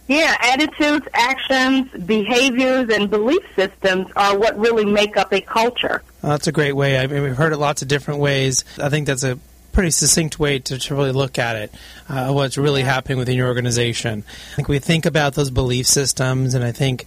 Yeah, 0.06 0.36
attitudes, 0.40 1.06
actions, 1.14 1.90
behaviors, 2.04 2.90
and 2.90 3.08
belief 3.08 3.42
systems 3.56 4.06
are 4.16 4.38
what 4.38 4.58
really 4.58 4.84
make 4.84 5.16
up 5.16 5.32
a 5.32 5.40
culture. 5.40 6.02
Well, 6.22 6.32
that's 6.32 6.46
a 6.46 6.52
great 6.52 6.74
way. 6.74 6.98
I 6.98 7.06
mean, 7.06 7.22
we've 7.22 7.36
heard 7.36 7.52
it 7.52 7.56
lots 7.56 7.80
of 7.80 7.88
different 7.88 8.20
ways. 8.20 8.64
I 8.78 8.90
think 8.90 9.06
that's 9.06 9.24
a 9.24 9.38
pretty 9.72 9.90
succinct 9.90 10.38
way 10.38 10.58
to, 10.58 10.78
to 10.78 10.94
really 10.94 11.12
look 11.12 11.38
at 11.38 11.56
it, 11.56 11.74
uh, 12.08 12.30
what's 12.32 12.56
really 12.58 12.82
happening 12.82 13.18
within 13.18 13.36
your 13.36 13.48
organization. 13.48 14.24
I 14.52 14.56
think 14.56 14.68
we 14.68 14.78
think 14.78 15.06
about 15.06 15.34
those 15.34 15.50
belief 15.50 15.86
systems, 15.86 16.54
and 16.54 16.62
I 16.62 16.72
think 16.72 17.06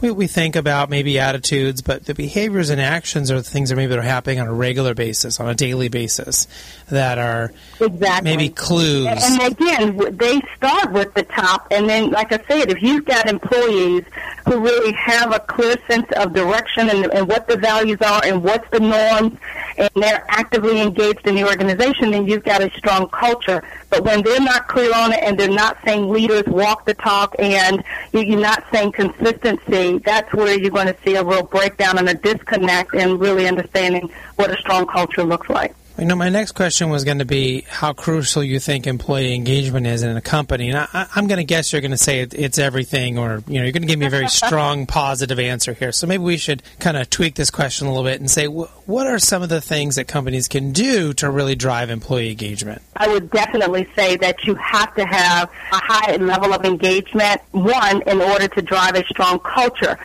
we, 0.00 0.10
we 0.10 0.26
think 0.26 0.56
about 0.56 0.90
maybe 0.90 1.18
attitudes, 1.18 1.80
but 1.82 2.04
the 2.04 2.14
behaviors 2.14 2.70
and 2.70 2.80
actions 2.80 3.30
are 3.30 3.36
the 3.36 3.42
things 3.42 3.70
that 3.70 3.76
maybe 3.76 3.90
that 3.90 3.98
are 3.98 4.02
happening 4.02 4.40
on 4.40 4.46
a 4.46 4.52
regular 4.52 4.94
basis, 4.94 5.40
on 5.40 5.48
a 5.48 5.54
daily 5.54 5.88
basis, 5.88 6.46
that 6.90 7.18
are 7.18 7.52
exactly. 7.80 8.30
maybe 8.30 8.48
clues. 8.50 9.06
And, 9.06 9.40
and 9.40 9.52
again, 9.52 10.16
they 10.16 10.40
start 10.56 10.92
with 10.92 11.14
the 11.14 11.22
top, 11.22 11.68
and 11.70 11.88
then, 11.88 12.10
like 12.10 12.32
I 12.32 12.42
said, 12.48 12.70
if 12.70 12.82
you've 12.82 13.04
got 13.04 13.28
employees 13.28 14.04
who 14.46 14.60
really 14.60 14.92
have 14.92 15.34
a 15.34 15.40
clear 15.40 15.76
sense 15.88 16.06
of 16.16 16.34
direction 16.34 16.90
and, 16.90 17.06
and 17.12 17.28
what 17.28 17.48
the 17.48 17.56
values 17.56 17.98
are 18.02 18.22
and 18.24 18.42
what's 18.42 18.68
the 18.70 18.80
norms, 18.80 19.38
and 19.78 19.90
they're 19.96 20.24
actively 20.28 20.80
engaged 20.80 21.26
in 21.26 21.34
the 21.34 21.44
organization, 21.44 22.10
then 22.10 22.26
you've 22.26 22.44
got 22.44 22.62
a 22.62 22.70
strong 22.76 23.08
culture. 23.08 23.62
But 23.90 24.04
when 24.04 24.22
they're 24.22 24.40
not 24.40 24.68
clear 24.68 24.92
on 24.94 25.12
it 25.12 25.20
and 25.22 25.38
they're 25.38 25.48
not 25.48 25.78
saying 25.84 26.08
leaders 26.08 26.44
walk 26.46 26.84
the 26.84 26.94
talk 26.94 27.34
and 27.38 27.82
you're 28.12 28.38
not 28.38 28.64
saying 28.72 28.92
consistency, 28.92 29.83
that's 29.92 30.32
where 30.32 30.58
you're 30.58 30.70
going 30.70 30.86
to 30.86 30.96
see 31.04 31.14
a 31.16 31.24
real 31.24 31.42
breakdown 31.42 31.98
and 31.98 32.08
a 32.08 32.14
disconnect 32.14 32.94
in 32.94 33.18
really 33.18 33.46
understanding 33.46 34.10
what 34.36 34.50
a 34.50 34.56
strong 34.56 34.86
culture 34.86 35.22
looks 35.22 35.48
like. 35.48 35.74
You 35.96 36.06
know, 36.06 36.16
my 36.16 36.28
next 36.28 36.52
question 36.52 36.90
was 36.90 37.04
going 37.04 37.20
to 37.20 37.24
be 37.24 37.60
how 37.68 37.92
crucial 37.92 38.42
you 38.42 38.58
think 38.58 38.88
employee 38.88 39.32
engagement 39.32 39.86
is 39.86 40.02
in 40.02 40.16
a 40.16 40.20
company, 40.20 40.70
and 40.70 40.88
I, 40.92 41.06
am 41.14 41.28
going 41.28 41.38
to 41.38 41.44
guess 41.44 41.72
you're 41.72 41.80
going 41.82 41.92
to 41.92 41.96
say 41.96 42.18
it, 42.18 42.34
it's 42.34 42.58
everything, 42.58 43.16
or 43.16 43.44
you 43.46 43.58
know, 43.58 43.62
you're 43.62 43.72
going 43.72 43.82
to 43.82 43.88
give 43.88 44.00
me 44.00 44.06
a 44.06 44.10
very 44.10 44.28
strong 44.44 44.86
positive 44.86 45.38
answer 45.38 45.72
here. 45.72 45.92
So 45.92 46.08
maybe 46.08 46.24
we 46.24 46.36
should 46.36 46.64
kind 46.80 46.96
of 46.96 47.08
tweak 47.10 47.36
this 47.36 47.48
question 47.48 47.86
a 47.86 47.90
little 47.90 48.02
bit 48.02 48.18
and 48.18 48.28
say, 48.28 48.46
wh- 48.46 48.88
what 48.88 49.06
are 49.06 49.20
some 49.20 49.42
of 49.44 49.50
the 49.50 49.60
things 49.60 49.94
that 49.94 50.08
companies 50.08 50.48
can 50.48 50.72
do 50.72 51.12
to 51.14 51.30
really 51.30 51.54
drive 51.54 51.90
employee 51.90 52.30
engagement? 52.30 52.82
I 52.96 53.06
would 53.06 53.30
definitely 53.30 53.88
say 53.94 54.16
that 54.16 54.42
you 54.44 54.56
have 54.56 54.92
to 54.96 55.06
have 55.06 55.48
a 55.70 55.76
high 55.76 56.16
level 56.16 56.52
of 56.52 56.64
engagement. 56.64 57.40
One, 57.52 58.02
in 58.02 58.20
order 58.20 58.48
to 58.48 58.62
drive 58.62 58.96
a 58.96 59.04
strong 59.04 59.38
culture 59.38 59.96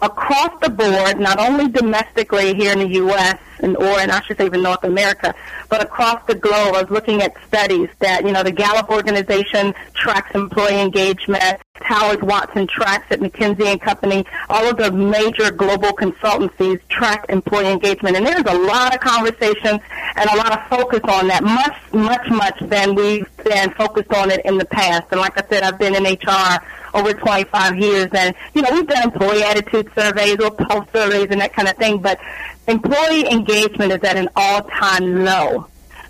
across 0.00 0.58
the 0.60 0.70
board, 0.70 1.20
not 1.20 1.38
only 1.38 1.68
domestically 1.68 2.54
here 2.54 2.72
in 2.72 2.78
the 2.78 2.88
U.S. 2.88 3.38
and 3.60 3.76
or 3.76 3.98
and 3.98 4.10
I 4.10 4.20
should 4.22 4.38
say 4.38 4.46
even 4.46 4.62
North 4.62 4.84
America, 4.84 5.34
but 5.68 5.82
across 5.82 6.24
the 6.26 6.34
globe. 6.34 6.74
I 6.74 6.82
was 6.82 6.90
looking 6.90 7.22
at 7.22 7.34
studies 7.46 7.88
that 8.00 8.24
you 8.24 8.32
know 8.32 8.42
the 8.42 8.52
Gallup 8.52 8.90
organization 8.90 9.74
tracks 9.94 10.34
employee 10.34 10.80
engagement. 10.80 11.60
Towers 11.88 12.22
Watson 12.22 12.68
tracks 12.68 13.06
at 13.10 13.18
McKinsey 13.18 13.66
and 13.66 13.80
Company. 13.80 14.24
All 14.48 14.70
of 14.70 14.76
the 14.76 14.92
major 14.92 15.50
global 15.50 15.88
consultancies 15.88 16.80
track 16.88 17.26
employee 17.28 17.72
engagement, 17.72 18.16
and 18.16 18.24
there's 18.24 18.44
a 18.46 18.58
lot 18.58 18.94
of 18.94 19.00
conversation 19.00 19.80
and 20.16 20.30
a 20.30 20.36
lot 20.36 20.52
of 20.52 20.66
focus 20.68 21.00
on 21.04 21.26
that, 21.28 21.42
much, 21.42 21.76
much, 21.92 22.30
much 22.30 22.58
than 22.70 22.94
we've 22.94 23.28
been 23.44 23.70
focused 23.72 24.12
on 24.12 24.30
it 24.30 24.44
in 24.44 24.56
the 24.56 24.64
past. 24.64 25.06
And 25.10 25.20
like 25.20 25.36
I 25.36 25.46
said, 25.48 25.64
I've 25.64 25.78
been 25.78 25.94
in 25.94 26.04
HR 26.04 26.62
over 26.94 27.12
25 27.12 27.76
years. 27.78 28.08
And, 28.12 28.34
you 28.54 28.62
know, 28.62 28.68
we've 28.72 28.86
done 28.86 29.02
employee 29.02 29.42
attitude 29.42 29.90
surveys 29.94 30.38
or 30.38 30.50
pulse 30.52 30.86
surveys 30.92 31.28
and 31.30 31.40
that 31.40 31.52
kind 31.52 31.68
of 31.68 31.76
thing, 31.76 31.98
but 31.98 32.18
employee 32.66 33.30
engagement 33.30 33.92
is 33.92 34.02
at 34.02 34.16
an 34.16 34.28
all-time 34.36 35.24
low. 35.24 35.66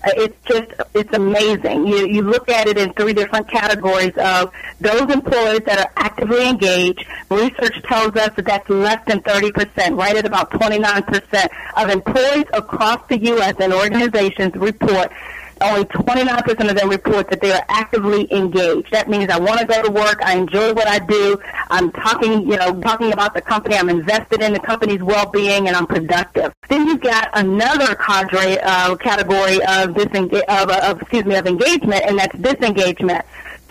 Uh, 0.06 0.10
it's 0.16 0.36
just, 0.44 0.70
it's 0.92 1.12
amazing. 1.14 1.86
You, 1.86 2.06
you 2.06 2.22
look 2.22 2.48
at 2.50 2.66
it 2.66 2.76
in 2.76 2.92
three 2.92 3.14
different 3.14 3.48
categories 3.48 4.12
of 4.18 4.52
those 4.78 5.10
employees 5.10 5.62
that 5.64 5.78
are 5.78 5.92
actively 5.96 6.46
engaged. 6.46 7.06
Research 7.30 7.82
tells 7.84 8.14
us 8.16 8.30
that 8.36 8.44
that's 8.44 8.68
less 8.68 9.02
than 9.06 9.20
30%, 9.20 9.98
right 9.98 10.16
at 10.16 10.26
about 10.26 10.50
29% 10.50 11.48
of 11.76 11.88
employees 11.88 12.44
across 12.52 13.00
the 13.08 13.18
U.S. 13.18 13.56
and 13.60 13.72
organizations 13.72 14.54
report 14.56 15.10
only 15.60 15.84
29% 15.84 16.70
of 16.70 16.76
them 16.76 16.88
report 16.88 17.28
that 17.30 17.40
they 17.40 17.52
are 17.52 17.64
actively 17.68 18.32
engaged. 18.32 18.90
That 18.90 19.08
means 19.08 19.30
I 19.30 19.38
want 19.38 19.60
to 19.60 19.66
go 19.66 19.82
to 19.82 19.90
work. 19.90 20.20
I 20.22 20.36
enjoy 20.36 20.72
what 20.72 20.86
I 20.86 20.98
do. 20.98 21.38
I'm 21.70 21.90
talking, 21.92 22.50
you 22.50 22.56
know, 22.56 22.80
talking 22.80 23.12
about 23.12 23.34
the 23.34 23.40
company. 23.40 23.76
I'm 23.76 23.88
invested 23.88 24.42
in 24.42 24.52
the 24.52 24.60
company's 24.60 25.02
well-being, 25.02 25.66
and 25.68 25.76
I'm 25.76 25.86
productive. 25.86 26.52
Then 26.68 26.86
you've 26.86 27.00
got 27.00 27.30
another 27.34 27.94
cadre 27.94 28.58
uh, 28.62 28.96
category 28.96 29.62
of 29.66 29.94
disengage, 29.94 30.44
of, 30.48 30.70
of 30.70 31.02
excuse 31.02 31.24
me, 31.24 31.36
of 31.36 31.46
engagement, 31.46 32.02
and 32.06 32.18
that's 32.18 32.36
disengagement. 32.38 33.24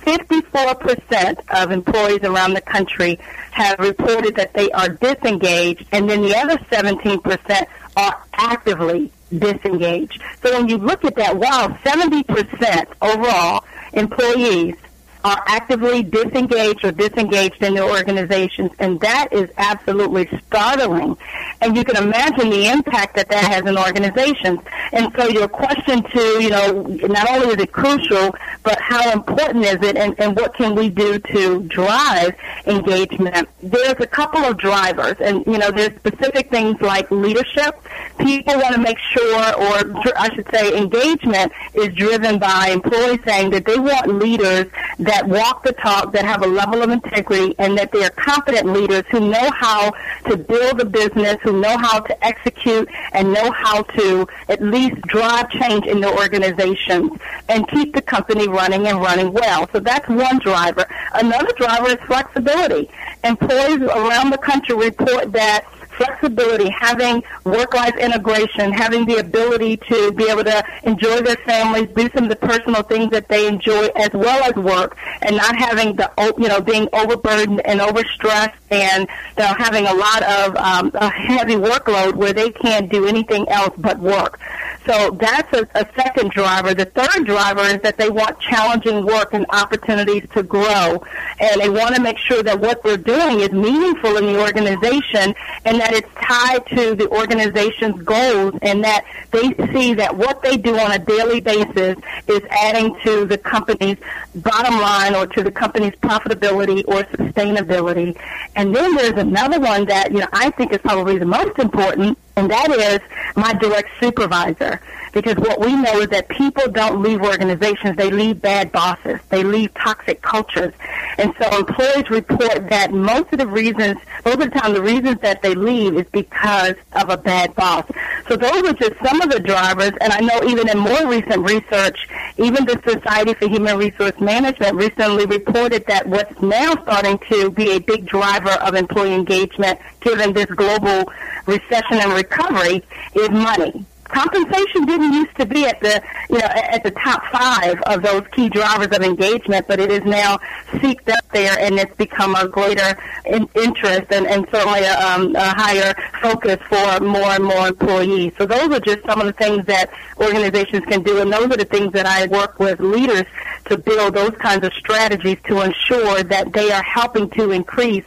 54% 0.03 1.39
of 1.63 1.71
employees 1.71 2.23
around 2.23 2.53
the 2.53 2.61
country 2.61 3.19
have 3.51 3.79
reported 3.79 4.35
that 4.35 4.53
they 4.53 4.69
are 4.71 4.89
disengaged, 4.89 5.85
and 5.91 6.09
then 6.09 6.21
the 6.21 6.35
other 6.35 6.57
17% 6.57 7.67
are 7.95 8.23
actively 8.33 9.11
disengaged. 9.39 10.21
So 10.41 10.53
when 10.53 10.67
you 10.69 10.77
look 10.77 11.05
at 11.05 11.15
that, 11.15 11.37
wow, 11.37 11.77
70% 11.83 12.85
overall 13.01 13.63
employees 13.93 14.75
are 15.23 15.41
actively 15.47 16.03
disengaged 16.03 16.83
or 16.83 16.91
disengaged 16.91 17.63
in 17.63 17.75
their 17.75 17.89
organizations, 17.89 18.71
and 18.79 18.99
that 18.99 19.29
is 19.31 19.49
absolutely 19.57 20.27
startling. 20.47 21.15
And 21.61 21.77
you 21.77 21.85
can 21.85 21.95
imagine 21.95 22.49
the 22.49 22.67
impact 22.67 23.15
that 23.15 23.29
that 23.29 23.45
has 23.45 23.65
in 23.65 23.77
organizations. 23.77 24.59
And 24.91 25.13
so 25.15 25.27
your 25.27 25.47
question 25.47 26.03
to, 26.03 26.19
you 26.43 26.49
know, 26.49 26.81
not 27.07 27.29
only 27.29 27.47
is 27.53 27.61
it 27.61 27.71
crucial, 27.71 28.35
but 28.63 28.79
how 28.81 29.11
important 29.11 29.63
is 29.63 29.81
it 29.81 29.95
and, 29.95 30.13
and 30.19 30.35
what 30.35 30.53
can 30.55 30.75
we 30.75 30.89
do 30.89 31.19
to 31.19 31.61
drive 31.63 32.35
engagement? 32.65 33.47
There's 33.61 33.99
a 33.99 34.07
couple 34.07 34.41
of 34.41 34.57
drivers, 34.57 35.15
and, 35.21 35.45
you 35.45 35.57
know, 35.57 35.71
there's 35.71 35.95
specific 35.95 36.49
things 36.49 36.81
like 36.81 37.09
leadership. 37.11 37.75
People 38.19 38.55
want 38.55 38.75
to 38.75 38.81
make 38.81 38.99
sure, 38.99 39.39
or 39.55 40.15
I 40.17 40.29
should 40.35 40.49
say, 40.51 40.77
engagement 40.77 41.51
is 41.73 41.93
driven 41.93 42.39
by 42.39 42.69
employees 42.71 43.19
saying 43.25 43.51
that 43.51 43.65
they 43.65 43.79
want 43.79 44.07
leaders 44.07 44.67
that 44.99 45.12
walk 45.27 45.63
the 45.63 45.73
talk, 45.73 46.11
that 46.13 46.25
have 46.25 46.43
a 46.43 46.47
level 46.47 46.81
of 46.81 46.89
integrity, 46.89 47.55
and 47.59 47.77
that 47.77 47.91
they 47.91 48.03
are 48.03 48.09
competent 48.11 48.67
leaders 48.73 49.03
who 49.11 49.19
know 49.19 49.49
how 49.51 49.91
to 50.25 50.37
build 50.37 50.79
a 50.81 50.85
business, 50.85 51.37
who 51.43 51.59
know 51.59 51.77
how 51.77 51.99
to 51.99 52.25
execute, 52.25 52.89
and 53.11 53.31
know 53.31 53.51
how 53.51 53.83
to 53.83 54.27
at 54.49 54.61
least 54.61 55.01
drive 55.03 55.49
change 55.49 55.85
in 55.85 55.99
their 55.99 56.13
organizations 56.17 57.11
and 57.49 57.67
keep 57.67 57.93
the 57.93 58.01
company 58.01 58.47
running 58.47 58.87
and 58.87 58.99
running 58.99 59.31
well. 59.31 59.69
So 59.71 59.79
that's 59.79 60.07
one 60.07 60.39
driver. 60.39 60.85
Another 61.13 61.51
driver 61.57 61.89
is 61.89 61.99
flexibility. 62.05 62.89
Employees 63.23 63.81
around 63.81 64.31
the 64.31 64.37
country 64.37 64.75
report 64.75 65.31
that 65.33 65.65
flexibility, 65.97 66.69
having 66.69 67.23
work-life 67.43 67.95
integration, 67.97 68.71
having 68.71 69.05
the 69.05 69.17
ability 69.17 69.77
to 69.77 70.11
be 70.13 70.29
able 70.29 70.43
to 70.43 70.63
enjoy 70.83 71.21
their 71.21 71.37
families, 71.37 71.89
do 71.95 72.09
some 72.15 72.25
of 72.25 72.29
the 72.29 72.35
personal 72.35 72.83
things 72.83 73.11
that 73.11 73.27
they 73.27 73.47
enjoy 73.47 73.87
as 73.95 74.09
well 74.13 74.43
as 74.43 74.55
work, 74.55 74.97
and 75.21 75.35
not 75.35 75.55
having 75.55 75.95
the 75.95 76.11
you 76.37 76.47
know 76.47 76.61
being 76.61 76.87
overburdened 76.93 77.65
and 77.65 77.79
overstressed 77.79 78.53
and 78.71 79.07
you 79.37 79.43
know, 79.43 79.53
having 79.57 79.85
a 79.85 79.93
lot 79.93 80.23
of 80.23 80.55
um, 80.55 80.91
a 80.95 81.09
heavy 81.09 81.55
workload 81.55 82.15
where 82.15 82.33
they 82.33 82.51
can't 82.51 82.91
do 82.91 83.05
anything 83.05 83.47
else 83.49 83.73
but 83.77 83.99
work. 83.99 84.39
So 84.85 85.11
that's 85.11 85.53
a, 85.53 85.67
a 85.75 85.87
second 85.95 86.31
driver. 86.31 86.73
The 86.73 86.85
third 86.85 87.25
driver 87.25 87.61
is 87.61 87.81
that 87.81 87.97
they 87.97 88.09
want 88.09 88.39
challenging 88.39 89.05
work 89.05 89.33
and 89.33 89.45
opportunities 89.49 90.27
to 90.33 90.43
grow, 90.43 91.03
and 91.39 91.61
they 91.61 91.69
want 91.69 91.95
to 91.95 92.01
make 92.01 92.17
sure 92.17 92.43
that 92.43 92.59
what 92.59 92.83
they're 92.83 92.97
doing 92.97 93.39
is 93.39 93.51
meaningful 93.51 94.17
in 94.17 94.25
the 94.25 94.41
organization 94.41 95.33
and 95.65 95.79
that 95.79 95.93
it's 95.93 96.09
tied 96.21 96.65
to 96.67 96.95
the 96.95 97.09
organization's 97.09 98.01
goals 98.03 98.53
and 98.61 98.83
that 98.83 99.05
they 99.31 99.53
see 99.71 99.93
that 99.93 100.15
what 100.15 100.41
they 100.41 100.57
do 100.57 100.77
on 100.77 100.91
a 100.91 100.99
daily 100.99 101.39
basis 101.39 101.97
is 102.27 102.41
adding 102.49 102.95
to 103.03 103.25
the 103.25 103.37
company's 103.37 103.97
bottom 104.35 104.79
line 104.79 105.15
or 105.15 105.27
to 105.27 105.43
the 105.43 105.51
company's 105.51 105.93
profitability 105.95 106.83
or 106.87 107.03
sustainability. 107.03 108.17
And 108.55 108.75
then 108.75 108.95
there's 108.95 109.13
another 109.13 109.59
one 109.59 109.85
that, 109.85 110.11
you 110.11 110.19
know, 110.19 110.27
I 110.33 110.49
think 110.51 110.73
is 110.73 110.79
probably 110.79 111.17
the 111.17 111.25
most 111.25 111.57
important, 111.57 112.17
and 112.35 112.49
that 112.49 112.71
is 112.71 112.99
my 113.35 113.53
direct 113.53 113.89
supervisor. 113.99 114.81
Because 115.13 115.35
what 115.35 115.59
we 115.59 115.75
know 115.75 115.99
is 115.99 116.07
that 116.07 116.27
people 116.27 116.67
don't 116.71 117.03
leave 117.03 117.21
organizations, 117.21 117.95
they 117.97 118.09
leave 118.09 118.41
bad 118.41 118.71
bosses, 118.71 119.19
they 119.29 119.43
leave 119.43 119.71
toxic 119.75 120.23
cultures. 120.23 120.73
And 121.19 121.33
so 121.39 121.55
employees 121.55 122.09
report 122.09 122.67
that 122.69 122.91
most 122.91 123.31
of 123.31 123.37
the 123.37 123.45
reasons, 123.45 123.97
most 124.25 124.41
of 124.41 124.51
the 124.51 124.59
time 124.59 124.73
the 124.73 124.81
reasons 124.81 125.19
that 125.21 125.43
they 125.43 125.53
leave 125.53 125.95
is 125.97 126.07
because 126.11 126.73
of 126.93 127.09
a 127.09 127.17
bad 127.17 127.53
boss. 127.53 127.85
So 128.27 128.35
those 128.35 128.63
are 128.63 128.73
just 128.73 128.95
some 129.05 129.21
of 129.21 129.29
the 129.29 129.39
drivers, 129.39 129.91
and 130.01 130.11
I 130.11 130.19
know 130.19 130.49
even 130.49 130.67
in 130.67 130.79
more 130.79 131.07
recent 131.07 131.47
research, 131.47 132.07
even 132.37 132.65
the 132.65 132.81
Society 132.83 133.35
for 133.35 133.47
Human 133.47 133.77
Resource 133.77 134.19
Management 134.19 134.75
recently 134.75 135.27
reported 135.27 135.85
that 135.85 136.07
what's 136.07 136.41
now 136.41 136.73
starting 136.81 137.19
to 137.29 137.51
be 137.51 137.73
a 137.73 137.79
big 137.79 138.07
driver 138.07 138.49
of 138.61 138.73
employee 138.73 139.13
engagement 139.13 139.79
given 140.01 140.33
this 140.33 140.47
global 140.47 141.11
recession 141.45 141.99
and 141.99 142.13
recovery 142.13 142.83
is 143.13 143.29
money 143.29 143.85
compensation 144.13 144.85
didn't 144.85 145.13
used 145.13 145.35
to 145.37 145.45
be 145.45 145.65
at 145.65 145.79
the 145.81 146.01
you 146.29 146.37
know 146.37 146.45
at 146.45 146.83
the 146.83 146.91
top 146.91 147.25
five 147.31 147.81
of 147.87 148.03
those 148.03 148.23
key 148.31 148.47
drivers 148.49 148.95
of 148.95 149.03
engagement, 149.03 149.67
but 149.67 149.79
it 149.79 149.91
is 149.91 150.03
now 150.03 150.37
seeked 150.73 151.09
up 151.09 151.27
there, 151.33 151.57
and 151.59 151.79
it's 151.79 151.95
become 151.95 152.35
a 152.35 152.47
greater 152.47 152.95
in, 153.25 153.49
interest 153.55 154.11
and, 154.11 154.27
and 154.27 154.47
certainly 154.51 154.81
a, 154.81 154.99
um, 154.99 155.35
a 155.35 155.53
higher 155.53 155.93
focus 156.21 156.59
for 156.69 156.99
more 157.03 157.31
and 157.31 157.43
more 157.43 157.67
employees. 157.67 158.31
So 158.37 158.45
those 158.45 158.69
are 158.71 158.79
just 158.79 159.03
some 159.05 159.19
of 159.19 159.25
the 159.25 159.33
things 159.33 159.65
that 159.65 159.89
organizations 160.17 160.85
can 160.85 161.01
do, 161.01 161.19
and 161.19 161.31
those 161.31 161.45
are 161.45 161.57
the 161.57 161.65
things 161.65 161.91
that 161.93 162.05
I 162.05 162.27
work 162.27 162.59
with 162.59 162.79
leaders 162.79 163.25
to 163.65 163.77
build 163.77 164.13
those 164.13 164.35
kinds 164.37 164.65
of 164.65 164.73
strategies 164.73 165.37
to 165.45 165.61
ensure 165.61 166.23
that 166.23 166.53
they 166.53 166.71
are 166.71 166.83
helping 166.83 167.29
to 167.31 167.51
increase 167.51 168.05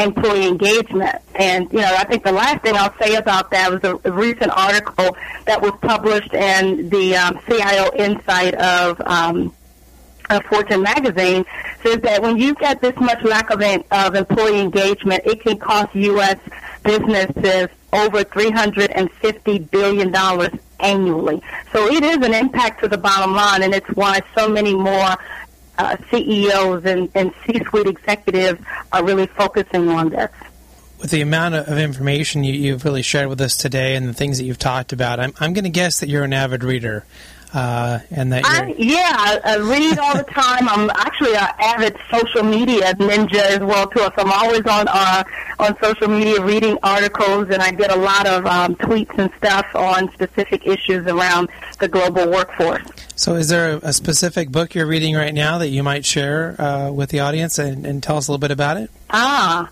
employee 0.00 0.46
engagement. 0.46 1.16
And, 1.34 1.70
you 1.72 1.80
know, 1.80 1.94
I 1.96 2.04
think 2.04 2.24
the 2.24 2.32
last 2.32 2.62
thing 2.62 2.76
I'll 2.76 2.96
say 2.98 3.16
about 3.16 3.50
that 3.50 3.70
was 3.70 3.84
a, 3.84 4.10
recent 4.10 4.50
article 4.50 5.16
that 5.46 5.60
was 5.60 5.72
published 5.80 6.32
in 6.34 6.88
the 6.88 7.16
um, 7.16 7.40
CIO 7.48 7.90
Insight 7.96 8.54
of 8.54 9.00
um, 9.02 9.54
uh, 10.28 10.40
Fortune 10.48 10.82
magazine 10.82 11.44
says 11.82 12.00
that 12.02 12.22
when 12.22 12.36
you 12.36 12.54
get 12.54 12.80
this 12.80 12.94
much 12.96 13.22
lack 13.22 13.50
of, 13.50 13.62
of 13.90 14.14
employee 14.14 14.60
engagement, 14.60 15.22
it 15.24 15.40
can 15.42 15.58
cost 15.58 15.94
U.S. 15.94 16.38
businesses 16.84 17.68
over 17.92 18.24
$350 18.24 19.70
billion 19.70 20.14
annually. 20.78 21.42
So 21.72 21.86
it 21.86 22.02
is 22.02 22.16
an 22.16 22.34
impact 22.34 22.80
to 22.82 22.88
the 22.88 22.98
bottom 22.98 23.34
line, 23.34 23.62
and 23.62 23.74
it's 23.74 23.88
why 23.90 24.20
so 24.36 24.48
many 24.48 24.74
more 24.74 25.16
uh, 25.80 25.96
CEOs 26.10 26.84
and, 26.84 27.10
and 27.14 27.32
C-suite 27.46 27.86
executives 27.86 28.60
are 28.92 29.04
really 29.04 29.26
focusing 29.26 29.88
on 29.88 30.10
this. 30.10 30.30
With 31.00 31.10
the 31.10 31.22
amount 31.22 31.54
of 31.54 31.78
information 31.78 32.44
you, 32.44 32.72
have 32.72 32.84
really 32.84 33.00
shared 33.00 33.28
with 33.28 33.40
us 33.40 33.56
today 33.56 33.96
and 33.96 34.06
the 34.06 34.12
things 34.12 34.36
that 34.36 34.44
you've 34.44 34.58
talked 34.58 34.92
about, 34.92 35.18
I'm, 35.18 35.32
I'm 35.40 35.54
going 35.54 35.64
to 35.64 35.70
guess 35.70 36.00
that 36.00 36.10
you're 36.10 36.24
an 36.24 36.34
avid 36.34 36.62
reader. 36.62 37.06
Uh, 37.52 37.98
and 38.10 38.32
that 38.32 38.44
I, 38.44 38.74
yeah, 38.78 39.12
I, 39.12 39.40
I 39.44 39.56
read 39.58 39.98
all 39.98 40.16
the 40.16 40.24
time. 40.24 40.68
I'm 40.68 40.88
actually 40.90 41.34
an 41.34 41.48
avid 41.58 41.96
social 42.10 42.44
media 42.44 42.94
ninja 42.94 43.40
as 43.40 43.58
well 43.60 43.88
too. 43.88 44.00
So 44.00 44.12
I'm 44.18 44.32
always 44.32 44.64
on 44.66 44.86
uh, 44.88 45.24
on 45.58 45.76
social 45.82 46.08
media 46.08 46.40
reading 46.40 46.78
articles, 46.82 47.48
and 47.50 47.60
I 47.60 47.72
get 47.72 47.90
a 47.90 47.96
lot 47.96 48.26
of 48.26 48.46
um, 48.46 48.76
tweets 48.76 49.16
and 49.18 49.30
stuff 49.38 49.66
on 49.74 50.12
specific 50.12 50.66
issues 50.66 51.06
around 51.06 51.48
the 51.80 51.88
global 51.88 52.30
workforce. 52.30 52.82
So, 53.16 53.34
is 53.34 53.48
there 53.48 53.74
a, 53.74 53.88
a 53.88 53.92
specific 53.92 54.50
book 54.50 54.74
you're 54.74 54.86
reading 54.86 55.14
right 55.14 55.34
now 55.34 55.58
that 55.58 55.68
you 55.68 55.82
might 55.82 56.06
share 56.06 56.58
uh, 56.60 56.90
with 56.90 57.10
the 57.10 57.20
audience 57.20 57.58
and, 57.58 57.84
and 57.84 58.02
tell 58.02 58.16
us 58.16 58.28
a 58.28 58.32
little 58.32 58.40
bit 58.40 58.50
about 58.50 58.76
it? 58.76 58.90
Ah, 59.10 59.68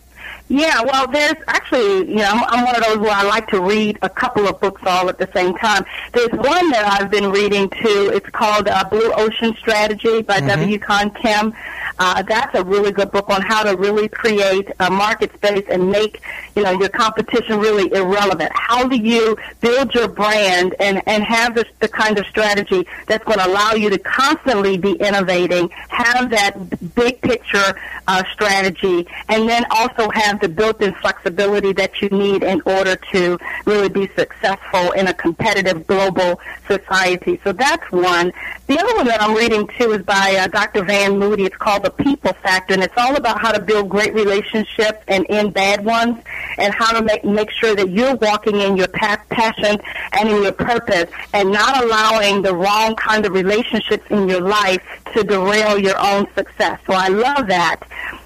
yeah, 0.48 0.82
well, 0.82 1.06
there's 1.06 1.36
actually, 1.46 2.08
you 2.08 2.16
know, 2.16 2.30
I'm, 2.30 2.44
I'm 2.48 2.64
one 2.64 2.76
of 2.76 2.84
those 2.84 2.98
where 2.98 3.10
I 3.10 3.22
like 3.22 3.48
to 3.48 3.60
read 3.60 3.98
a 4.02 4.08
couple 4.08 4.48
of 4.48 4.58
books 4.60 4.82
all 4.86 5.08
at 5.08 5.18
the 5.18 5.28
same 5.34 5.54
time. 5.54 5.84
There's 6.12 6.30
one 6.32 6.70
that 6.70 6.84
I've 7.00 7.10
been 7.10 7.30
reading 7.30 7.68
too. 7.68 8.10
It's 8.14 8.28
called 8.30 8.66
uh, 8.68 8.84
Blue 8.88 9.12
Ocean 9.12 9.54
Strategy 9.56 10.22
by 10.22 10.38
mm-hmm. 10.38 10.48
W. 10.48 10.78
Chan 10.78 11.10
Kim. 11.10 11.54
Uh, 11.98 12.22
that's 12.22 12.54
a 12.54 12.62
really 12.62 12.92
good 12.92 13.10
book 13.10 13.28
on 13.28 13.42
how 13.42 13.64
to 13.64 13.76
really 13.76 14.08
create 14.08 14.68
a 14.78 14.90
market 14.90 15.32
space 15.34 15.64
and 15.68 15.90
make, 15.90 16.20
you 16.54 16.62
know, 16.62 16.70
your 16.70 16.88
competition 16.88 17.58
really 17.58 17.92
irrelevant. 17.92 18.50
How 18.54 18.86
do 18.86 18.96
you 18.96 19.36
build 19.60 19.92
your 19.94 20.06
brand 20.06 20.76
and, 20.78 21.02
and 21.06 21.24
have 21.24 21.56
this, 21.56 21.66
the 21.80 21.88
kind 21.88 22.18
of 22.18 22.26
strategy 22.26 22.86
that's 23.08 23.24
going 23.24 23.38
to 23.38 23.46
allow 23.48 23.72
you 23.72 23.90
to 23.90 23.98
constantly 23.98 24.78
be 24.78 24.92
innovating, 24.92 25.70
have 25.88 26.30
that 26.30 26.94
big 26.94 27.20
picture 27.20 27.74
uh, 28.06 28.22
strategy, 28.32 29.06
and 29.28 29.48
then 29.48 29.66
also 29.70 30.08
have 30.10 30.37
the 30.40 30.48
built-in 30.48 30.94
flexibility 30.94 31.72
that 31.72 32.00
you 32.00 32.08
need 32.10 32.42
in 32.42 32.60
order 32.64 32.96
to 33.12 33.38
really 33.64 33.88
be 33.88 34.08
successful 34.16 34.92
in 34.92 35.08
a 35.08 35.14
competitive 35.14 35.86
global 35.86 36.40
society. 36.66 37.40
So 37.44 37.52
that's 37.52 37.90
one. 37.90 38.32
The 38.66 38.78
other 38.78 38.94
one 38.96 39.06
that 39.06 39.22
I'm 39.22 39.34
reading 39.34 39.66
too 39.78 39.92
is 39.92 40.02
by 40.02 40.36
uh, 40.38 40.48
Dr. 40.48 40.84
Van 40.84 41.18
Moody. 41.18 41.44
It's 41.44 41.56
called 41.56 41.84
The 41.84 41.90
People 41.90 42.32
Factor, 42.34 42.74
and 42.74 42.82
it's 42.82 42.96
all 42.96 43.16
about 43.16 43.40
how 43.40 43.52
to 43.52 43.60
build 43.60 43.88
great 43.88 44.14
relationships 44.14 45.02
and 45.08 45.24
end 45.28 45.54
bad 45.54 45.84
ones, 45.84 46.18
and 46.58 46.74
how 46.74 46.92
to 46.92 47.02
make 47.02 47.24
make 47.24 47.50
sure 47.50 47.74
that 47.74 47.90
you're 47.90 48.16
walking 48.16 48.60
in 48.60 48.76
your 48.76 48.88
pa- 48.88 49.22
passion 49.30 49.80
and 50.12 50.28
in 50.28 50.42
your 50.42 50.52
purpose, 50.52 51.10
and 51.32 51.50
not 51.50 51.82
allowing 51.82 52.42
the 52.42 52.54
wrong 52.54 52.94
kind 52.96 53.24
of 53.24 53.32
relationships 53.32 54.04
in 54.10 54.28
your 54.28 54.40
life 54.40 54.82
to 55.14 55.24
derail 55.24 55.78
your 55.78 55.98
own 55.98 56.26
success. 56.34 56.78
So 56.86 56.92
I 56.92 57.08
love 57.08 57.46
that. 57.48 57.80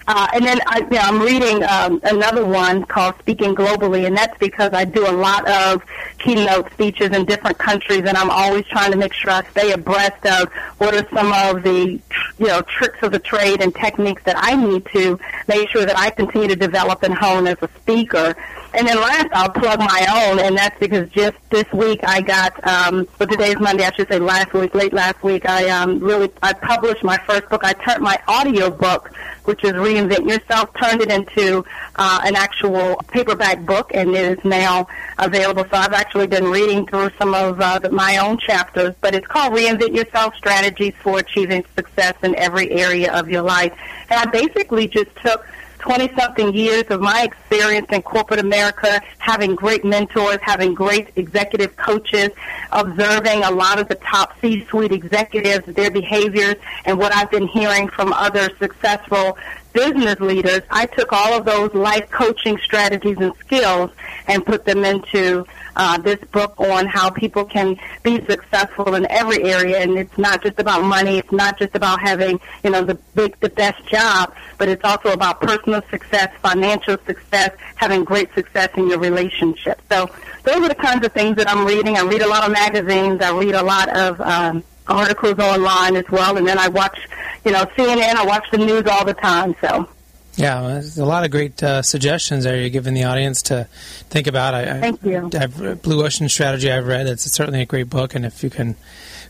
Uh, 0.07 0.29
and 0.35 0.45
then 0.45 0.59
I, 0.67 0.79
you 0.79 0.91
know, 0.91 1.01
I'm 1.01 1.21
reading 1.21 1.63
um, 1.65 2.01
another 2.05 2.45
one 2.45 2.85
called 2.85 3.15
Speaking 3.21 3.55
Globally, 3.55 4.07
and 4.07 4.17
that's 4.17 4.37
because 4.39 4.73
I 4.73 4.85
do 4.85 5.09
a 5.09 5.13
lot 5.13 5.49
of 5.49 5.83
keynote 6.23 6.73
speeches 6.73 7.11
in 7.11 7.25
different 7.25 7.59
countries, 7.59 8.05
and 8.07 8.17
I'm 8.17 8.31
always 8.31 8.65
trying 8.67 8.93
to 8.93 8.99
make 8.99 9.13
sure 9.13 9.31
I 9.31 9.43
stay 9.51 9.73
abreast 9.73 10.25
of 10.27 10.49
what 10.79 10.95
are 10.95 11.07
some 11.15 11.33
of 11.33 11.63
the, 11.63 12.01
you 12.39 12.47
know, 12.47 12.63
tricks 12.63 12.99
of 13.03 13.13
the 13.13 13.19
trade 13.19 13.61
and 13.61 13.75
techniques 13.75 14.23
that 14.25 14.37
I 14.39 14.55
need 14.55 14.87
to 14.93 15.19
make 15.49 15.69
sure 15.71 15.85
that 15.85 15.99
I 15.99 16.11
continue 16.11 16.49
to 16.49 16.57
develop 16.57 17.03
and 17.03 17.15
hone 17.15 17.47
as 17.47 17.59
a 17.63 17.69
speaker. 17.81 18.35
And 18.75 18.89
then 18.89 18.97
last, 18.97 19.29
I'll 19.33 19.51
plug 19.51 19.81
my 19.81 20.29
own, 20.31 20.39
and 20.39 20.57
that's 20.57 20.79
because 20.79 21.11
just 21.11 21.37
this 21.51 21.71
week 21.73 22.01
I 22.05 22.23
got, 22.23 22.67
um, 22.67 23.07
but 23.19 23.29
today's 23.31 23.61
Monday, 23.61 23.85
I 23.85 23.93
should 23.93 24.09
say 24.09 24.19
last 24.19 24.55
week, 24.55 24.75
late 24.75 24.95
last 24.95 25.23
week, 25.23 25.47
I 25.47 25.69
um, 25.69 26.01
really, 26.01 26.31
I 26.43 26.55
published 26.55 27.05
my 27.05 27.19
first 27.27 27.51
book. 27.51 27.65
I 27.65 27.75
turned 27.75 28.03
my 28.03 28.19
audio 28.27 28.71
book, 28.71 29.11
which 29.45 29.63
is 29.65 29.73
Reinvent 29.73 30.27
Yourself, 30.27 30.71
turned 30.81 31.03
it 31.03 31.11
into 31.11 31.65
uh, 31.97 32.21
an 32.25 32.35
actual 32.35 32.97
paperback 33.09 33.67
book, 33.67 33.91
and 33.93 34.11
it 34.17 34.39
is 34.39 34.45
now 34.45 34.87
available. 35.19 35.65
So 35.65 35.77
I've 35.77 35.93
actually 35.93 36.12
been 36.13 36.51
reading 36.51 36.87
through 36.87 37.11
some 37.19 37.35
of 37.35 37.61
uh, 37.61 37.79
the, 37.79 37.91
my 37.91 38.19
own 38.19 38.39
chapters, 38.39 38.95
but 39.01 39.15
it's 39.15 39.27
called 39.27 39.55
Reinvent 39.55 39.97
Yourself, 39.97 40.35
Strategies 40.37 40.95
for 41.03 41.19
Achieving 41.19 41.65
Success 41.75 42.15
in 42.23 42.35
Every 42.37 42.71
Area 42.71 43.13
of 43.13 43.31
Your 43.31 43.43
Life. 43.43 43.73
And 44.11 44.21
I 44.21 44.31
basically 44.31 44.89
just 44.89 45.15
took 45.17 45.45
20 45.79 46.15
something 46.17 46.55
years 46.55 46.85
of 46.91 47.01
my 47.01 47.23
experience 47.23 47.89
in 47.91 48.03
corporate 48.03 48.39
America, 48.39 49.03
having 49.19 49.57
great 49.57 49.85
mentors, 49.85 50.39
having 50.41 50.75
great 50.75 51.09
executive 51.17 51.77
coaches, 51.77 52.31
observing 52.71 53.43
a 53.43 53.51
lot 53.51 53.81
of 53.81 53.89
the 53.89 53.97
top 53.97 54.39
C 54.41 54.65
suite 54.67 54.93
executives, 54.93 55.67
their 55.75 55.91
behaviors, 55.91 56.55
and 56.85 56.99
what 56.99 57.13
I've 57.13 57.31
been 57.31 57.49
hearing 57.49 57.89
from 57.89 58.13
other 58.13 58.51
successful 58.59 59.37
business 59.73 60.21
leaders. 60.21 60.63
I 60.71 60.87
took 60.87 61.13
all 61.13 61.33
of 61.33 61.45
those 61.45 61.75
life 61.75 62.09
coaching 62.11 62.59
strategies 62.59 63.17
and 63.19 63.35
skills 63.37 63.91
and 64.29 64.47
put 64.47 64.65
them 64.65 64.85
into 64.85 65.47
uh, 65.77 65.99
this 65.99 66.19
book 66.33 66.55
on 66.59 66.87
how 66.87 67.11
people 67.11 67.45
can 67.45 67.77
be 68.03 68.25
successful 68.27 68.95
in 68.95 69.07
every 69.11 69.43
area. 69.45 69.79
And 69.79 69.99
it's 69.99 70.17
not 70.19 70.43
just 70.43 70.59
about 70.59 70.83
money. 70.85 71.19
It's 71.19 71.33
not 71.33 71.59
just 71.59 71.75
about 71.75 72.01
having, 72.01 72.41
you 72.63 72.71
know, 72.71 72.85
the 72.85 72.95
big, 73.15 73.39
the 73.41 73.49
best 73.49 73.85
job, 73.87 74.35
but 74.59 74.69
it's 74.69 74.85
also 74.85 75.13
about 75.13 75.41
personal 75.41 75.83
success, 75.91 76.33
financial 76.43 76.97
success, 77.07 77.53
having 77.77 78.05
great 78.05 78.33
success 78.35 78.71
in 78.77 78.89
your 78.89 78.99
relationship. 78.99 79.81
So 79.91 80.11
those 80.45 80.57
are 80.57 80.69
the 80.69 80.75
kinds 80.75 81.05
of 81.05 81.13
things 81.13 81.37
that 81.37 81.49
I'm 81.49 81.67
reading. 81.67 81.97
I 81.97 82.03
read 82.03 82.23
a 82.23 82.29
lot 82.29 82.45
of 82.45 82.53
magazines. 82.53 83.23
I 83.23 83.37
read 83.37 83.55
a 83.55 83.63
lot 83.63 83.89
of, 83.97 84.21
um, 84.21 84.65
articles 84.89 85.39
online 85.39 85.97
as 85.97 86.05
well. 86.11 86.37
And 86.37 86.47
then 86.47 86.59
I 86.59 86.69
watch, 86.69 86.99
you 87.45 87.53
know, 87.53 87.65
CNN. 87.77 88.17
I 88.17 88.25
watch 88.27 88.45
the 88.51 88.59
news 88.59 88.85
all 88.87 89.05
the 89.05 89.15
time. 89.15 89.55
So. 89.61 89.89
Yeah, 90.37 90.81
a 90.81 91.05
lot 91.05 91.25
of 91.25 91.31
great 91.31 91.63
uh, 91.63 91.83
suggestions 91.83 92.45
there 92.45 92.59
you're 92.59 92.71
giving 92.71 92.95
the 92.95 93.05
audience 93.05 93.43
to 93.43 93.69
think 94.09 94.27
about. 94.27 94.55
I, 94.55 94.81
Thank 94.81 95.05
you. 95.05 95.31
I've, 95.35 95.83
Blue 95.83 96.05
Ocean 96.05 96.29
Strategy 96.29 96.71
I've 96.71 96.87
read. 96.87 97.07
It's 97.07 97.31
certainly 97.31 97.61
a 97.61 97.67
great 97.67 97.91
book, 97.91 98.15
and 98.15 98.25
if 98.25 98.43
you 98.43 98.49
can 98.49 98.75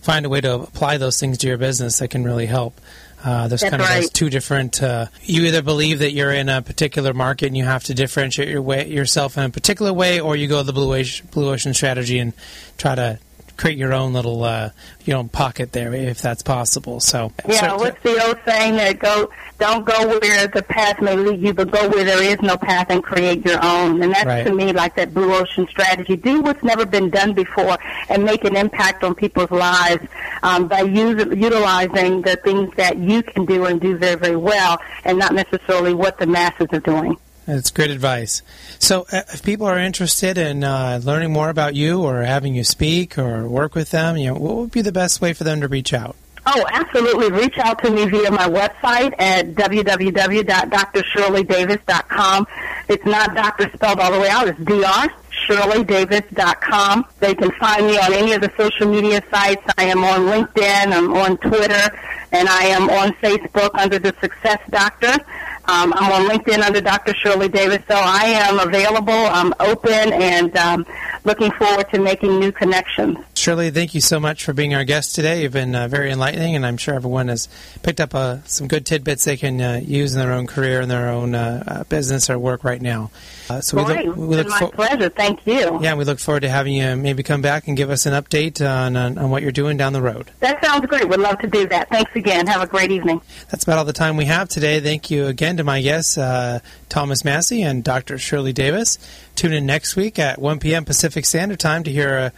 find 0.01 0.25
a 0.25 0.29
way 0.29 0.41
to 0.41 0.55
apply 0.55 0.99
those 0.99 1.19
things 1.19 1.39
to 1.39 1.49
your 1.49 1.59
business, 1.59 1.99
that 1.99 2.09
can 2.09 2.25
really 2.25 2.47
help. 2.47 2.81
Uh, 3.25 3.47
there's 3.47 3.61
That's 3.61 3.71
kind 3.71 3.83
of 3.83 3.89
right. 3.89 4.01
those 4.01 4.11
two 4.11 4.31
different. 4.31 4.83
Uh, 4.83 5.07
you 5.23 5.45
either 5.45 5.63
believe 5.63 6.01
that 6.01 6.13
you're 6.13 6.33
in 6.33 6.49
a 6.49 6.61
particular 6.61 7.15
market 7.15 7.47
and 7.47 7.57
you 7.57 7.65
have 7.65 7.85
to 7.85 7.95
differentiate 7.95 8.49
your 8.49 8.63
way, 8.63 8.89
yourself 8.89 9.39
in 9.39 9.45
a 9.45 9.51
particular 9.51 9.93
way, 9.93 10.21
or 10.21 10.35
you 10.35 10.49
go 10.49 10.63
the 10.63 10.73
Blue 10.73 10.95
Ocean, 10.95 11.29
Blue 11.31 11.51
Ocean 11.51 11.73
strategy 11.73 12.19
and 12.19 12.33
try 12.79 12.95
to 12.97 13.19
create 13.57 13.79
your 13.79 13.93
own 13.93 14.13
little 14.13 14.43
uh, 14.45 14.71
your 15.05 15.19
own 15.19 15.29
pocket 15.29 15.73
there 15.73 15.95
if 15.95 16.23
that's 16.23 16.43
possible. 16.43 17.01
So 17.01 17.33
yeah, 17.49 17.77
what's 17.77 18.01
the 18.03 18.25
old 18.27 18.39
saying 18.45 18.77
that 18.77 18.99
go 18.99 19.31
don't 19.59 19.85
go 19.85 20.19
where 20.19 20.49
the 20.49 20.63
path 20.63 21.01
may 21.01 21.15
lead 21.15 21.41
you, 21.41 21.55
but 21.55 21.71
go 21.71 21.89
where 21.89 22.05
there 22.05 22.23
is 22.23 22.41
no 22.41 22.57
path 22.57 22.89
and 22.91 23.03
create 23.03 23.45
your 23.45 23.65
own. 23.65 24.03
And 24.03 24.13
that's 24.13 24.27
right. 24.27 24.45
to 24.45 24.55
me 24.55 24.73
like 24.73 24.97
that 24.97 25.15
blue 25.15 25.33
ocean 25.35 25.69
strategy. 25.69 26.17
Do 26.17 26.43
what's 26.43 26.63
never 26.63 26.85
been 26.85 27.11
done 27.11 27.33
before 27.33 27.79
and 28.09 28.25
make 28.25 28.45
an 28.45 28.57
impact 28.57 29.05
on 29.05 29.15
people's 29.15 29.51
lives 29.51 30.07
um, 30.43 30.69
by 30.69 30.81
use, 30.83 31.25
utilizing 31.37 32.23
the 32.23 32.37
things 32.37 32.75
that 32.77 32.99
you 32.99 33.23
can 33.23 33.45
do 33.45 33.67
and 33.67 33.81
do 33.81 33.97
very 33.97 34.17
very 34.17 34.37
well, 34.37 34.79
and 35.05 35.19
not 35.19 35.35
necessarily 35.35 35.95
what 35.95 36.19
the 36.19 36.27
masses 36.27 36.69
are 36.73 36.81
doing. 36.81 37.17
That's 37.47 37.71
great 37.71 37.91
advice. 37.91 38.43
So, 38.79 39.07
uh, 39.13 39.23
if 39.33 39.43
people 39.43 39.67
are 39.67 39.79
interested 39.79 40.39
in 40.39 40.63
uh, 40.63 41.01
learning 41.03 41.33
more 41.33 41.51
about 41.51 41.75
you, 41.75 42.03
or 42.03 42.23
having 42.23 42.55
you 42.55 42.63
speak, 42.63 43.19
or 43.19 43.49
work 43.49 43.75
with 43.75 43.91
them, 43.91 44.17
you 44.17 44.29
know, 44.29 44.35
what 44.35 44.55
would 44.57 44.71
be 44.71 44.83
the 44.83 44.93
best 44.93 45.21
way 45.21 45.33
for 45.33 45.43
them 45.45 45.61
to 45.61 45.69
reach 45.69 45.93
out? 45.93 46.15
Oh, 46.45 46.67
absolutely. 46.71 47.31
Reach 47.31 47.57
out 47.59 47.81
to 47.85 47.91
me 47.91 48.07
via 48.07 48.29
my 48.31 48.49
website 48.49 49.15
at 49.21 49.55
www.drshirleydavis.com. 49.55 52.47
It's 52.89 53.05
not 53.05 53.35
doctor 53.35 53.71
spelled 53.73 54.01
all 54.01 54.11
the 54.11 54.19
way 54.19 54.29
out. 54.29 54.49
It's 54.49 54.59
dr 54.59 55.15
shirleydavis.com. 55.47 57.07
They 57.21 57.35
can 57.35 57.51
find 57.53 57.87
me 57.87 57.99
on 57.99 58.13
any 58.13 58.33
of 58.33 58.41
the 58.41 58.53
social 58.57 58.89
media 58.89 59.23
sites. 59.31 59.63
I 59.79 59.85
am 59.85 60.03
on 60.05 60.23
LinkedIn, 60.23 60.93
I'm 60.93 61.15
on 61.15 61.37
Twitter, 61.39 61.97
and 62.33 62.49
I 62.49 62.65
am 62.65 62.91
on 62.91 63.13
Facebook 63.15 63.71
under 63.75 63.99
the 63.99 64.15
Success 64.21 64.61
Doctor. 64.71 65.19
Um, 65.67 65.93
I'm 65.95 66.13
on 66.13 66.29
LinkedIn 66.29 66.61
under 66.61 66.81
Dr. 66.81 67.15
Shirley 67.15 67.49
Davis, 67.49 67.83
so 67.87 67.95
I 67.95 68.25
am 68.25 68.59
available. 68.59 69.13
I'm 69.13 69.55
open 69.61 70.13
and 70.13 70.57
um, 70.57 70.87
looking 71.25 71.53
forward 71.53 71.89
to 71.91 72.01
making 72.01 72.41
new 72.41 72.51
connections. 72.51 73.17
Shirley, 73.35 73.71
thank 73.71 73.95
you 73.95 74.01
so 74.01 74.19
much 74.19 74.45
for 74.45 74.53
being 74.53 74.75
our 74.75 74.85
guest 74.85 75.15
today. 75.15 75.43
You've 75.43 75.53
been 75.53 75.75
uh, 75.77 75.87
very 75.87 76.11
enlightening, 76.11 76.57
and 76.57 76.67
I'm 76.67 76.77
sure 76.77 76.95
everyone 76.95 77.29
has 77.29 77.49
picked 77.83 78.01
up 78.01 78.13
uh, 78.15 78.39
some 78.45 78.67
good 78.67 78.85
tidbits 78.85 79.25
they 79.25 79.37
can 79.37 79.61
uh, 79.61 79.81
use 79.83 80.15
in 80.15 80.21
their 80.21 80.33
own 80.33 80.49
career, 80.49 80.81
in 80.81 80.89
their 80.89 81.09
own 81.09 81.35
uh, 81.35 81.63
uh, 81.67 81.85
business 81.85 82.29
or 82.29 82.39
work 82.39 82.65
right 82.65 82.83
now. 82.83 83.13
Uh, 83.53 83.61
so 83.61 83.77
we 83.77 83.83
look, 83.85 84.17
we 84.17 84.37
look 84.37 84.49
my 84.49 84.59
for- 84.59 84.69
pleasure. 84.71 85.09
Thank 85.09 85.47
you. 85.47 85.79
Yeah, 85.83 85.95
we 85.95 86.05
look 86.05 86.19
forward 86.19 86.41
to 86.41 86.49
having 86.49 86.75
you 86.75 86.97
maybe 86.97 87.23
come 87.23 87.43
back 87.43 87.69
and 87.69 87.77
give 87.77 87.91
us 87.91 88.07
an 88.07 88.13
update 88.15 88.61
on, 88.67 88.97
on, 88.97 89.19
on 89.19 89.31
what 89.31 89.43
you're 89.43 89.53
doing 89.53 89.77
down 89.77 89.93
the 89.93 90.03
road. 90.03 90.31
That 90.41 90.65
sounds 90.65 90.87
great. 90.87 91.09
We'd 91.09 91.21
love 91.21 91.39
to 91.41 91.47
do 91.47 91.67
that. 91.69 91.89
Thanks 91.89 92.11
again. 92.15 92.47
Have 92.47 92.63
a 92.63 92.67
great 92.67 92.91
evening. 92.91 93.21
That's 93.51 93.65
about 93.65 93.79
all 93.79 93.85
the 93.85 93.93
time 93.93 94.17
we 94.17 94.25
have 94.27 94.49
today. 94.49 94.81
Thank 94.81 95.11
you 95.11 95.27
again 95.27 95.57
to 95.59 95.65
my 95.65 95.81
guests, 95.83 96.17
uh, 96.17 96.61
Thomas 96.89 97.25
Massie 97.25 97.63
and 97.63 97.85
Dr. 97.85 98.19
Shirley 98.19 98.53
Davis. 98.53 98.99
Tune 99.37 99.53
in 99.53 99.67
next 99.67 99.97
week 99.97 100.19
at 100.19 100.41
1 100.41 100.59
p.m. 100.59 100.85
Pacific 100.85 101.25
Standard 101.25 101.61
Time 101.61 101.85
to 101.85 101.91
hear 101.91 102.33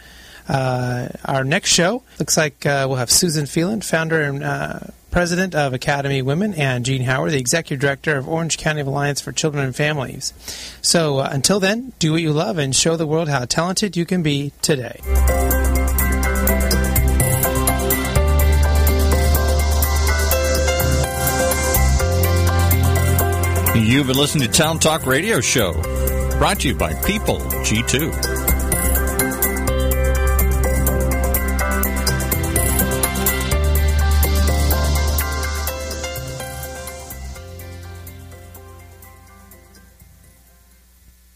uh, 0.47 0.51
uh, 0.51 1.09
our 1.25 1.43
next 1.43 1.71
show. 1.71 2.03
Looks 2.19 2.37
like 2.37 2.65
uh, 2.65 2.85
we'll 2.87 2.97
have 2.97 3.09
Susan 3.11 3.45
Phelan, 3.45 3.81
founder 3.81 4.21
and 4.21 4.43
uh, 4.43 4.79
president 5.15 5.55
of 5.55 5.73
Academy 5.73 6.21
Women, 6.21 6.53
and 6.55 6.83
Jean 6.83 7.01
Howard, 7.03 7.31
the 7.31 7.37
executive 7.37 7.79
director 7.79 8.17
of 8.17 8.27
Orange 8.27 8.57
County 8.57 8.81
Alliance 8.81 9.21
for 9.21 9.31
Children 9.31 9.63
and 9.63 9.73
Families. 9.73 10.33
So 10.81 11.19
uh, 11.19 11.29
until 11.31 11.61
then, 11.61 11.93
do 11.99 12.11
what 12.11 12.21
you 12.21 12.33
love 12.33 12.57
and 12.57 12.75
show 12.75 12.97
the 12.97 13.07
world 13.07 13.29
how 13.29 13.45
talented 13.45 13.95
you 13.95 14.05
can 14.05 14.23
be 14.23 14.51
today. 14.61 14.99
You've 23.73 24.07
been 24.07 24.17
listening 24.17 24.47
to 24.47 24.53
Town 24.53 24.79
Talk 24.79 25.05
Radio 25.05 25.39
Show, 25.39 25.81
brought 26.39 26.59
to 26.59 26.67
you 26.67 26.75
by 26.75 26.93
People 26.93 27.37
G2. 27.39 28.44